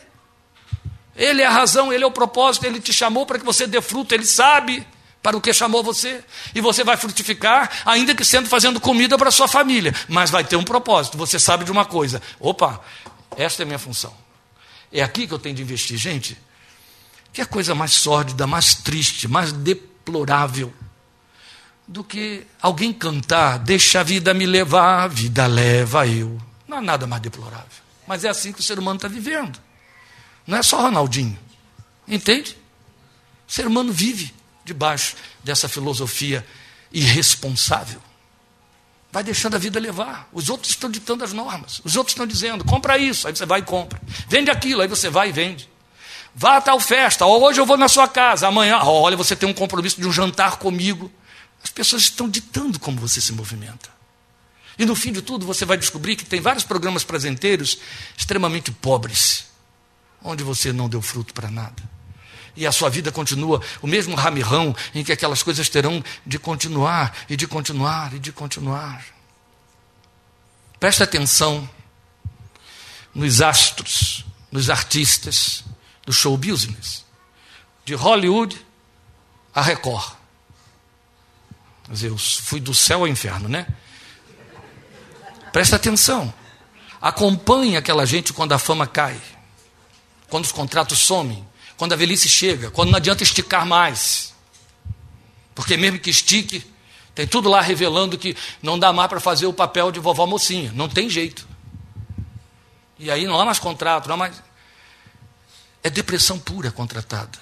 Ele 1.15 1.41
é 1.41 1.45
a 1.45 1.51
razão, 1.51 1.93
Ele 1.93 2.03
é 2.03 2.07
o 2.07 2.11
propósito, 2.11 2.65
Ele 2.65 2.79
te 2.79 2.91
chamou 2.91 3.25
para 3.25 3.39
que 3.39 3.45
você 3.45 3.67
dê 3.67 3.81
fruto, 3.81 4.13
Ele 4.13 4.25
sabe 4.25 4.85
para 5.21 5.37
o 5.37 5.41
que 5.41 5.53
chamou 5.53 5.83
você. 5.83 6.23
E 6.53 6.61
você 6.61 6.83
vai 6.83 6.97
frutificar, 6.97 7.69
ainda 7.85 8.13
que 8.13 8.25
sendo 8.25 8.49
fazendo 8.49 8.79
comida 8.79 9.17
para 9.17 9.29
a 9.29 9.31
sua 9.31 9.47
família. 9.47 9.93
Mas 10.07 10.29
vai 10.29 10.43
ter 10.43 10.55
um 10.55 10.63
propósito. 10.63 11.17
Você 11.17 11.39
sabe 11.39 11.63
de 11.63 11.71
uma 11.71 11.85
coisa: 11.85 12.21
opa, 12.39 12.81
esta 13.37 13.61
é 13.61 13.63
a 13.63 13.65
minha 13.65 13.79
função. 13.79 14.13
É 14.91 15.01
aqui 15.01 15.27
que 15.27 15.33
eu 15.33 15.39
tenho 15.39 15.55
de 15.55 15.61
investir. 15.61 15.97
Gente, 15.97 16.37
que 17.31 17.41
é 17.41 17.45
coisa 17.45 17.75
mais 17.75 17.91
sórdida, 17.91 18.45
mais 18.47 18.75
triste, 18.75 19.27
mais 19.27 19.51
deplorável 19.51 20.73
do 21.87 22.03
que 22.03 22.45
alguém 22.61 22.91
cantar, 22.91 23.59
deixa 23.59 23.99
a 23.99 24.03
vida 24.03 24.33
me 24.33 24.45
levar, 24.45 25.03
a 25.03 25.07
vida 25.07 25.45
leva 25.45 26.07
eu. 26.07 26.39
Não 26.67 26.77
há 26.77 26.81
nada 26.81 27.05
mais 27.05 27.21
deplorável. 27.21 27.65
Mas 28.07 28.23
é 28.23 28.29
assim 28.29 28.51
que 28.51 28.59
o 28.59 28.63
ser 28.63 28.79
humano 28.79 28.97
está 28.97 29.07
vivendo. 29.07 29.59
Não 30.45 30.57
é 30.57 30.63
só 30.63 30.81
Ronaldinho. 30.81 31.37
Entende? 32.07 32.57
O 33.47 33.51
ser 33.51 33.67
humano 33.67 33.91
vive 33.91 34.33
debaixo 34.63 35.15
dessa 35.43 35.69
filosofia 35.69 36.45
irresponsável. 36.91 38.01
Vai 39.11 39.23
deixando 39.23 39.55
a 39.55 39.59
vida 39.59 39.79
levar. 39.79 40.27
Os 40.33 40.49
outros 40.49 40.71
estão 40.71 40.89
ditando 40.89 41.23
as 41.23 41.31
normas. 41.31 41.81
Os 41.83 41.95
outros 41.95 42.13
estão 42.13 42.27
dizendo: 42.27 42.65
compra 42.65 42.97
isso, 42.97 43.27
aí 43.27 43.35
você 43.35 43.45
vai 43.45 43.61
e 43.61 43.63
compra. 43.63 44.01
Vende 44.27 44.51
aquilo, 44.51 44.81
aí 44.81 44.87
você 44.87 45.09
vai 45.09 45.29
e 45.29 45.31
vende. 45.31 45.69
Vá 46.33 46.57
a 46.57 46.61
tal 46.61 46.79
festa, 46.81 47.25
hoje 47.25 47.61
eu 47.61 47.65
vou 47.65 47.77
na 47.77 47.87
sua 47.87 48.09
casa, 48.09 48.45
amanhã, 48.45 48.79
olha, 48.79 49.15
você 49.15 49.37
tem 49.37 49.47
um 49.47 49.53
compromisso 49.53 50.01
de 50.01 50.05
um 50.05 50.11
jantar 50.11 50.57
comigo. 50.57 51.09
As 51.65 51.71
pessoas 51.71 52.03
estão 52.03 52.29
ditando 52.29 52.79
como 52.79 53.01
você 53.01 53.19
se 53.19 53.33
movimenta. 53.33 53.89
E 54.77 54.85
no 54.85 54.95
fim 54.95 55.11
de 55.11 55.23
tudo, 55.23 55.47
você 55.47 55.65
vai 55.65 55.75
descobrir 55.75 56.15
que 56.15 56.23
tem 56.23 56.39
vários 56.39 56.63
programas 56.63 57.03
presenteiros 57.03 57.79
extremamente 58.15 58.71
pobres, 58.71 59.47
onde 60.21 60.43
você 60.43 60.71
não 60.71 60.87
deu 60.87 61.01
fruto 61.01 61.33
para 61.33 61.49
nada. 61.49 61.81
E 62.55 62.67
a 62.67 62.71
sua 62.71 62.87
vida 62.87 63.11
continua 63.11 63.63
o 63.81 63.87
mesmo 63.87 64.15
ramirrão 64.15 64.75
em 64.93 65.03
que 65.03 65.11
aquelas 65.11 65.41
coisas 65.41 65.67
terão 65.67 66.03
de 66.23 66.37
continuar 66.37 67.17
e 67.27 67.35
de 67.35 67.47
continuar 67.47 68.13
e 68.13 68.19
de 68.19 68.31
continuar. 68.31 69.03
Preste 70.79 71.01
atenção 71.01 71.67
nos 73.11 73.41
astros, 73.41 74.23
nos 74.51 74.69
artistas 74.69 75.63
do 76.05 76.13
show 76.13 76.37
business, 76.37 77.03
de 77.83 77.95
Hollywood 77.95 78.55
a 79.51 79.63
Record. 79.63 80.24
Dizer, 81.89 82.09
eu 82.09 82.17
fui 82.17 82.59
do 82.59 82.73
céu 82.73 82.99
ao 82.99 83.07
inferno, 83.07 83.47
né? 83.47 83.67
Presta 85.51 85.75
atenção. 85.75 86.33
Acompanhe 86.99 87.77
aquela 87.77 88.05
gente 88.05 88.33
quando 88.33 88.53
a 88.53 88.59
fama 88.59 88.87
cai, 88.87 89.19
quando 90.29 90.45
os 90.45 90.51
contratos 90.51 90.99
somem, 90.99 91.47
quando 91.77 91.93
a 91.93 91.95
velhice 91.95 92.27
chega, 92.27 92.71
quando 92.71 92.89
não 92.89 92.97
adianta 92.97 93.23
esticar 93.23 93.65
mais. 93.65 94.33
Porque 95.53 95.77
mesmo 95.77 95.99
que 95.99 96.09
estique, 96.09 96.65
tem 97.13 97.25
tudo 97.25 97.47
lá 97.47 97.61
revelando 97.61 98.17
que 98.17 98.35
não 98.61 98.77
dá 98.77 98.91
mais 98.91 99.07
para 99.07 99.19
fazer 99.19 99.45
o 99.45 99.53
papel 99.53 99.91
de 99.91 99.99
vovó 99.99 100.25
mocinha. 100.25 100.71
Não 100.73 100.89
tem 100.89 101.09
jeito. 101.09 101.47
E 102.97 103.09
aí 103.11 103.25
não 103.25 103.39
há 103.39 103.45
mais 103.45 103.59
contrato, 103.59 104.07
não 104.07 104.15
há 104.15 104.17
mais. 104.17 104.43
É 105.83 105.89
depressão 105.89 106.39
pura 106.39 106.71
contratada. 106.71 107.37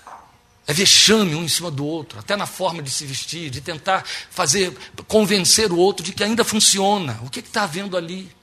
É 0.66 0.74
vexame 0.74 1.36
um 1.36 1.43
em 1.43 1.47
cima 1.47 1.70
do 1.70 1.86
outro, 1.86 2.20
até 2.20 2.38
na 2.38 2.45
forma 2.45 2.82
de 2.82 2.89
se 2.89 3.05
vestir, 3.05 3.49
de 3.49 3.59
tentar 3.59 4.05
fazer, 4.30 4.76
convencer 5.07 5.72
o 5.72 5.78
outro 5.78 6.05
de 6.05 6.14
que 6.14 6.24
ainda 6.24 6.43
funciona. 6.43 7.20
O 7.24 7.30
que 7.30 7.41
está 7.41 7.64
havendo 7.64 7.97
ali? 7.97 8.34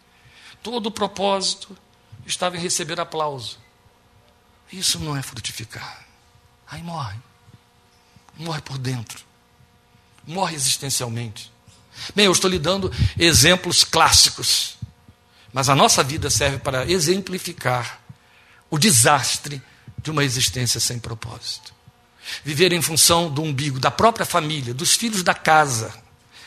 Todo 0.63 0.87
o 0.89 0.91
propósito 0.91 1.77
estava 2.27 2.57
em 2.57 2.61
receber 2.61 3.01
aplauso. 3.01 3.59
Isso 4.71 4.99
não 4.99 5.17
é 5.17 5.23
frutificar. 5.23 6.07
Aí 6.71 6.83
morre. 6.83 7.19
Morre 8.37 8.61
por 8.61 8.77
dentro. 8.77 9.25
Morre 10.27 10.55
existencialmente. 10.55 11.51
Bem, 12.15 12.27
eu 12.27 12.33
estou 12.33 12.51
lhe 12.51 12.59
dando 12.59 12.93
exemplos 13.19 13.83
clássicos. 13.83 14.77
Mas 15.53 15.69
a 15.69 15.75
nossa 15.75 16.05
vida 16.05 16.31
serve 16.31 16.59
para 16.59 16.89
exemplificar 16.91 18.01
o 18.71 18.79
desastre 18.79 19.61
de 19.99 20.11
uma 20.11 20.23
existência 20.23 20.79
sem 20.79 20.99
propósito. 20.99 21.80
Viver 22.45 22.73
em 22.73 22.83
função 22.83 23.31
do 23.31 23.43
umbigo, 23.43 23.79
da 23.79 23.91
própria 23.91 24.27
família, 24.27 24.75
dos 24.75 24.95
filhos 24.95 25.23
da 25.23 25.35
casa, 25.35 25.95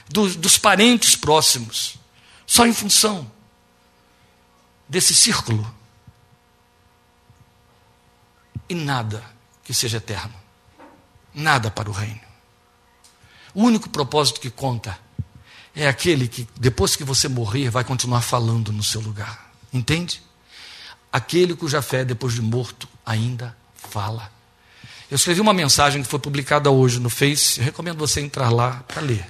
dos, 0.10 0.36
dos 0.36 0.58
parentes 0.58 1.16
próximos, 1.16 1.96
só 2.46 2.66
em 2.66 2.74
função 2.74 3.30
desse 4.88 5.14
círculo. 5.14 5.74
E 8.70 8.76
nada 8.76 9.24
que 9.64 9.74
seja 9.74 9.98
eterno, 9.98 10.34
nada 11.34 11.70
para 11.70 11.90
o 11.90 11.94
reino. 11.94 12.22
O 13.54 13.64
único 13.64 13.90
propósito 13.90 14.40
que 14.40 14.50
conta 14.50 14.98
é 15.76 15.88
aquele 15.88 16.28
que, 16.28 16.48
depois 16.60 16.96
que 16.96 17.04
você 17.04 17.28
morrer, 17.28 17.70
vai 17.70 17.84
continuar 17.84 18.22
falando 18.22 18.72
no 18.72 18.84
seu 18.84 19.02
lugar. 19.02 19.52
Entende? 19.72 20.22
Aquele 21.12 21.56
cuja 21.56 21.82
fé, 21.82 22.04
depois 22.04 22.34
de 22.34 22.42
morto, 22.42 22.88
ainda 23.06 23.56
fala. 23.76 24.32
Eu 25.14 25.16
escrevi 25.16 25.40
uma 25.40 25.54
mensagem 25.54 26.02
que 26.02 26.10
foi 26.10 26.18
publicada 26.18 26.72
hoje 26.72 27.00
no 27.00 27.08
Face, 27.08 27.60
eu 27.60 27.66
recomendo 27.66 28.00
você 28.00 28.20
entrar 28.20 28.50
lá 28.50 28.84
para 28.88 29.00
ler. 29.00 29.24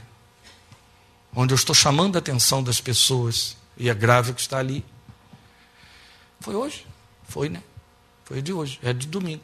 Onde 1.35 1.53
eu 1.53 1.57
estou 1.57 1.75
chamando 1.75 2.15
a 2.15 2.19
atenção 2.19 2.63
das 2.63 2.79
pessoas, 2.79 3.57
e 3.75 3.89
é 3.89 3.93
grave 3.93 4.31
o 4.31 4.33
que 4.33 4.39
está 4.39 4.59
ali. 4.59 4.85
Foi 6.39 6.55
hoje? 6.55 6.87
Foi, 7.27 7.49
né? 7.49 7.61
Foi 8.23 8.41
de 8.41 8.53
hoje, 8.53 8.79
é 8.81 8.93
de 8.93 9.07
domingo. 9.07 9.43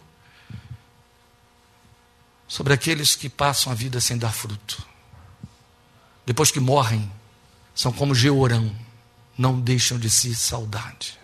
Sobre 2.47 2.71
aqueles 2.71 3.17
que 3.17 3.27
passam 3.27 3.69
a 3.69 3.75
vida 3.75 3.99
sem 3.99 4.17
dar 4.17 4.31
fruto. 4.31 4.81
Depois 6.25 6.51
que 6.51 6.61
morrem, 6.61 7.11
são 7.75 7.91
como 7.91 8.15
Georão, 8.15 8.73
não 9.37 9.59
deixam 9.59 9.99
de 9.99 10.09
si 10.09 10.33
saudade. 10.33 11.19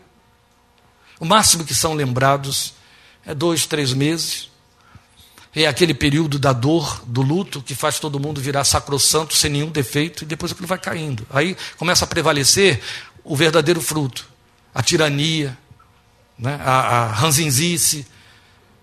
O 1.22 1.24
máximo 1.24 1.64
que 1.64 1.74
são 1.74 1.94
lembrados 1.94 2.74
é 3.26 3.34
dois, 3.34 3.66
três 3.66 3.94
meses. 3.94 4.54
É 5.56 5.68
aquele 5.68 5.94
período 5.94 6.38
da 6.38 6.52
dor, 6.52 7.02
do 7.08 7.22
luto, 7.22 7.62
que 7.62 7.74
faz 7.74 7.98
todo 7.98 8.20
mundo 8.20 8.42
virar 8.42 8.66
sacrossanto 8.66 9.34
sem 9.34 9.50
nenhum 9.50 9.72
defeito, 9.72 10.24
e 10.24 10.28
depois 10.28 10.52
aquilo 10.52 10.68
vai 10.68 10.78
caindo. 10.78 11.26
Aí 11.30 11.56
começa 11.78 12.04
a 12.04 12.08
prevalecer 12.08 12.82
o 13.24 13.38
verdadeiro 13.38 13.80
fruto, 13.80 14.28
a 14.74 14.84
tirania, 14.84 15.58
né? 16.38 16.60
a, 16.62 16.74
a 16.74 17.08
ranzinzice, 17.08 18.06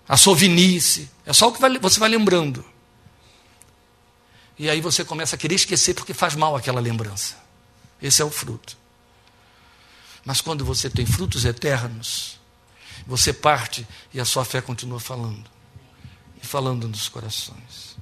a 0.09 0.17
sovinice. 0.17 1.11
É 1.27 1.31
só 1.31 1.49
o 1.49 1.53
que 1.53 1.61
vai, 1.61 1.77
você 1.77 1.99
vai 1.99 2.09
lembrando. 2.09 2.65
E 4.57 4.67
aí 4.67 4.81
você 4.81 5.05
começa 5.05 5.35
a 5.35 5.39
querer 5.39 5.55
esquecer 5.55 5.93
porque 5.93 6.13
faz 6.13 6.33
mal 6.33 6.55
aquela 6.55 6.81
lembrança. 6.81 7.35
Esse 8.01 8.21
é 8.21 8.25
o 8.25 8.31
fruto. 8.31 8.75
Mas 10.25 10.41
quando 10.41 10.65
você 10.65 10.89
tem 10.89 11.05
frutos 11.05 11.45
eternos, 11.45 12.39
você 13.05 13.31
parte 13.31 13.85
e 14.11 14.19
a 14.19 14.25
sua 14.25 14.43
fé 14.43 14.59
continua 14.61 14.99
falando. 14.99 15.53
E 16.43 16.45
falando 16.45 16.87
nos 16.87 17.07
corações. 17.07 17.95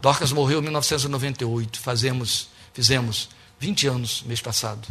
Dorcas 0.00 0.32
morreu 0.32 0.60
em 0.60 0.62
1998. 0.62 1.80
Fazemos, 1.80 2.48
fizemos 2.72 3.28
20 3.58 3.88
anos 3.88 4.22
mês 4.22 4.40
passado. 4.40 4.86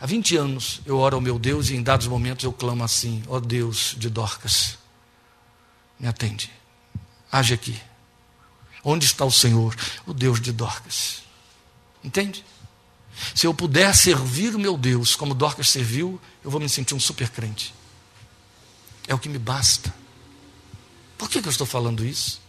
Há 0.00 0.06
20 0.06 0.36
anos 0.36 0.80
eu 0.84 0.98
oro 0.98 1.16
ao 1.16 1.20
meu 1.20 1.38
Deus 1.38 1.68
e 1.68 1.76
em 1.76 1.82
dados 1.82 2.06
momentos 2.06 2.44
eu 2.44 2.52
clamo 2.52 2.82
assim: 2.82 3.22
ó 3.28 3.36
oh 3.36 3.40
Deus 3.40 3.94
de 3.98 4.08
Dorcas, 4.08 4.78
me 5.98 6.08
atende. 6.08 6.50
Age 7.30 7.54
aqui. 7.54 7.80
Onde 8.82 9.06
está 9.06 9.24
o 9.24 9.30
Senhor, 9.30 9.74
o 10.06 10.12
Deus 10.12 10.40
de 10.40 10.52
Dorcas? 10.52 11.22
Entende? 12.02 12.44
Se 13.34 13.46
eu 13.46 13.54
puder 13.54 13.94
servir 13.94 14.54
o 14.54 14.58
meu 14.58 14.76
Deus 14.76 15.16
como 15.16 15.34
Dorcas 15.34 15.70
serviu, 15.70 16.20
eu 16.42 16.50
vou 16.50 16.60
me 16.60 16.68
sentir 16.68 16.94
um 16.94 17.00
super 17.00 17.30
crente. 17.30 17.74
É 19.06 19.14
o 19.14 19.18
que 19.18 19.28
me 19.28 19.38
basta. 19.38 19.94
Por 21.16 21.28
que, 21.28 21.40
que 21.40 21.48
eu 21.48 21.52
estou 21.52 21.66
falando 21.66 22.04
isso? 22.04 22.40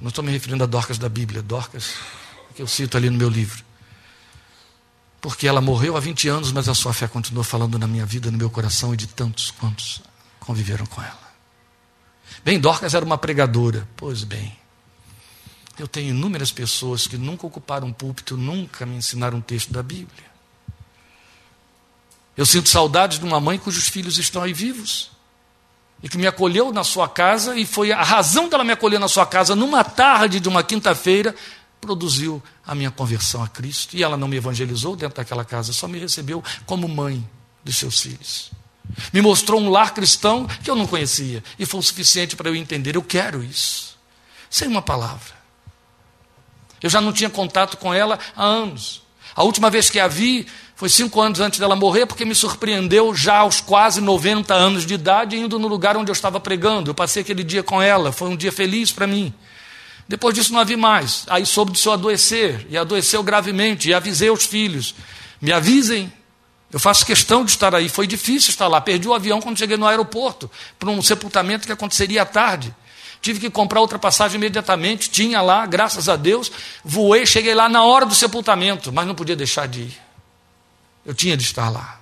Não 0.00 0.08
estou 0.08 0.24
me 0.24 0.30
referindo 0.30 0.64
a 0.64 0.66
Dorcas 0.66 0.98
da 0.98 1.08
Bíblia, 1.08 1.42
Dorcas, 1.42 1.94
que 2.54 2.62
eu 2.62 2.66
cito 2.66 2.96
ali 2.96 3.10
no 3.10 3.18
meu 3.18 3.28
livro. 3.28 3.62
Porque 5.20 5.46
ela 5.46 5.60
morreu 5.60 5.96
há 5.96 6.00
20 6.00 6.28
anos, 6.28 6.52
mas 6.52 6.68
a 6.68 6.74
sua 6.74 6.92
fé 6.92 7.06
continua 7.06 7.44
falando 7.44 7.78
na 7.78 7.86
minha 7.86 8.04
vida, 8.04 8.30
no 8.30 8.38
meu 8.38 8.50
coração 8.50 8.92
e 8.92 8.96
de 8.96 9.06
tantos 9.06 9.50
quantos 9.52 10.02
conviveram 10.40 10.86
com 10.86 11.00
ela. 11.00 11.32
Bem, 12.44 12.58
Dorcas 12.58 12.94
era 12.94 13.04
uma 13.04 13.16
pregadora. 13.18 13.86
Pois 13.96 14.24
bem, 14.24 14.56
eu 15.78 15.86
tenho 15.86 16.10
inúmeras 16.10 16.50
pessoas 16.50 17.06
que 17.06 17.16
nunca 17.16 17.46
ocuparam 17.46 17.86
um 17.86 17.92
púlpito, 17.92 18.36
nunca 18.36 18.84
me 18.84 18.96
ensinaram 18.96 19.38
um 19.38 19.40
texto 19.40 19.72
da 19.72 19.82
Bíblia. 19.82 20.32
Eu 22.36 22.46
sinto 22.46 22.68
saudades 22.68 23.18
de 23.18 23.24
uma 23.24 23.40
mãe 23.40 23.58
cujos 23.58 23.88
filhos 23.88 24.18
estão 24.18 24.42
aí 24.42 24.52
vivos. 24.52 25.10
E 26.02 26.08
que 26.08 26.18
me 26.18 26.26
acolheu 26.26 26.72
na 26.72 26.82
sua 26.82 27.08
casa, 27.08 27.56
e 27.56 27.64
foi 27.64 27.92
a 27.92 28.02
razão 28.02 28.48
dela 28.48 28.64
me 28.64 28.72
acolher 28.72 28.98
na 28.98 29.08
sua 29.08 29.24
casa 29.24 29.54
numa 29.54 29.84
tarde 29.84 30.40
de 30.40 30.48
uma 30.48 30.62
quinta-feira, 30.62 31.34
produziu 31.80 32.42
a 32.66 32.74
minha 32.74 32.90
conversão 32.90 33.42
a 33.42 33.48
Cristo. 33.48 33.96
E 33.96 34.02
ela 34.02 34.16
não 34.16 34.26
me 34.26 34.36
evangelizou 34.36 34.96
dentro 34.96 35.16
daquela 35.16 35.44
casa, 35.44 35.72
só 35.72 35.86
me 35.86 35.98
recebeu 35.98 36.42
como 36.66 36.88
mãe 36.88 37.28
dos 37.64 37.76
seus 37.76 38.00
filhos. 38.00 38.50
Me 39.12 39.20
mostrou 39.20 39.60
um 39.60 39.70
lar 39.70 39.94
cristão 39.94 40.46
que 40.62 40.70
eu 40.70 40.74
não 40.74 40.86
conhecia, 40.86 41.42
e 41.58 41.64
foi 41.64 41.80
o 41.80 41.82
suficiente 41.82 42.36
para 42.36 42.48
eu 42.48 42.56
entender: 42.56 42.96
eu 42.96 43.02
quero 43.02 43.42
isso. 43.42 43.96
Sem 44.50 44.68
uma 44.68 44.82
palavra. 44.82 45.42
Eu 46.82 46.90
já 46.90 47.00
não 47.00 47.12
tinha 47.12 47.30
contato 47.30 47.76
com 47.76 47.94
ela 47.94 48.18
há 48.36 48.44
anos. 48.44 49.02
A 49.34 49.44
última 49.44 49.70
vez 49.70 49.88
que 49.88 50.00
a 50.00 50.08
vi 50.08 50.46
foi 50.82 50.88
cinco 50.88 51.20
anos 51.20 51.38
antes 51.38 51.60
dela 51.60 51.76
morrer, 51.76 52.06
porque 52.06 52.24
me 52.24 52.34
surpreendeu 52.34 53.14
já 53.14 53.36
aos 53.36 53.60
quase 53.60 54.00
90 54.00 54.52
anos 54.52 54.84
de 54.84 54.94
idade, 54.94 55.36
indo 55.36 55.56
no 55.56 55.68
lugar 55.68 55.96
onde 55.96 56.10
eu 56.10 56.12
estava 56.12 56.40
pregando. 56.40 56.90
Eu 56.90 56.94
passei 56.94 57.22
aquele 57.22 57.44
dia 57.44 57.62
com 57.62 57.80
ela, 57.80 58.10
foi 58.10 58.28
um 58.28 58.34
dia 58.34 58.50
feliz 58.50 58.90
para 58.90 59.06
mim. 59.06 59.32
Depois 60.08 60.34
disso 60.34 60.52
não 60.52 60.58
a 60.58 60.64
vi 60.64 60.74
mais. 60.74 61.22
Aí 61.28 61.46
soube 61.46 61.70
do 61.70 61.78
seu 61.78 61.92
adoecer, 61.92 62.66
e 62.68 62.76
adoeceu 62.76 63.22
gravemente, 63.22 63.90
e 63.90 63.94
avisei 63.94 64.28
aos 64.28 64.44
filhos: 64.44 64.92
me 65.40 65.52
avisem, 65.52 66.12
eu 66.72 66.80
faço 66.80 67.06
questão 67.06 67.44
de 67.44 67.52
estar 67.52 67.72
aí. 67.76 67.88
Foi 67.88 68.08
difícil 68.08 68.50
estar 68.50 68.66
lá. 68.66 68.80
Perdi 68.80 69.06
o 69.06 69.14
avião 69.14 69.40
quando 69.40 69.60
cheguei 69.60 69.76
no 69.76 69.86
aeroporto, 69.86 70.50
para 70.80 70.90
um 70.90 71.00
sepultamento 71.00 71.64
que 71.64 71.72
aconteceria 71.72 72.22
à 72.22 72.26
tarde. 72.26 72.74
Tive 73.20 73.38
que 73.38 73.50
comprar 73.50 73.80
outra 73.80 74.00
passagem 74.00 74.36
imediatamente, 74.36 75.08
tinha 75.08 75.40
lá, 75.42 75.64
graças 75.64 76.08
a 76.08 76.16
Deus, 76.16 76.50
voei, 76.84 77.24
cheguei 77.24 77.54
lá 77.54 77.68
na 77.68 77.84
hora 77.84 78.04
do 78.04 78.16
sepultamento, 78.16 78.92
mas 78.92 79.06
não 79.06 79.14
podia 79.14 79.36
deixar 79.36 79.68
de 79.68 79.82
ir. 79.82 80.11
Eu 81.04 81.14
tinha 81.14 81.36
de 81.36 81.44
estar 81.44 81.68
lá. 81.68 82.00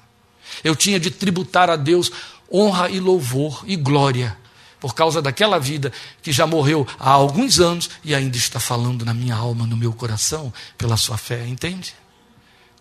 Eu 0.63 0.75
tinha 0.77 0.99
de 1.01 1.11
tributar 1.11 1.71
a 1.71 1.77
Deus 1.77 2.11
honra 2.53 2.91
e 2.91 2.99
louvor 2.99 3.65
e 3.67 3.77
glória 3.77 4.37
por 4.81 4.95
causa 4.95 5.21
daquela 5.21 5.61
vida 5.61 5.93
que 6.23 6.33
já 6.33 6.47
morreu 6.47 6.87
há 6.99 7.11
alguns 7.11 7.61
anos 7.61 7.91
e 8.03 8.15
ainda 8.15 8.37
está 8.37 8.59
falando 8.59 9.05
na 9.05 9.13
minha 9.13 9.35
alma, 9.35 9.67
no 9.67 9.77
meu 9.77 9.93
coração, 9.93 10.53
pela 10.79 10.97
sua 10.97 11.19
fé, 11.19 11.47
entende? 11.47 11.95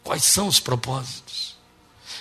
Quais 0.02 0.24
são 0.24 0.48
os 0.48 0.60
propósitos? 0.62 1.58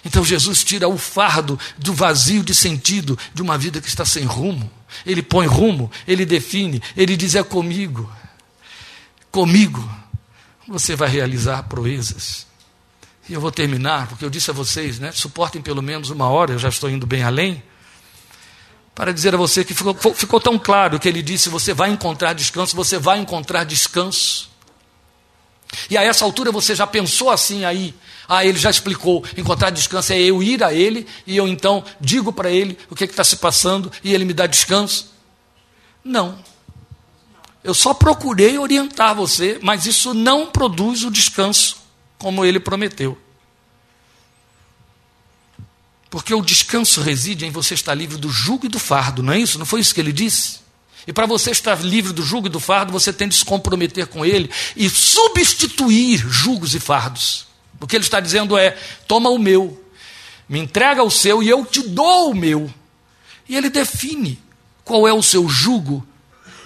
Então 0.04 0.24
Jesus 0.24 0.64
tira 0.64 0.88
o 0.88 0.98
fardo 0.98 1.58
do 1.78 1.94
vazio 1.94 2.42
de 2.42 2.54
sentido 2.54 3.16
de 3.32 3.40
uma 3.40 3.56
vida 3.56 3.80
que 3.80 3.88
está 3.88 4.04
sem 4.04 4.24
rumo. 4.24 4.70
Ele 5.06 5.22
põe 5.22 5.46
rumo, 5.46 5.90
ele 6.06 6.26
define, 6.26 6.82
ele 6.96 7.16
diz: 7.16 7.34
é 7.34 7.42
comigo. 7.42 8.10
Comigo 9.30 9.88
você 10.66 10.96
vai 10.96 11.08
realizar 11.08 11.62
proezas. 11.64 12.47
E 13.28 13.34
eu 13.34 13.40
vou 13.40 13.52
terminar, 13.52 14.08
porque 14.08 14.24
eu 14.24 14.30
disse 14.30 14.50
a 14.50 14.54
vocês, 14.54 14.98
né? 14.98 15.12
Suportem 15.12 15.60
pelo 15.60 15.82
menos 15.82 16.08
uma 16.08 16.28
hora, 16.30 16.52
eu 16.52 16.58
já 16.58 16.70
estou 16.70 16.88
indo 16.88 17.06
bem 17.06 17.22
além. 17.22 17.62
Para 18.94 19.12
dizer 19.12 19.34
a 19.34 19.36
você 19.36 19.64
que 19.64 19.74
ficou, 19.74 19.94
ficou 20.14 20.40
tão 20.40 20.58
claro 20.58 20.98
que 20.98 21.06
ele 21.06 21.22
disse: 21.22 21.50
você 21.50 21.74
vai 21.74 21.90
encontrar 21.90 22.32
descanso, 22.32 22.74
você 22.74 22.98
vai 22.98 23.18
encontrar 23.18 23.64
descanso. 23.64 24.48
E 25.90 25.98
a 25.98 26.02
essa 26.02 26.24
altura 26.24 26.50
você 26.50 26.74
já 26.74 26.86
pensou 26.86 27.30
assim 27.30 27.66
aí? 27.66 27.94
Ah, 28.26 28.46
ele 28.46 28.58
já 28.58 28.70
explicou: 28.70 29.22
encontrar 29.36 29.70
descanso 29.70 30.14
é 30.14 30.18
eu 30.18 30.42
ir 30.42 30.64
a 30.64 30.72
ele 30.72 31.06
e 31.26 31.36
eu 31.36 31.46
então 31.46 31.84
digo 32.00 32.32
para 32.32 32.50
ele 32.50 32.78
o 32.88 32.94
que 32.94 33.04
está 33.04 33.22
se 33.22 33.36
passando 33.36 33.92
e 34.02 34.14
ele 34.14 34.24
me 34.24 34.32
dá 34.32 34.46
descanso. 34.46 35.12
Não. 36.02 36.38
Eu 37.62 37.74
só 37.74 37.92
procurei 37.92 38.56
orientar 38.56 39.14
você, 39.14 39.58
mas 39.62 39.84
isso 39.84 40.14
não 40.14 40.46
produz 40.46 41.04
o 41.04 41.10
descanso 41.10 41.87
como 42.18 42.44
ele 42.44 42.58
prometeu. 42.58 43.16
Porque 46.10 46.34
o 46.34 46.42
descanso 46.42 47.00
reside 47.00 47.44
em 47.44 47.50
você 47.50 47.74
estar 47.74 47.94
livre 47.94 48.16
do 48.16 48.30
jugo 48.30 48.66
e 48.66 48.68
do 48.68 48.78
fardo, 48.78 49.22
não 49.22 49.32
é 49.32 49.38
isso? 49.38 49.58
Não 49.58 49.66
foi 49.66 49.80
isso 49.80 49.94
que 49.94 50.00
ele 50.00 50.12
disse? 50.12 50.60
E 51.06 51.12
para 51.12 51.26
você 51.26 51.50
estar 51.50 51.82
livre 51.82 52.12
do 52.12 52.22
jugo 52.22 52.48
e 52.48 52.50
do 52.50 52.60
fardo, 52.60 52.92
você 52.92 53.12
tem 53.12 53.28
de 53.28 53.34
se 53.34 53.44
comprometer 53.44 54.06
com 54.06 54.24
ele 54.24 54.50
e 54.76 54.88
substituir 54.90 56.18
jugos 56.18 56.74
e 56.74 56.80
fardos. 56.80 57.46
O 57.80 57.86
que 57.86 57.96
ele 57.96 58.04
está 58.04 58.20
dizendo 58.20 58.56
é: 58.56 58.76
toma 59.06 59.30
o 59.30 59.38
meu, 59.38 59.82
me 60.48 60.58
entrega 60.58 61.02
o 61.02 61.10
seu 61.10 61.42
e 61.42 61.48
eu 61.48 61.64
te 61.64 61.82
dou 61.82 62.30
o 62.30 62.34
meu. 62.34 62.72
E 63.48 63.56
ele 63.56 63.70
define 63.70 64.38
qual 64.84 65.06
é 65.06 65.12
o 65.12 65.22
seu 65.22 65.48
jugo 65.48 66.06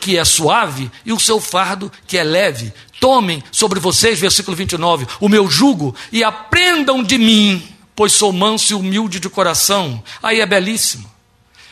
que 0.03 0.19
é 0.19 0.25
suave 0.25 0.91
e 1.07 1.13
o 1.13 1.21
seu 1.21 1.41
fardo 1.41 1.91
que 2.09 2.19
é 2.19 2.25
leve. 2.25 2.73
Tomem 3.01 3.41
sobre 3.53 3.79
vocês, 3.79 4.19
versículo 4.19 4.57
29, 4.57 5.07
o 5.21 5.29
meu 5.29 5.49
jugo 5.49 5.95
e 6.11 6.25
aprendam 6.25 7.05
de 7.05 7.17
mim, 7.17 7.63
pois 7.95 8.13
sou 8.13 8.33
manso 8.33 8.73
e 8.73 8.75
humilde 8.75 9.21
de 9.21 9.31
coração. 9.31 10.03
Aí 10.21 10.41
é 10.41 10.47
belíssimo. 10.47 11.09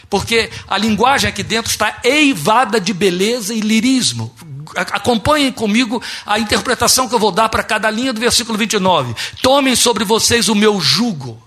Porque 0.08 0.48
a 0.68 0.78
linguagem 0.78 1.28
aqui 1.28 1.42
dentro 1.42 1.72
está 1.72 1.98
eivada 2.04 2.80
de 2.80 2.92
beleza 2.92 3.52
e 3.52 3.60
lirismo. 3.60 4.32
Acompanhem 4.76 5.50
comigo 5.50 6.00
a 6.24 6.38
interpretação 6.38 7.08
que 7.08 7.14
eu 7.14 7.18
vou 7.18 7.32
dar 7.32 7.48
para 7.48 7.64
cada 7.64 7.90
linha 7.90 8.12
do 8.12 8.20
versículo 8.20 8.56
29. 8.56 9.12
Tomem 9.42 9.74
sobre 9.74 10.04
vocês 10.04 10.48
o 10.48 10.54
meu 10.54 10.80
jugo. 10.80 11.42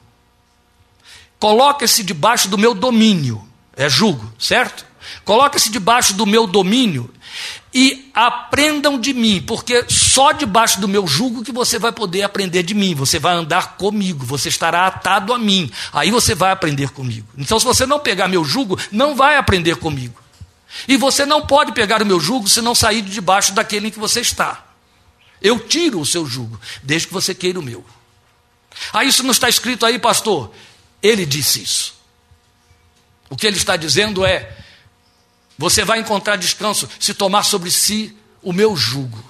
Coloquem-se 1.40 2.04
debaixo 2.04 2.50
do 2.50 2.58
meu 2.58 2.74
domínio. 2.74 3.42
É 3.76 3.90
jugo, 3.90 4.32
certo? 4.38 4.86
Coloquem-se 5.24 5.72
debaixo 5.72 6.14
do 6.14 6.26
meu 6.26 6.46
domínio 6.48 7.14
e 7.74 8.12
aprendam 8.14 9.00
de 9.00 9.14
mim, 9.14 9.42
porque 9.42 9.86
só 9.90 10.32
debaixo 10.32 10.80
do 10.80 10.88
meu 10.88 11.08
jugo 11.08 11.44
que 11.44 11.52
você 11.52 11.80
vai 11.80 11.92
poder 11.92 12.22
aprender 12.22 12.62
de 12.62 12.74
mim, 12.74 12.94
você 12.94 13.18
vai 13.18 13.34
andar 13.34 13.78
comigo, 13.78 14.26
você 14.26 14.50
estará 14.50 14.86
atado 14.86 15.34
a 15.34 15.40
mim, 15.40 15.72
aí 15.92 16.12
você 16.12 16.36
vai 16.36 16.52
aprender 16.52 16.92
comigo. 16.92 17.28
Então, 17.38 17.60
se 17.60 17.66
você 17.66 17.86
não 17.86 18.00
pegar 18.00 18.28
meu 18.28 18.46
jugo, 18.46 18.78
não 18.92 19.16
vai 19.16 19.38
aprender 19.38 19.78
comigo. 19.78 20.22
E 20.88 20.98
você 20.98 21.26
não 21.26 21.46
pode 21.46 21.72
pegar 21.72 22.02
o 22.02 22.06
meu 22.06 22.20
jugo 22.20 22.48
se 22.48 22.62
não 22.62 22.76
sair 22.76 23.02
de 23.02 23.12
debaixo 23.12 23.54
daquele 23.54 23.88
em 23.88 23.92
que 23.92 24.00
você 24.00 24.22
está. 24.22 24.64
Eu 25.42 25.60
tiro 25.60 26.00
o 26.00 26.06
seu 26.06 26.26
jugo, 26.26 26.60
desde 26.82 27.08
que 27.08 27.14
você 27.14 27.34
queira 27.34 27.60
o 27.60 27.64
meu. 27.64 27.84
Ah, 28.92 29.04
isso 29.04 29.24
não 29.24 29.32
está 29.32 29.50
escrito 29.50 29.86
aí, 29.86 30.00
pastor? 30.00 30.54
Ele 31.02 31.26
disse 31.26 31.62
isso. 31.62 31.96
O 33.30 33.36
que 33.36 33.46
ele 33.46 33.58
está 33.58 33.76
dizendo 33.76 34.26
é: 34.26 34.58
você 35.58 35.84
vai 35.84 36.00
encontrar 36.00 36.36
descanso 36.36 36.90
se 37.00 37.14
tomar 37.14 37.44
sobre 37.44 37.70
si 37.72 38.16
o 38.42 38.52
meu 38.52 38.76
jugo, 38.76 39.24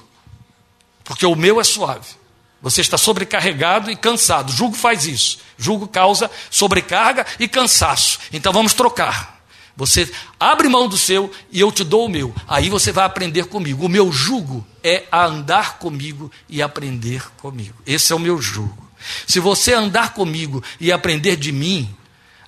porque 1.03 1.25
o 1.25 1.35
meu 1.35 1.59
é 1.59 1.63
suave. 1.63 2.23
Você 2.61 2.79
está 2.79 2.97
sobrecarregado 2.97 3.91
e 3.91 3.95
cansado. 3.95 4.49
Jugo 4.49 4.73
faz 4.73 5.05
isso. 5.05 5.39
Jugo 5.57 5.85
causa 5.85 6.31
sobrecarga 6.49 7.25
e 7.37 7.45
cansaço. 7.45 8.19
Então 8.31 8.53
vamos 8.53 8.73
trocar. 8.73 9.43
Você 9.75 10.09
abre 10.39 10.69
mão 10.69 10.87
do 10.87 10.97
seu 10.97 11.29
e 11.51 11.59
eu 11.59 11.73
te 11.73 11.83
dou 11.83 12.05
o 12.05 12.09
meu. 12.09 12.33
Aí 12.47 12.69
você 12.69 12.93
vai 12.93 13.03
aprender 13.03 13.47
comigo. 13.47 13.85
O 13.85 13.89
meu 13.89 14.13
jugo 14.13 14.65
é 14.81 15.03
andar 15.11 15.77
comigo 15.77 16.31
e 16.47 16.61
aprender 16.61 17.29
comigo. 17.37 17.75
Esse 17.85 18.13
é 18.13 18.15
o 18.15 18.19
meu 18.19 18.41
jugo. 18.41 18.89
Se 19.27 19.41
você 19.41 19.73
andar 19.73 20.13
comigo 20.13 20.63
e 20.79 20.89
aprender 20.89 21.35
de 21.35 21.51
mim, 21.51 21.93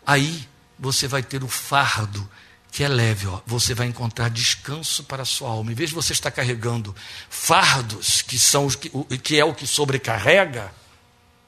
aí 0.06 0.48
você 0.80 1.10
vai 1.10 1.24
ter 1.24 1.44
o 1.44 1.48
fardo 1.50 2.30
que 2.76 2.84
é 2.84 2.90
leve, 2.90 3.26
ó, 3.26 3.40
você 3.46 3.74
vai 3.74 3.88
encontrar 3.88 4.30
descanso 4.30 5.06
para 5.06 5.22
a 5.24 5.26
sua 5.26 5.48
alma. 5.48 5.72
Em 5.72 5.74
vez 5.74 5.92
de 5.92 5.96
você 5.96 6.12
estar 6.12 6.30
carregando 6.30 6.94
fardos, 7.30 8.22
que, 8.22 8.38
são 8.38 8.66
os 8.66 8.76
que, 8.76 8.92
o, 8.92 9.06
que 9.06 9.40
é 9.40 9.46
o 9.46 9.54
que 9.54 9.66
sobrecarrega, 9.66 10.74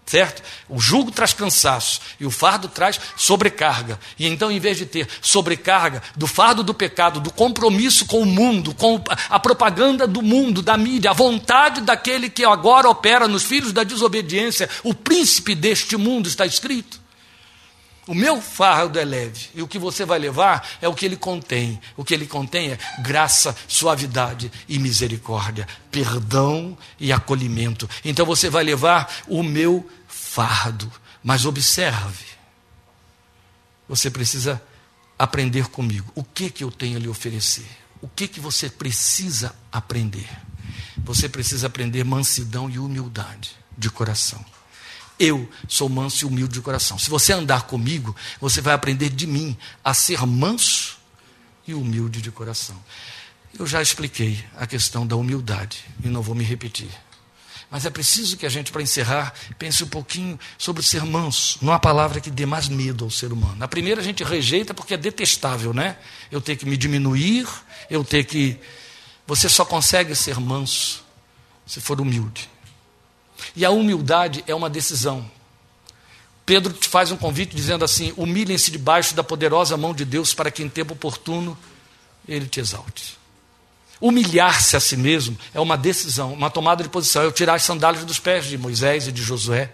certo? 0.05 0.41
O 0.69 0.79
jugo 0.79 1.11
traz 1.11 1.33
cansaço 1.33 1.99
e 2.17 2.25
o 2.25 2.31
fardo 2.31 2.69
traz 2.69 2.97
sobrecarga. 3.17 3.99
E 4.17 4.25
então, 4.25 4.49
em 4.49 4.57
vez 4.57 4.77
de 4.77 4.85
ter 4.85 5.05
sobrecarga 5.21 6.01
do 6.15 6.27
fardo 6.27 6.63
do 6.63 6.73
pecado, 6.73 7.19
do 7.19 7.29
compromisso 7.29 8.05
com 8.05 8.21
o 8.21 8.25
mundo, 8.25 8.73
com 8.73 9.03
a 9.29 9.37
propaganda 9.37 10.07
do 10.07 10.21
mundo, 10.21 10.61
da 10.61 10.77
mídia, 10.77 11.11
a 11.11 11.13
vontade 11.13 11.81
daquele 11.81 12.29
que 12.29 12.45
agora 12.45 12.87
opera 12.87 13.27
nos 13.27 13.43
filhos 13.43 13.73
da 13.73 13.83
desobediência, 13.83 14.69
o 14.81 14.93
príncipe 14.93 15.53
deste 15.55 15.97
mundo 15.97 16.29
está 16.29 16.45
escrito. 16.45 17.05
O 18.07 18.15
meu 18.15 18.41
fardo 18.41 18.97
é 18.97 19.03
leve 19.03 19.49
e 19.53 19.61
o 19.61 19.67
que 19.67 19.77
você 19.77 20.05
vai 20.05 20.17
levar 20.17 20.65
é 20.81 20.87
o 20.87 20.93
que 20.93 21.05
ele 21.05 21.17
contém. 21.17 21.79
O 21.97 22.05
que 22.05 22.13
ele 22.13 22.25
contém 22.25 22.71
é 22.71 22.79
graça, 23.01 23.55
suavidade 23.67 24.49
e 24.67 24.79
misericórdia, 24.79 25.67
perdão 25.91 26.77
e 26.97 27.11
acolhimento. 27.11 27.87
Então 28.05 28.25
você 28.25 28.49
vai 28.49 28.63
levar 28.63 29.23
o 29.27 29.43
meu 29.43 29.87
fardo. 30.07 30.89
Mas 31.21 31.45
observe, 31.45 32.25
você 33.89 34.09
precisa 34.09 34.61
aprender 35.19 35.67
comigo. 35.67 36.09
O 36.15 36.23
que 36.23 36.49
que 36.49 36.63
eu 36.63 36.71
tenho 36.71 36.95
a 36.95 36.99
lhe 36.99 37.09
oferecer? 37.09 37.67
O 38.01 38.07
que 38.07 38.27
que 38.27 38.39
você 38.39 38.69
precisa 38.69 39.53
aprender? 39.69 40.29
Você 40.99 41.27
precisa 41.27 41.67
aprender 41.67 42.05
mansidão 42.05 42.69
e 42.69 42.79
humildade 42.79 43.51
de 43.77 43.89
coração. 43.89 44.43
Eu 45.19 45.49
sou 45.67 45.89
manso 45.89 46.23
e 46.23 46.27
humilde 46.27 46.53
de 46.53 46.61
coração. 46.61 46.99
Se 46.99 47.09
você 47.09 47.33
andar 47.33 47.63
comigo, 47.63 48.15
você 48.39 48.61
vai 48.61 48.73
aprender 48.73 49.09
de 49.09 49.25
mim 49.25 49.57
a 49.83 49.93
ser 49.93 50.25
manso 50.25 50.97
e 51.67 51.73
humilde 51.73 52.21
de 52.21 52.31
coração. 52.31 52.77
Eu 53.57 53.65
já 53.65 53.81
expliquei 53.81 54.43
a 54.55 54.67
questão 54.67 55.07
da 55.07 55.15
humildade 55.15 55.83
e 56.03 56.07
não 56.07 56.21
vou 56.21 56.35
me 56.35 56.43
repetir. 56.43 56.89
Mas 57.69 57.85
é 57.85 57.89
preciso 57.89 58.37
que 58.37 58.45
a 58.45 58.49
gente, 58.49 58.71
para 58.71 58.81
encerrar, 58.81 59.33
pense 59.59 59.83
um 59.83 59.87
pouquinho 59.87 60.39
sobre 60.57 60.81
ser 60.81 61.03
manso. 61.03 61.59
Não 61.61 61.73
há 61.73 61.79
palavra 61.79 62.21
que 62.21 62.31
dê 62.31 62.45
mais 62.45 62.69
medo 62.69 63.03
ao 63.03 63.11
ser 63.11 63.33
humano. 63.33 63.61
A 63.61 63.67
primeira 63.67 63.99
a 63.99 64.03
gente 64.03 64.23
rejeita 64.23 64.73
porque 64.73 64.93
é 64.93 64.97
detestável, 64.97 65.73
né? 65.73 65.97
Eu 66.31 66.39
ter 66.39 66.55
que 66.55 66.65
me 66.65 66.77
diminuir, 66.77 67.47
eu 67.89 68.05
ter 68.05 68.23
que. 68.23 68.57
Você 69.25 69.49
só 69.49 69.65
consegue 69.65 70.15
ser 70.15 70.39
manso 70.39 71.03
se 71.65 71.81
for 71.81 71.99
humilde. 71.99 72.49
E 73.55 73.65
a 73.65 73.69
humildade 73.69 74.43
é 74.47 74.53
uma 74.53 74.69
decisão. 74.69 75.29
Pedro 76.45 76.71
te 76.71 76.87
faz 76.87 77.11
um 77.11 77.17
convite 77.17 77.55
dizendo 77.55 77.83
assim: 77.83 78.13
humilhem-se 78.15 78.71
debaixo 78.71 79.13
da 79.13 79.23
poderosa 79.23 79.75
mão 79.75 79.93
de 79.93 80.05
Deus 80.05 80.33
para 80.33 80.49
que 80.49 80.63
em 80.63 80.69
tempo 80.69 80.93
oportuno 80.93 81.57
ele 82.27 82.47
te 82.47 82.59
exalte. 82.59 83.17
Humilhar-se 83.99 84.77
a 84.77 84.79
si 84.79 84.95
mesmo 84.95 85.37
é 85.53 85.59
uma 85.59 85.75
decisão, 85.75 86.33
uma 86.33 86.49
tomada 86.49 86.83
de 86.83 86.89
posição. 86.89 87.23
É 87.25 87.31
tirar 87.31 87.55
as 87.55 87.63
sandálias 87.63 88.05
dos 88.05 88.19
pés 88.19 88.45
de 88.45 88.57
Moisés 88.57 89.07
e 89.07 89.11
de 89.11 89.21
Josué. 89.23 89.71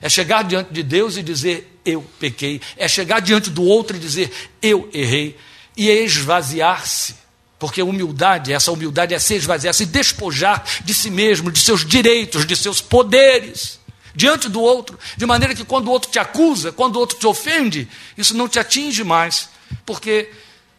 É 0.00 0.08
chegar 0.08 0.44
diante 0.44 0.72
de 0.72 0.82
Deus 0.82 1.16
e 1.16 1.22
dizer: 1.22 1.80
Eu 1.84 2.02
pequei. 2.18 2.60
É 2.76 2.88
chegar 2.88 3.20
diante 3.20 3.50
do 3.50 3.62
outro 3.62 3.96
e 3.96 4.00
dizer: 4.00 4.32
Eu 4.62 4.88
errei. 4.94 5.36
E 5.76 5.90
esvaziar-se 5.90 7.25
porque 7.58 7.82
humildade, 7.82 8.52
essa 8.52 8.70
humildade 8.70 9.14
é 9.14 9.18
se 9.18 9.34
esvaziar, 9.34 9.72
se 9.72 9.86
despojar 9.86 10.64
de 10.84 10.92
si 10.92 11.10
mesmo, 11.10 11.50
de 11.50 11.60
seus 11.60 11.84
direitos, 11.84 12.44
de 12.44 12.54
seus 12.54 12.80
poderes, 12.80 13.80
diante 14.14 14.48
do 14.48 14.60
outro, 14.60 14.98
de 15.16 15.26
maneira 15.26 15.54
que 15.54 15.64
quando 15.64 15.88
o 15.88 15.90
outro 15.90 16.10
te 16.10 16.18
acusa, 16.18 16.72
quando 16.72 16.96
o 16.96 16.98
outro 16.98 17.18
te 17.18 17.26
ofende, 17.26 17.88
isso 18.16 18.36
não 18.36 18.48
te 18.48 18.58
atinge 18.58 19.02
mais, 19.02 19.48
porque 19.84 20.30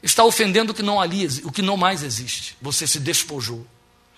está 0.04 0.24
ofendendo 0.24 0.72
o 0.72 0.76
que 0.76 0.84
não 0.84 1.02
ali, 1.02 1.28
o 1.44 1.52
que 1.52 1.62
não 1.62 1.78
mais 1.78 2.04
existe. 2.04 2.56
Você 2.62 2.86
se 2.86 3.00
despojou. 3.00 3.66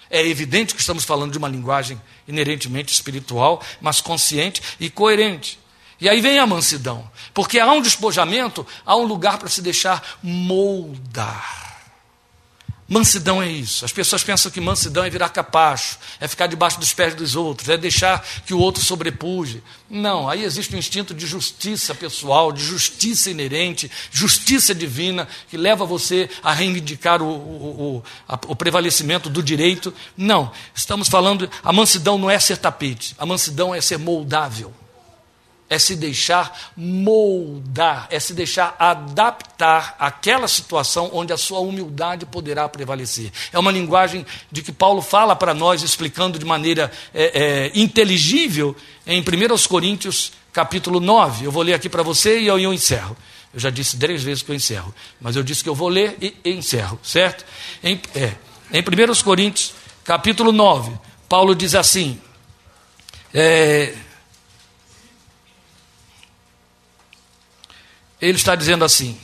É 0.10 0.26
evidente 0.26 0.74
que 0.74 0.82
estamos 0.82 1.06
falando 1.06 1.32
de 1.32 1.38
uma 1.38 1.48
linguagem 1.48 2.02
inerentemente 2.28 2.92
espiritual, 2.94 3.64
mas 3.80 4.02
consciente 4.02 4.62
e 4.80 4.90
coerente. 4.90 5.60
E 6.02 6.10
aí 6.10 6.20
vem 6.20 6.40
a 6.40 6.48
mansidão, 6.48 7.10
porque 7.34 7.60
há 7.60 7.72
um 7.72 7.82
despojamento, 7.82 8.66
há 8.86 8.96
um 8.96 9.04
lugar 9.04 9.38
para 9.38 9.50
se 9.50 9.62
deixar 9.62 10.18
moldar 10.24 11.69
Mansidão 12.90 13.40
é 13.40 13.48
isso. 13.48 13.86
As 13.86 13.92
pessoas 13.92 14.24
pensam 14.24 14.52
que 14.52 14.60
mansidão 14.60 15.04
é 15.04 15.10
virar 15.12 15.30
capacho, 15.30 16.00
é 16.20 16.28
ficar 16.28 16.48
debaixo 16.48 16.80
dos 16.80 16.92
pés 16.92 17.14
dos 17.14 17.36
outros, 17.36 17.70
é 17.70 17.78
deixar 17.78 18.26
que 18.48 18.54
o 18.54 18.58
outro 18.58 18.84
sobrepuje. 18.84 19.62
Não, 19.88 20.28
aí 20.28 20.44
existe 20.44 20.76
um 20.76 20.80
instinto 20.80 21.14
de 21.14 21.28
justiça 21.28 21.94
pessoal, 21.94 22.52
de 22.52 22.64
justiça 22.64 23.30
inerente, 23.30 23.92
justiça 24.10 24.74
divina, 24.74 25.28
que 25.52 25.56
leva 25.56 25.86
você 25.86 26.28
a 26.42 26.52
reivindicar 26.52 27.22
o, 27.22 27.28
o, 27.28 27.98
o, 27.98 28.04
a, 28.28 28.34
o 28.48 28.56
prevalecimento 28.56 29.30
do 29.30 29.44
direito. 29.44 29.94
Não, 30.18 30.52
estamos 30.74 31.08
falando, 31.08 31.48
a 31.64 31.72
mansidão 31.72 32.18
não 32.18 32.30
é 32.30 32.40
ser 32.40 32.58
tapete, 32.58 33.16
a 33.20 33.26
mansidão 33.26 33.74
é 33.74 33.82
ser 33.82 34.00
moldável 34.00 34.74
é 35.70 35.78
se 35.78 35.96
deixar 35.96 36.72
moldar, 36.76 38.08
é 38.10 38.20
se 38.20 38.34
deixar 38.34 38.76
adaptar 38.80 39.96
àquela 40.00 40.48
situação 40.48 41.12
onde 41.14 41.32
a 41.32 41.38
sua 41.38 41.60
humildade 41.60 42.26
poderá 42.26 42.68
prevalecer. 42.68 43.32
É 43.54 43.60
uma 43.60 43.72
linguagem 43.72 44.26
de 44.52 44.64
que 44.64 44.72
Paulo 44.72 45.02
fala 45.02 45.36
para 45.36 45.54
nós, 45.54 45.84
explicando 45.84 46.40
de 46.40 46.46
maneira 46.46 46.92
é, 47.14 47.70
é, 47.70 47.80
inteligível 47.80 48.76
em 49.06 49.22
1 49.22 49.24
Coríntios, 49.68 50.32
capítulo 50.52 51.00
9. 51.00 51.46
Eu 51.46 51.52
vou 51.52 51.62
ler 51.62 51.76
aqui 51.76 51.88
para 51.88 52.02
você 52.02 52.40
e 52.40 52.48
eu, 52.48 52.74
encerro. 52.74 53.16
Eu 53.54 53.60
já 53.60 53.70
disse 53.70 53.96
três 53.98 54.24
vezes 54.24 54.42
que 54.42 54.52
eu 54.52 54.56
encerro, 54.56 54.94
mas 55.22 55.36
eu 55.36 55.44
disse 55.44 55.64
que 55.64 55.70
eu 55.70 55.76
vou 55.76 55.88
ler 55.88 56.18
e, 56.20 56.36
e 56.44 56.52
encerro, 56.52 57.00
certo? 57.04 57.46
Em, 57.84 58.02
é, 58.16 58.34
em 58.72 58.82
1 58.82 59.24
Coríntios, 59.24 59.74
capítulo 60.04 60.52
9, 60.52 60.92
Paulo 61.28 61.54
diz 61.54 61.76
assim. 61.76 62.20
É, 63.32 63.94
ele 68.22 68.38
está 68.38 68.56
dizendo 68.56 68.84
assim, 68.84 69.20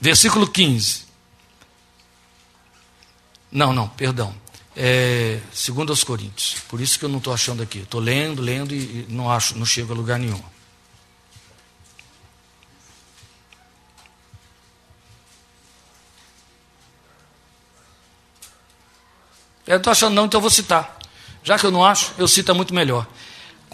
versículo 0.00 0.46
15. 0.46 1.04
Não, 3.50 3.72
não, 3.72 3.88
perdão. 3.88 4.34
É, 4.74 5.40
segundo 5.52 5.90
aos 5.90 6.02
Coríntios. 6.02 6.60
Por 6.68 6.80
isso 6.80 6.98
que 6.98 7.04
eu 7.04 7.08
não 7.08 7.18
estou 7.18 7.34
achando 7.34 7.62
aqui. 7.62 7.80
Estou 7.80 8.00
lendo, 8.00 8.40
lendo 8.40 8.74
e 8.74 9.06
não 9.08 9.30
acho, 9.30 9.56
não 9.58 9.66
chego 9.66 9.92
a 9.92 9.96
lugar 9.96 10.18
nenhum. 10.18 10.42
Eu 19.66 19.74
não 19.74 19.76
estou 19.76 19.90
achando 19.90 20.14
não, 20.14 20.26
então 20.26 20.38
eu 20.38 20.42
vou 20.42 20.50
citar. 20.50 20.98
Já 21.44 21.58
que 21.58 21.66
eu 21.66 21.70
não 21.70 21.84
acho, 21.84 22.12
eu 22.18 22.26
cito 22.26 22.50
é 22.50 22.54
muito 22.54 22.74
melhor. 22.74 23.06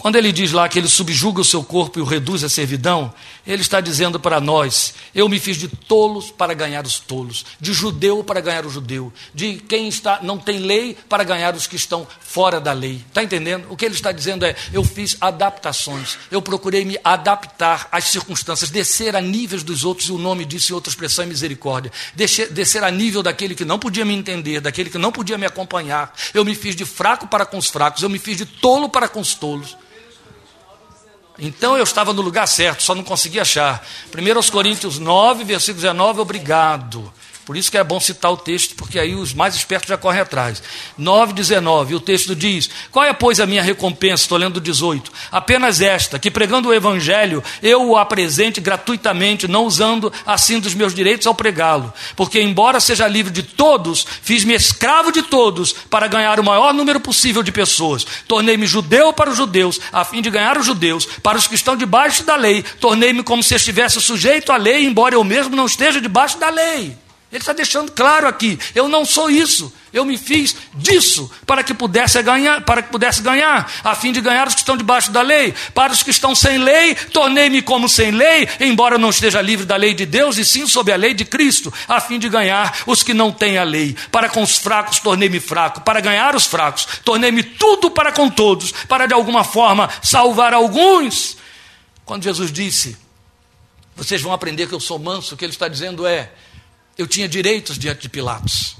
Quando 0.01 0.15
ele 0.15 0.31
diz 0.31 0.53
lá 0.53 0.69
que 0.69 0.79
ele 0.79 0.87
subjuga 0.87 1.41
o 1.41 1.45
seu 1.45 1.61
corpo 1.61 1.99
e 1.99 2.01
o 2.01 2.05
reduz 2.05 2.41
à 2.45 2.47
servidão, 2.47 3.13
ele 3.45 3.61
está 3.61 3.81
dizendo 3.81 4.17
para 4.17 4.39
nós: 4.39 4.93
eu 5.13 5.27
me 5.27 5.39
fiz 5.39 5.57
de 5.57 5.67
tolos 5.67 6.31
para 6.31 6.53
ganhar 6.53 6.85
os 6.85 6.99
tolos, 6.99 7.45
de 7.59 7.73
judeu 7.73 8.23
para 8.23 8.39
ganhar 8.39 8.65
o 8.65 8.69
judeu, 8.69 9.11
de 9.33 9.55
quem 9.55 9.89
está 9.89 10.19
não 10.23 10.37
tem 10.37 10.59
lei 10.59 10.95
para 11.09 11.25
ganhar 11.25 11.53
os 11.53 11.67
que 11.67 11.75
estão 11.75 12.07
fora 12.21 12.61
da 12.61 12.71
lei. 12.71 13.03
Está 13.09 13.21
entendendo? 13.21 13.67
O 13.69 13.75
que 13.75 13.83
ele 13.83 13.93
está 13.93 14.13
dizendo 14.13 14.45
é: 14.45 14.55
eu 14.71 14.85
fiz 14.85 15.17
adaptações, 15.19 16.17
eu 16.31 16.41
procurei 16.41 16.85
me 16.85 16.97
adaptar 17.03 17.89
às 17.91 18.05
circunstâncias, 18.05 18.69
descer 18.69 19.17
a 19.17 19.21
níveis 19.21 19.63
dos 19.63 19.83
outros, 19.83 20.07
e 20.07 20.13
o 20.13 20.17
nome 20.17 20.45
disso 20.45 20.71
em 20.71 20.75
outra 20.75 20.89
expressão 20.89 21.25
é 21.25 21.27
misericórdia, 21.27 21.91
descer, 22.15 22.49
descer 22.53 22.85
a 22.85 22.91
nível 22.91 23.21
daquele 23.21 23.53
que 23.53 23.65
não 23.65 23.77
podia 23.77 24.05
me 24.05 24.15
entender, 24.15 24.61
daquele 24.61 24.89
que 24.89 24.97
não 24.97 25.11
podia 25.11 25.37
me 25.37 25.45
acompanhar. 25.45 26.13
Eu 26.33 26.45
me 26.45 26.55
fiz 26.55 26.73
de 26.73 26.85
fraco 26.85 27.27
para 27.27 27.45
com 27.45 27.57
os 27.57 27.67
fracos, 27.67 28.01
eu 28.01 28.09
me 28.09 28.17
fiz 28.17 28.37
de 28.37 28.45
tolo 28.45 28.87
para 28.87 29.09
com 29.09 29.19
os 29.19 29.33
tolos. 29.33 29.75
Então 31.39 31.77
eu 31.77 31.83
estava 31.83 32.13
no 32.13 32.21
lugar 32.21 32.47
certo, 32.47 32.83
só 32.83 32.93
não 32.93 33.03
consegui 33.03 33.39
achar. 33.39 33.85
1 34.13 34.51
Coríntios 34.51 34.99
9, 34.99 35.43
versículo 35.43 35.81
19, 35.81 36.19
obrigado. 36.19 37.11
Por 37.49 37.57
isso 37.57 37.71
que 37.71 37.79
é 37.79 37.83
bom 37.83 37.99
citar 37.99 38.31
o 38.31 38.37
texto, 38.37 38.75
porque 38.75 38.99
aí 38.99 39.15
os 39.15 39.33
mais 39.33 39.55
espertos 39.55 39.89
já 39.89 39.97
correm 39.97 40.21
atrás. 40.21 40.61
9, 40.95 41.33
19, 41.33 41.95
o 41.95 41.99
texto 41.99 42.35
diz: 42.35 42.69
Qual 42.91 43.03
é, 43.03 43.11
pois, 43.11 43.39
a 43.39 43.47
minha 43.47 43.63
recompensa? 43.63 44.21
Estou 44.21 44.37
lendo 44.37 44.61
18. 44.61 45.11
Apenas 45.31 45.81
esta, 45.81 46.19
que 46.19 46.29
pregando 46.29 46.69
o 46.69 46.73
evangelho, 46.75 47.43
eu 47.63 47.89
o 47.89 47.97
apresente 47.97 48.61
gratuitamente, 48.61 49.47
não 49.47 49.65
usando 49.65 50.13
assim 50.27 50.59
dos 50.59 50.75
meus 50.75 50.93
direitos 50.93 51.25
ao 51.25 51.33
pregá-lo. 51.33 51.91
Porque, 52.15 52.39
embora 52.39 52.79
seja 52.79 53.07
livre 53.07 53.33
de 53.33 53.41
todos, 53.41 54.05
fiz-me 54.21 54.53
escravo 54.53 55.11
de 55.11 55.23
todos 55.23 55.73
para 55.73 56.07
ganhar 56.07 56.39
o 56.39 56.43
maior 56.43 56.71
número 56.71 56.99
possível 56.99 57.41
de 57.41 57.51
pessoas. 57.51 58.05
Tornei-me 58.27 58.67
judeu 58.67 59.11
para 59.11 59.31
os 59.31 59.37
judeus, 59.37 59.79
a 59.91 60.05
fim 60.05 60.21
de 60.21 60.29
ganhar 60.29 60.55
os 60.55 60.67
judeus. 60.67 61.07
Para 61.23 61.39
os 61.39 61.47
que 61.47 61.55
estão 61.55 61.75
debaixo 61.75 62.23
da 62.23 62.35
lei, 62.35 62.61
tornei-me 62.79 63.23
como 63.23 63.41
se 63.41 63.55
estivesse 63.55 63.99
sujeito 63.99 64.51
à 64.51 64.55
lei, 64.55 64.85
embora 64.85 65.15
eu 65.15 65.23
mesmo 65.23 65.55
não 65.55 65.65
esteja 65.65 65.99
debaixo 65.99 66.37
da 66.37 66.51
lei. 66.51 66.95
Ele 67.31 67.41
está 67.41 67.53
deixando 67.53 67.91
claro 67.91 68.27
aqui: 68.27 68.57
eu 68.73 68.87
não 68.87 69.05
sou 69.05 69.29
isso. 69.29 69.71
Eu 69.91 70.05
me 70.05 70.17
fiz 70.17 70.55
disso 70.75 71.31
para 71.47 71.63
que 71.63 71.73
pudesse 71.73 72.21
ganhar, 72.21 72.61
para 72.61 72.83
que 72.83 72.91
pudesse 72.91 73.23
ganhar, 73.23 73.71
a 73.83 73.95
fim 73.95 74.11
de 74.11 74.21
ganhar 74.21 74.47
os 74.47 74.53
que 74.53 74.59
estão 74.59 74.77
debaixo 74.77 75.11
da 75.11 75.21
lei. 75.21 75.53
Para 75.73 75.91
os 75.91 76.03
que 76.03 76.11
estão 76.11 76.35
sem 76.35 76.59
lei, 76.59 76.93
tornei-me 76.93 77.61
como 77.61 77.89
sem 77.89 78.11
lei, 78.11 78.47
embora 78.59 78.99
não 78.99 79.09
esteja 79.09 79.41
livre 79.41 79.65
da 79.65 79.75
lei 79.75 79.95
de 79.95 80.05
Deus 80.05 80.37
e 80.37 80.45
sim 80.45 80.67
sob 80.67 80.91
a 80.91 80.95
lei 80.95 81.15
de 81.15 81.25
Cristo, 81.25 81.73
a 81.87 81.99
fim 81.99 82.19
de 82.19 82.29
ganhar 82.29 82.83
os 82.85 83.01
que 83.01 83.15
não 83.15 83.31
têm 83.31 83.57
a 83.57 83.63
lei. 83.63 83.95
Para 84.11 84.29
com 84.29 84.43
os 84.43 84.57
fracos 84.57 84.99
tornei-me 84.99 85.39
fraco, 85.39 85.81
para 85.81 85.99
ganhar 86.01 86.35
os 86.35 86.45
fracos 86.45 86.87
tornei-me 87.03 87.41
tudo 87.41 87.89
para 87.89 88.11
com 88.11 88.29
todos, 88.29 88.71
para 88.87 89.07
de 89.07 89.13
alguma 89.13 89.43
forma 89.43 89.89
salvar 90.03 90.53
alguns. 90.53 91.35
Quando 92.05 92.23
Jesus 92.23 92.51
disse: 92.51 92.95
"Vocês 93.95 94.21
vão 94.21 94.33
aprender 94.33 94.67
que 94.67 94.73
eu 94.73 94.79
sou 94.79 94.99
manso", 94.99 95.33
o 95.33 95.37
que 95.37 95.45
ele 95.45 95.53
está 95.53 95.67
dizendo 95.67 96.05
é: 96.05 96.31
eu 96.99 97.07
tinha 97.07 97.29
direitos 97.29 97.79
diante 97.79 98.01
de 98.01 98.09
Pilatos. 98.09 98.75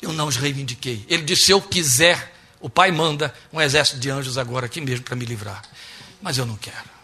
Eu 0.00 0.12
não 0.12 0.28
os 0.28 0.36
reivindiquei. 0.36 1.04
Ele 1.08 1.24
disse: 1.24 1.46
se 1.46 1.50
eu 1.50 1.60
quiser, 1.60 2.32
o 2.60 2.70
Pai 2.70 2.92
manda 2.92 3.34
um 3.52 3.60
exército 3.60 3.98
de 3.98 4.08
anjos 4.08 4.38
agora 4.38 4.66
aqui 4.66 4.80
mesmo 4.80 5.04
para 5.04 5.16
me 5.16 5.24
livrar. 5.24 5.62
Mas 6.22 6.38
eu 6.38 6.46
não 6.46 6.54
quero. 6.56 6.96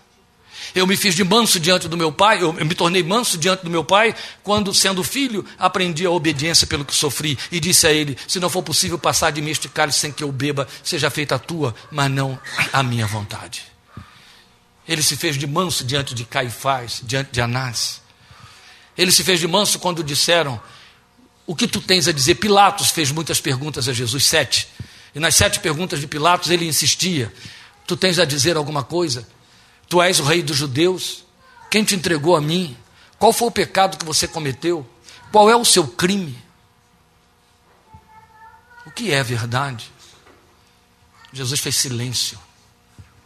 Eu 0.77 0.87
me 0.87 0.97
fiz 0.97 1.17
de 1.17 1.25
manso 1.25 1.59
diante 1.59 1.89
do 1.89 1.97
meu 1.97 2.13
pai, 2.13 2.41
eu 2.41 2.53
me 2.53 2.75
tornei 2.75 3.03
manso 3.03 3.37
diante 3.37 3.65
do 3.65 3.69
meu 3.69 3.85
pai, 3.85 4.15
quando, 4.43 4.73
sendo 4.73 5.03
filho, 5.03 5.45
aprendi 5.59 6.07
a 6.07 6.11
obediência 6.11 6.67
pelo 6.67 6.85
que 6.85 6.95
sofri 6.95 7.37
e 7.51 7.59
disse 7.59 7.87
a 7.87 7.93
ele: 7.93 8.17
Se 8.29 8.39
não 8.39 8.49
for 8.49 8.63
possível 8.63 8.99
passar 8.99 9.33
de 9.33 9.43
mim 9.43 9.51
este 9.51 9.69
cálice 9.69 9.99
sem 9.99 10.13
que 10.13 10.23
eu 10.23 10.31
beba, 10.31 10.69
seja 10.85 11.11
feita 11.11 11.35
a 11.35 11.39
tua, 11.39 11.75
mas 11.91 12.09
não 12.11 12.39
a 12.73 12.83
minha 12.83 13.07
vontade. 13.09 13.65
Ele 14.87 15.03
se 15.03 15.17
fez 15.17 15.37
de 15.37 15.49
manso 15.49 15.85
diante 15.85 16.15
de 16.15 16.25
Caifás, 16.25 17.01
diante 17.03 17.33
de 17.33 17.41
Anás. 17.41 18.02
Ele 18.97 19.11
se 19.11 19.25
fez 19.25 19.41
de 19.41 19.49
manso 19.49 19.79
quando 19.79 20.03
disseram: 20.03 20.61
O 21.47 21.55
que 21.55 21.67
tu 21.67 21.81
tens 21.81 22.09
a 22.09 22.13
dizer? 22.13 22.37
Pilatos 22.37 22.91
fez 22.91 23.11
muitas 23.11 23.41
perguntas 23.41 23.89
a 23.89 23.93
Jesus, 23.93 24.25
sete. 24.25 24.69
E 25.15 25.21
nas 25.21 25.35
sete 25.35 25.61
perguntas 25.61 26.01
de 26.01 26.07
Pilatos 26.07 26.51
ele 26.51 26.67
insistia: 26.67 27.33
Tu 27.87 27.97
tens 27.97 28.19
a 28.19 28.25
dizer 28.25 28.57
alguma 28.57 28.83
coisa? 28.83 29.27
Tu 29.89 30.01
és 30.01 30.21
o 30.21 30.25
rei 30.25 30.43
dos 30.43 30.57
judeus? 30.57 31.25
Quem 31.71 31.85
te 31.85 31.95
entregou 31.95 32.37
a 32.37 32.41
mim? 32.41 32.77
Qual 33.19 33.33
foi 33.33 33.49
o 33.49 33.53
pecado 33.53 33.97
que 33.97 34.05
você 34.05 34.27
cometeu? 34.27 34.87
Qual 35.31 35.49
é 35.49 35.57
o 35.57 35.65
seu 35.65 35.87
crime? 35.87 36.37
O 38.85 38.91
que 38.91 39.13
é 39.13 39.23
verdade? 39.23 39.91
Jesus 41.33 41.61
fez 41.61 41.77
silêncio 41.77 42.39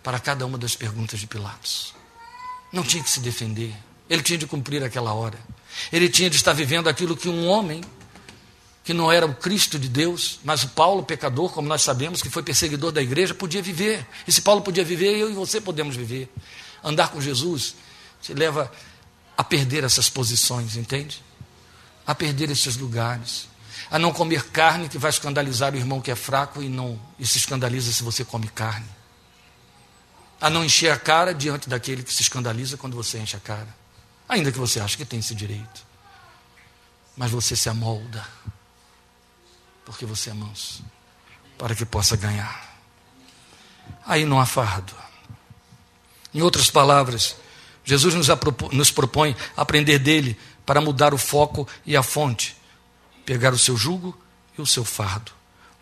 para 0.03 0.21
cada 0.21 0.47
uma 0.47 0.57
das 0.57 0.77
perguntas 0.77 1.19
de 1.19 1.27
Pilatos. 1.27 1.95
Não 2.73 2.85
tinha 2.85 3.03
que 3.03 3.11
se 3.11 3.19
defender. 3.21 3.75
Ele 4.09 4.23
tinha 4.23 4.39
de 4.39 4.47
cumprir 4.47 4.85
aquela 4.85 5.13
hora. 5.13 5.39
Ele 5.93 6.09
tinha 6.09 6.31
de 6.31 6.37
estar 6.37 6.53
vivendo 6.53 6.89
aquilo 6.89 7.17
que 7.17 7.29
um 7.29 7.47
homem, 7.47 7.83
que 8.85 8.95
não 8.95 9.11
era 9.11 9.27
o 9.27 9.35
Cristo 9.35 9.79
de 9.79 9.89
Deus, 9.89 10.39
mas 10.45 10.63
o 10.63 10.69
Paulo, 10.69 11.03
pecador, 11.03 11.51
como 11.51 11.67
nós 11.67 11.83
sabemos, 11.83 12.23
que 12.23 12.31
foi 12.31 12.43
perseguidor 12.43 12.93
da 12.93 13.03
igreja, 13.03 13.35
podia 13.35 13.61
viver. 13.61 14.07
E 14.29 14.33
se 14.33 14.41
Paulo 14.41 14.63
podia 14.63 14.85
viver, 14.85 15.17
eu 15.17 15.29
e 15.29 15.35
você 15.35 15.61
podemos 15.61 15.97
viver. 15.97 16.33
Andar 16.85 17.09
com 17.09 17.21
Jesus 17.21 17.75
te 18.23 18.33
leva 18.33 18.71
a 19.37 19.45
perder 19.45 19.85
essas 19.85 20.09
posições, 20.09 20.77
entende? 20.77 21.23
A 22.07 22.15
perder 22.15 22.51
esses 22.51 22.77
lugares. 22.77 23.49
A 23.91 23.99
não 23.99 24.13
comer 24.13 24.45
carne 24.51 24.89
que 24.89 24.99
vai 24.99 25.11
escandalizar 25.11 25.75
o 25.75 25.77
irmão 25.77 26.01
que 26.01 26.11
é 26.11 26.17
fraco 26.17 26.63
e 26.63 26.69
não 26.69 26.99
e 27.19 27.27
se 27.27 27.39
escandaliza 27.39 27.93
se 27.93 28.03
você 28.03 28.25
come 28.25 28.49
carne. 28.49 28.87
A 30.41 30.49
não 30.49 30.65
encher 30.65 30.91
a 30.91 30.97
cara 30.97 31.35
diante 31.35 31.69
daquele 31.69 32.03
que 32.03 32.13
se 32.13 32.23
escandaliza 32.23 32.77
quando 32.77 32.95
você 32.95 33.19
enche 33.19 33.37
a 33.37 33.41
cara. 33.41 33.86
Ainda 34.29 34.51
que 34.51 34.59
você 34.59 34.81
ache 34.81 34.97
que 34.97 35.05
tem 35.05 35.21
esse 35.21 35.35
direito. 35.35 35.87
Mas 37.17 37.31
você 37.31 37.55
se 37.55 37.69
amolda. 37.69 38.27
Porque 39.85 40.05
você 40.05 40.31
é 40.31 40.35
manso. 40.35 40.85
Para 41.57 41.75
que 41.75 41.85
possa 41.85 42.17
ganhar. 42.17 42.77
Aí 44.05 44.25
não 44.25 44.41
há 44.41 44.47
fardo. 44.47 44.95
Em 46.35 46.43
outras 46.43 46.71
palavras, 46.71 47.37
Jesus 47.85 48.15
nos, 48.15 48.29
nos 48.73 48.91
propõe 48.91 49.35
aprender 49.57 49.99
dele 49.99 50.39
para 50.67 50.81
mudar 50.81 51.15
o 51.15 51.19
foco 51.19 51.67
e 51.85 51.97
a 51.97 52.03
fonte. 52.03 52.57
Pegar 53.25 53.55
o 53.55 53.59
seu 53.59 53.77
jugo 53.77 54.17
e 54.59 54.61
o 54.61 54.67
seu 54.67 54.85
fardo. 54.85 55.33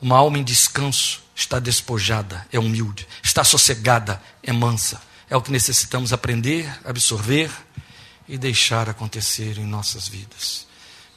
Uma 0.00 0.18
alma 0.18 0.38
em 0.38 0.44
descanso 0.44 1.22
está 1.34 1.58
despojada, 1.58 2.46
é 2.52 2.58
humilde. 2.58 3.08
Está 3.22 3.42
sossegada, 3.42 4.22
é 4.42 4.52
mansa. 4.52 5.00
É 5.28 5.36
o 5.36 5.42
que 5.42 5.50
necessitamos 5.50 6.12
aprender, 6.12 6.70
absorver 6.84 7.50
e 8.28 8.38
deixar 8.38 8.88
acontecer 8.88 9.58
em 9.58 9.64
nossas 9.64 10.08
vidas. 10.08 10.66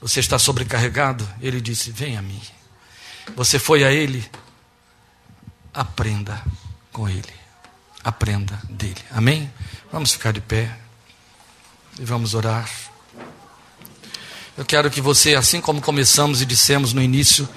Você 0.02 0.20
está 0.20 0.38
sobrecarregado? 0.38 1.28
Ele 1.42 1.60
disse: 1.60 1.92
Vem 1.92 2.18
a 2.18 2.22
mim. 2.22 2.42
Você 3.36 3.58
foi 3.60 3.84
a 3.84 3.92
Ele? 3.92 4.30
Aprenda 5.74 6.44
com 6.92 7.10
Ele. 7.10 7.34
Aprenda 8.04 8.60
dele. 8.70 9.02
Amém? 9.12 9.52
Vamos 9.92 10.12
ficar 10.12 10.32
de 10.32 10.42
pé 10.42 10.78
e 12.00 12.06
vamos 12.06 12.34
orar. 12.34 12.70
Eu 14.56 14.66
quero 14.66 14.90
que 14.90 15.02
você, 15.02 15.36
assim 15.36 15.62
como 15.62 15.82
começamos 15.82 16.42
e 16.42 16.46
dissemos 16.46 16.94
no 16.94 17.02
início, 17.02 17.48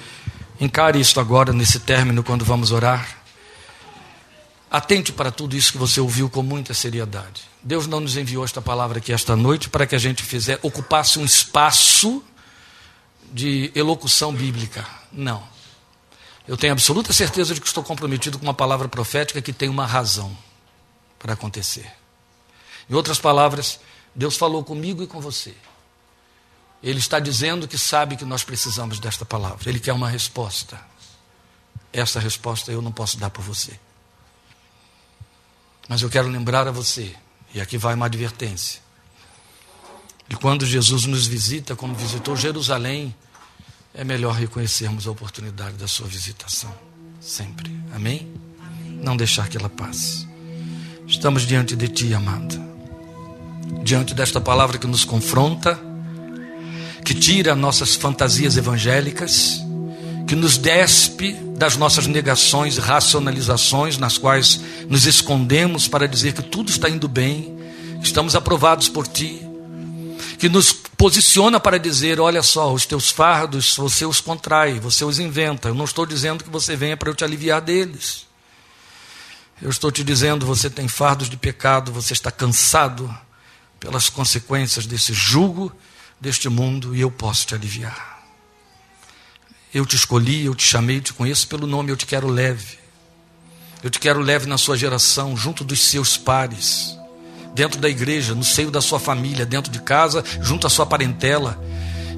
encare 0.61 1.01
isto 1.01 1.19
agora, 1.19 1.53
nesse 1.53 1.81
término, 1.81 2.23
quando 2.23 2.45
vamos 2.45 2.73
orar. 2.73 3.19
Atente 4.71 5.13
para 5.13 5.31
tudo 5.31 5.57
isso 5.57 5.73
que 5.73 5.79
você 5.79 6.01
ouviu 6.01 6.29
com 6.29 6.43
muita 6.43 6.75
seriedade. 6.75 7.50
Deus 7.63 7.87
não 7.87 8.01
nos 8.01 8.17
enviou 8.17 8.45
esta 8.45 8.63
palavra 8.63 8.99
aqui 8.99 9.13
esta 9.13 9.37
noite 9.37 9.69
para 9.69 9.87
que 9.87 9.95
a 9.95 9.99
gente 9.99 10.23
fizer, 10.23 10.59
ocupasse 10.63 11.19
um 11.19 11.25
espaço 11.25 12.23
de 13.33 13.71
elocução 13.75 14.33
bíblica. 14.33 14.87
Não. 15.13 15.43
Eu 16.49 16.57
tenho 16.57 16.73
absoluta 16.73 17.13
certeza 17.13 17.55
de 17.55 17.61
que 17.61 17.67
estou 17.67 17.85
comprometido 17.85 18.39
com 18.39 18.45
uma 18.45 18.55
palavra 18.55 18.89
profética 18.89 19.43
que 19.43 19.53
tem 19.53 19.69
uma 19.69 19.87
razão 19.87 20.37
para 21.19 21.35
acontecer. 21.35 21.93
Em 22.89 22.95
outras 22.95 23.19
palavras, 23.19 23.79
Deus 24.15 24.37
falou 24.37 24.65
comigo 24.65 25.03
e 25.03 25.07
com 25.07 25.21
você. 25.21 25.55
Ele 26.83 26.99
está 26.99 27.21
dizendo 27.21 27.69
que 27.69 27.77
sabe 27.77 28.17
que 28.17 28.25
nós 28.25 28.43
precisamos 28.43 28.99
desta 28.99 29.25
palavra. 29.25 29.69
Ele 29.69 29.79
quer 29.79 29.93
uma 29.93 30.09
resposta. 30.09 30.81
Essa 31.93 32.19
resposta 32.19 32.73
eu 32.73 32.81
não 32.81 32.91
posso 32.91 33.19
dar 33.19 33.31
por 33.31 33.45
você. 33.45 33.79
Mas 35.89 36.03
eu 36.03 36.09
quero 36.09 36.29
lembrar 36.29 36.67
a 36.67 36.71
você, 36.71 37.15
e 37.55 37.61
aqui 37.61 37.77
vai 37.77 37.95
uma 37.95 38.07
advertência, 38.07 38.81
de 40.29 40.37
quando 40.37 40.65
Jesus 40.65 41.07
nos 41.07 41.27
visita, 41.27 41.75
como 41.75 41.95
visitou 41.95 42.37
Jerusalém, 42.37 43.15
é 43.93 44.05
melhor 44.05 44.35
reconhecermos 44.35 45.07
a 45.07 45.11
oportunidade 45.11 45.77
da 45.77 45.89
sua 45.89 46.07
visitação. 46.07 46.73
Sempre. 47.21 47.77
Amém? 47.93 48.33
Não 49.03 49.17
deixar 49.17 49.49
que 49.49 49.57
ela 49.57 49.69
passe. 49.69 50.29
Estamos 51.07 51.43
diante 51.43 51.75
de 51.75 51.89
Ti, 51.89 52.15
amado. 52.15 52.61
Diante 53.83 54.15
desta 54.15 54.41
palavra 54.41 54.79
que 54.79 54.87
nos 54.87 55.05
confronta, 55.05 55.79
que 57.05 57.15
tira 57.15 57.57
nossas 57.57 57.97
fantasias 57.97 58.57
evangélicas, 58.57 59.61
que 60.31 60.37
nos 60.37 60.57
despe 60.57 61.33
das 61.33 61.77
nossas 61.77 62.07
negações 62.07 62.77
e 62.77 62.81
racionalizações 62.81 63.99
nas 63.99 64.17
quais 64.17 64.61
nos 64.89 65.05
escondemos 65.05 65.89
para 65.89 66.07
dizer 66.07 66.35
que 66.35 66.43
tudo 66.43 66.71
está 66.71 66.89
indo 66.89 67.09
bem, 67.09 67.59
estamos 68.01 68.37
aprovados 68.37 68.89
por 68.89 69.09
Ti, 69.09 69.45
que 70.39 70.49
nos 70.49 70.73
posiciona 70.73 71.59
para 71.59 71.81
dizer: 71.81 72.21
olha 72.21 72.45
só, 72.45 72.73
os 72.73 72.87
teus 72.87 73.11
fardos 73.11 73.75
você 73.77 74.07
os 74.07 74.21
contrai, 74.21 74.79
você 74.79 75.05
os 75.05 75.19
inventa. 75.19 75.67
Eu 75.67 75.75
não 75.75 75.85
estou 75.85 76.07
dizendo 76.07 76.45
que 76.45 76.51
você 76.51 76.77
venha 76.77 76.97
para 76.97 77.11
eu 77.11 77.15
te 77.17 77.25
aliviar 77.25 77.61
deles. 77.61 78.25
Eu 79.61 79.69
estou 79.69 79.91
te 79.91 80.05
dizendo, 80.05 80.47
você 80.47 80.71
tem 80.71 80.87
fardos 80.87 81.29
de 81.29 81.37
pecado, 81.37 81.91
você 81.91 82.13
está 82.13 82.31
cansado 82.31 83.13
pelas 83.81 84.09
consequências 84.09 84.87
desse 84.87 85.13
jugo 85.13 85.73
deste 86.21 86.49
mundo 86.49 86.95
e 86.95 87.01
eu 87.01 87.11
posso 87.11 87.49
te 87.49 87.55
aliviar. 87.57 88.20
Eu 89.73 89.87
te 89.87 89.95
escolhi, 89.95 90.45
eu 90.45 90.55
te 90.55 90.65
chamei, 90.65 90.97
eu 90.97 91.01
te 91.01 91.13
conheço 91.13 91.47
pelo 91.47 91.65
nome, 91.65 91.93
eu 91.93 91.97
te 91.97 92.05
quero 92.05 92.27
leve. 92.27 92.79
Eu 93.85 93.89
te 93.89 94.01
quero 94.01 94.21
leve 94.21 94.47
na 94.47 94.59
sua 94.59 94.77
geração, 94.77 95.37
junto 95.37 95.63
dos 95.63 95.89
seus 95.89 96.17
pares, 96.17 96.99
dentro 97.55 97.81
da 97.81 97.89
igreja, 97.89 98.35
no 98.35 98.43
seio 98.43 98.71
da 98.71 98.81
sua 98.81 98.99
família, 98.99 99.47
dentro 99.47 99.71
de 99.71 99.81
casa, 99.81 100.25
junto 100.41 100.67
à 100.67 100.71
sua 100.71 100.85
parentela. 100.85 101.63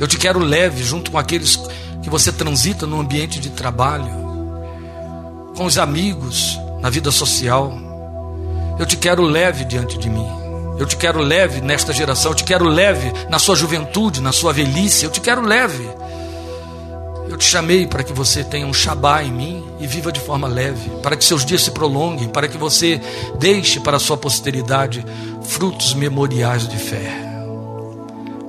Eu 0.00 0.08
te 0.08 0.16
quero 0.16 0.38
leve 0.38 0.82
junto 0.82 1.10
com 1.10 1.18
aqueles 1.18 1.58
que 2.02 2.08
você 2.08 2.32
transita 2.32 2.86
no 2.86 2.98
ambiente 2.98 3.38
de 3.38 3.50
trabalho, 3.50 4.10
com 5.54 5.66
os 5.66 5.76
amigos, 5.76 6.58
na 6.80 6.88
vida 6.88 7.10
social. 7.10 7.78
Eu 8.78 8.86
te 8.86 8.96
quero 8.96 9.22
leve 9.22 9.66
diante 9.66 9.98
de 9.98 10.08
mim. 10.08 10.26
Eu 10.78 10.86
te 10.86 10.96
quero 10.96 11.20
leve 11.20 11.60
nesta 11.60 11.92
geração. 11.92 12.32
Eu 12.32 12.34
te 12.34 12.44
quero 12.44 12.64
leve 12.64 13.12
na 13.28 13.38
sua 13.38 13.54
juventude, 13.54 14.22
na 14.22 14.32
sua 14.32 14.54
velhice. 14.54 15.04
Eu 15.04 15.10
te 15.10 15.20
quero 15.20 15.42
leve. 15.42 15.86
Eu 17.32 17.38
te 17.38 17.46
chamei 17.46 17.86
para 17.86 18.04
que 18.04 18.12
você 18.12 18.44
tenha 18.44 18.66
um 18.66 18.74
Shabá 18.74 19.24
em 19.24 19.32
mim 19.32 19.64
e 19.80 19.86
viva 19.86 20.12
de 20.12 20.20
forma 20.20 20.46
leve, 20.46 20.90
para 21.02 21.16
que 21.16 21.24
seus 21.24 21.46
dias 21.46 21.62
se 21.62 21.70
prolonguem, 21.70 22.28
para 22.28 22.46
que 22.46 22.58
você 22.58 23.00
deixe 23.38 23.80
para 23.80 23.96
a 23.96 24.00
sua 24.00 24.18
posteridade 24.18 25.02
frutos 25.42 25.94
memoriais 25.94 26.68
de 26.68 26.76
fé. 26.76 27.10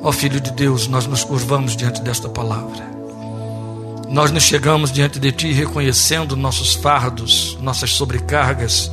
Ó 0.02 0.12
Filho 0.12 0.42
de 0.42 0.52
Deus, 0.52 0.90
nós 0.90 1.08
nos 1.08 1.24
curvamos 1.24 1.78
diante 1.78 2.02
desta 2.02 2.28
palavra. 2.28 2.84
Nós 4.10 4.32
nos 4.32 4.44
chegamos 4.44 4.92
diante 4.92 5.18
de 5.18 5.32
Ti 5.32 5.54
reconhecendo 5.54 6.36
nossos 6.36 6.74
fardos, 6.74 7.58
nossas 7.62 7.92
sobrecargas, 7.92 8.92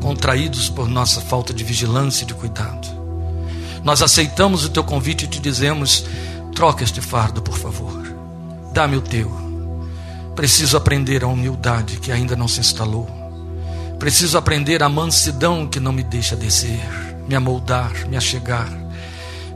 contraídos 0.00 0.70
por 0.70 0.88
nossa 0.88 1.20
falta 1.20 1.52
de 1.52 1.62
vigilância 1.64 2.24
e 2.24 2.26
de 2.26 2.32
cuidado. 2.32 2.88
Nós 3.84 4.00
aceitamos 4.00 4.64
o 4.64 4.70
Teu 4.70 4.82
convite 4.82 5.26
e 5.26 5.28
te 5.28 5.38
dizemos: 5.38 6.06
troca 6.54 6.82
este 6.82 7.02
fardo, 7.02 7.42
por 7.42 7.58
favor. 7.58 8.07
Dá-me 8.72 8.96
o 8.96 9.00
Teu. 9.00 9.30
Preciso 10.34 10.76
aprender 10.76 11.24
a 11.24 11.26
humildade 11.26 11.98
que 11.98 12.12
ainda 12.12 12.36
não 12.36 12.46
se 12.46 12.60
instalou. 12.60 13.08
Preciso 13.98 14.38
aprender 14.38 14.82
a 14.82 14.88
mansidão 14.88 15.66
que 15.66 15.80
não 15.80 15.92
me 15.92 16.04
deixa 16.04 16.36
descer, 16.36 16.80
me 17.28 17.34
amoldar, 17.34 17.92
me 18.08 18.16
achegar, 18.16 18.68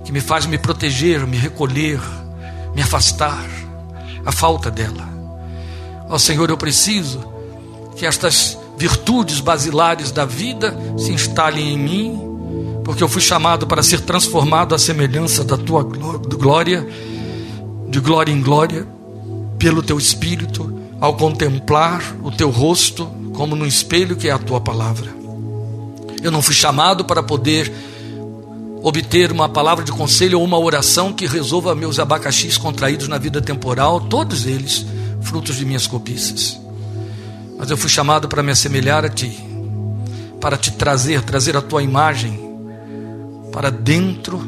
que 0.05 0.11
me 0.11 0.21
faz 0.21 0.47
me 0.47 0.59
proteger, 0.59 1.25
me 1.27 1.37
recolher, 1.37 2.01
me 2.75 2.83
afastar 2.83 3.49
a 4.27 4.33
falta 4.33 4.71
dela. 4.71 5.09
Ó 6.09 6.19
Senhor, 6.19 6.51
eu 6.51 6.57
preciso 6.57 7.25
que 7.97 8.05
estas 8.05 8.59
virtudes 8.77 9.39
basilares 9.39 10.11
da 10.11 10.25
vida 10.25 10.77
se 10.99 11.13
instalem 11.13 11.75
em 11.75 11.79
mim, 11.79 12.21
porque 12.85 13.05
eu 13.05 13.09
fui 13.09 13.23
chamado 13.23 13.67
para 13.67 13.83
ser 13.83 14.01
transformado 14.01 14.75
à 14.75 14.79
semelhança 14.79 15.45
da 15.45 15.57
tua 15.57 15.85
glória, 15.85 16.85
de 17.89 18.01
glória 18.01 18.33
em 18.33 18.43
glória, 18.43 18.87
pelo 19.63 19.81
teu 19.81 19.97
espírito, 19.97 20.77
ao 21.01 21.15
contemplar 21.15 22.03
o 22.21 22.33
teu 22.33 22.51
rosto 22.51 23.07
como 23.33 23.55
no 23.55 23.65
espelho 23.65 24.17
que 24.17 24.27
é 24.27 24.33
a 24.33 24.39
tua 24.39 24.61
palavra. 24.61 25.15
Eu 26.21 26.33
não 26.33 26.43
fui 26.43 26.53
chamado 26.53 27.05
para 27.05 27.23
poder 27.23 27.73
obter 28.83 29.31
uma 29.31 29.49
palavra 29.49 29.85
de 29.85 29.93
conselho 29.93 30.41
ou 30.41 30.45
uma 30.45 30.59
oração 30.59 31.13
que 31.13 31.27
resolva 31.27 31.77
meus 31.77 32.01
abacaxis 32.01 32.59
contraídos 32.59 33.07
na 33.07 33.19
vida 33.19 33.41
temporal, 33.41 34.01
todos 34.01 34.47
eles 34.47 34.85
frutos 35.21 35.55
de 35.55 35.65
minhas 35.65 35.87
cobiças. 35.87 36.61
Mas 37.57 37.71
eu 37.71 37.77
fui 37.77 37.89
chamado 37.89 38.29
para 38.29 38.43
me 38.43 38.51
assemelhar 38.51 39.05
a 39.05 39.09
Ti, 39.09 39.33
para 40.41 40.57
te 40.57 40.73
trazer, 40.73 41.23
trazer 41.23 41.57
a 41.57 41.63
Tua 41.63 41.85
imagem 41.85 42.37
para 43.53 43.71
dentro 43.71 44.39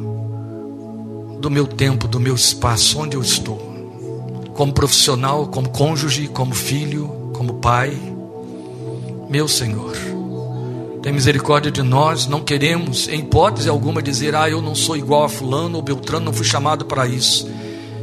do 1.41 1.49
meu 1.49 1.69
tempo, 1.69 2.09
do 2.09 2.19
meu 2.19 2.35
espaço, 2.35 2.99
onde 2.99 3.17
eu 3.17 3.23
estou. 3.23 3.74
Como 4.55 4.73
profissional, 4.73 5.49
como 5.49 5.69
cônjuge, 5.69 6.29
como 6.29 6.55
filho, 6.55 7.31
como 7.35 7.55
pai. 7.55 7.93
Meu 9.29 9.49
Senhor 9.49 10.15
tem 11.05 11.13
misericórdia 11.13 11.71
de 11.71 11.83
nós, 11.83 12.27
não 12.27 12.41
queremos, 12.41 13.09
em 13.09 13.21
hipótese 13.21 13.69
alguma, 13.69 14.03
dizer, 14.03 14.35
ah, 14.35 14.49
eu 14.49 14.63
não 14.63 14.75
sou 14.75 14.97
igual 14.97 15.25
a 15.25 15.29
Fulano 15.29 15.77
ou 15.77 15.83
Beltrano, 15.83 16.25
não 16.25 16.33
fui 16.33 16.47
chamado 16.47 16.87
para 16.87 17.07
isso. 17.07 17.47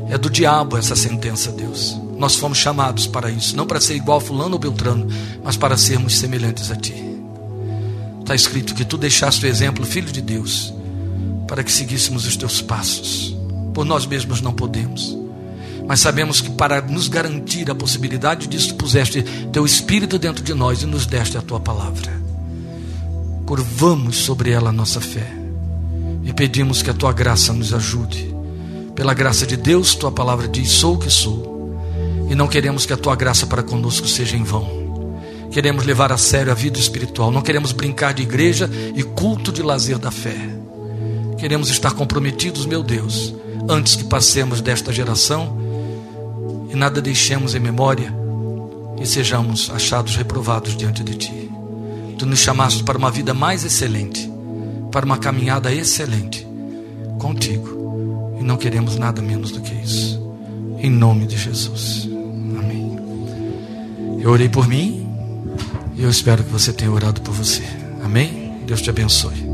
É 0.08 0.20
do 0.20 0.30
diabo 0.30 0.78
essa 0.78 0.96
sentença, 0.96 1.52
Deus. 1.52 2.00
Nós 2.16 2.36
fomos 2.36 2.60
chamados 2.60 3.08
para 3.08 3.32
isso, 3.32 3.58
não 3.58 3.66
para 3.66 3.82
ser 3.82 3.96
igual 3.96 4.20
a 4.20 4.22
Fulano 4.22 4.54
ou 4.54 4.60
Beltrano, 4.60 5.08
mas 5.44 5.58
para 5.58 5.76
sermos 5.78 6.16
semelhantes 6.16 6.70
a 6.70 6.76
Ti. 6.76 6.94
Está 8.20 8.36
escrito 8.36 8.76
que 8.76 8.86
Tu 8.86 9.00
deixaste 9.00 9.48
o 9.48 9.50
exemplo, 9.50 9.84
Filho 9.84 10.12
de 10.12 10.22
Deus, 10.22 10.72
para 11.48 11.64
que 11.64 11.72
seguíssemos 11.72 12.28
os 12.28 12.38
Teus 12.38 12.62
passos. 12.62 13.36
Por 13.74 13.84
nós 13.84 14.06
mesmos 14.06 14.42
não 14.42 14.54
podemos 14.54 15.21
mas 15.92 16.00
sabemos 16.00 16.40
que 16.40 16.50
para 16.50 16.82
nos 16.82 17.10
garantir 17.10 17.70
a 17.70 17.76
possibilidade 17.76 18.48
disso, 18.48 18.76
puseste 18.76 19.22
teu 19.52 19.66
Espírito 19.66 20.18
dentro 20.18 20.42
de 20.42 20.54
nós 20.54 20.84
e 20.84 20.86
nos 20.86 21.06
deste 21.06 21.38
a 21.38 21.42
tua 21.42 21.60
palavra 21.60 22.10
curvamos 23.46 24.16
sobre 24.16 24.52
ela 24.52 24.70
a 24.70 24.72
nossa 24.72 25.02
fé 25.02 25.30
e 26.24 26.32
pedimos 26.32 26.82
que 26.82 26.90
a 26.90 26.94
tua 26.94 27.12
graça 27.12 27.52
nos 27.52 27.74
ajude. 27.74 28.34
Pela 28.96 29.14
graça 29.14 29.46
de 29.46 29.58
Deus, 29.58 29.94
tua 29.94 30.14
palavra 30.14 30.48
diz: 30.48 30.70
sou 30.72 30.96
o 30.96 30.98
que 30.98 31.10
sou, 31.10 31.78
e 32.30 32.36
não 32.36 32.48
queremos 32.48 32.86
que 32.86 32.94
a 32.94 32.98
tua 32.98 33.14
graça 33.14 33.46
para 33.46 33.62
conosco 33.62 34.08
seja 34.08 34.38
em 34.38 34.44
vão. 34.44 34.70
Queremos 35.52 35.86
levar 35.86 36.14
a 36.14 36.18
sério 36.18 36.54
a 36.54 36.56
vida 36.56 36.80
espiritual, 36.80 37.32
não 37.32 37.42
queremos 37.42 37.74
brincar 37.74 38.14
de 38.14 38.24
igreja 38.24 38.70
e 38.96 39.04
culto 39.04 39.52
de 39.52 39.62
lazer 39.62 40.00
da 40.00 40.10
fé. 40.10 40.38
Queremos 41.38 41.70
estar 41.70 41.92
comprometidos, 41.92 42.66
meu 42.66 42.82
Deus, 42.82 43.36
antes 43.68 43.98
que 43.98 44.06
passemos 44.06 44.62
desta 44.62 44.94
geração 44.94 45.60
e 46.72 46.76
nada 46.76 47.02
deixemos 47.02 47.54
em 47.54 47.60
memória 47.60 48.14
e 49.00 49.06
sejamos 49.06 49.70
achados 49.70 50.16
reprovados 50.16 50.76
diante 50.76 51.04
de 51.04 51.16
Ti. 51.16 51.52
Tu 52.18 52.26
nos 52.26 52.40
chamaste 52.40 52.84
para 52.84 52.98
uma 52.98 53.12
vida 53.12 53.34
mais 53.34 53.66
excelente, 53.66 54.32
para 54.92 55.06
uma 55.06 55.18
caminhada 55.18 55.74
excelente, 55.74 56.48
contigo. 57.20 58.38
E 58.40 58.44
não 58.44 58.58
queremos 58.58 58.96
nada 58.96 59.22
menos 59.22 59.52
do 59.52 59.62
que 59.62 59.74
isso. 59.74 60.22
Em 60.80 60.90
nome 60.90 61.28
de 61.28 61.38
Jesus. 61.38 62.08
Amém. 62.58 62.98
Eu 64.20 64.30
orei 64.30 64.50
por 64.50 64.68
mim 64.68 65.08
e 65.96 66.04
eu 66.04 66.10
espero 66.10 66.44
que 66.44 66.52
você 66.52 66.72
tenha 66.72 66.92
orado 66.92 67.22
por 67.22 67.34
você. 67.34 67.64
Amém? 68.04 68.54
Deus 68.66 68.82
te 68.82 68.90
abençoe. 68.90 69.51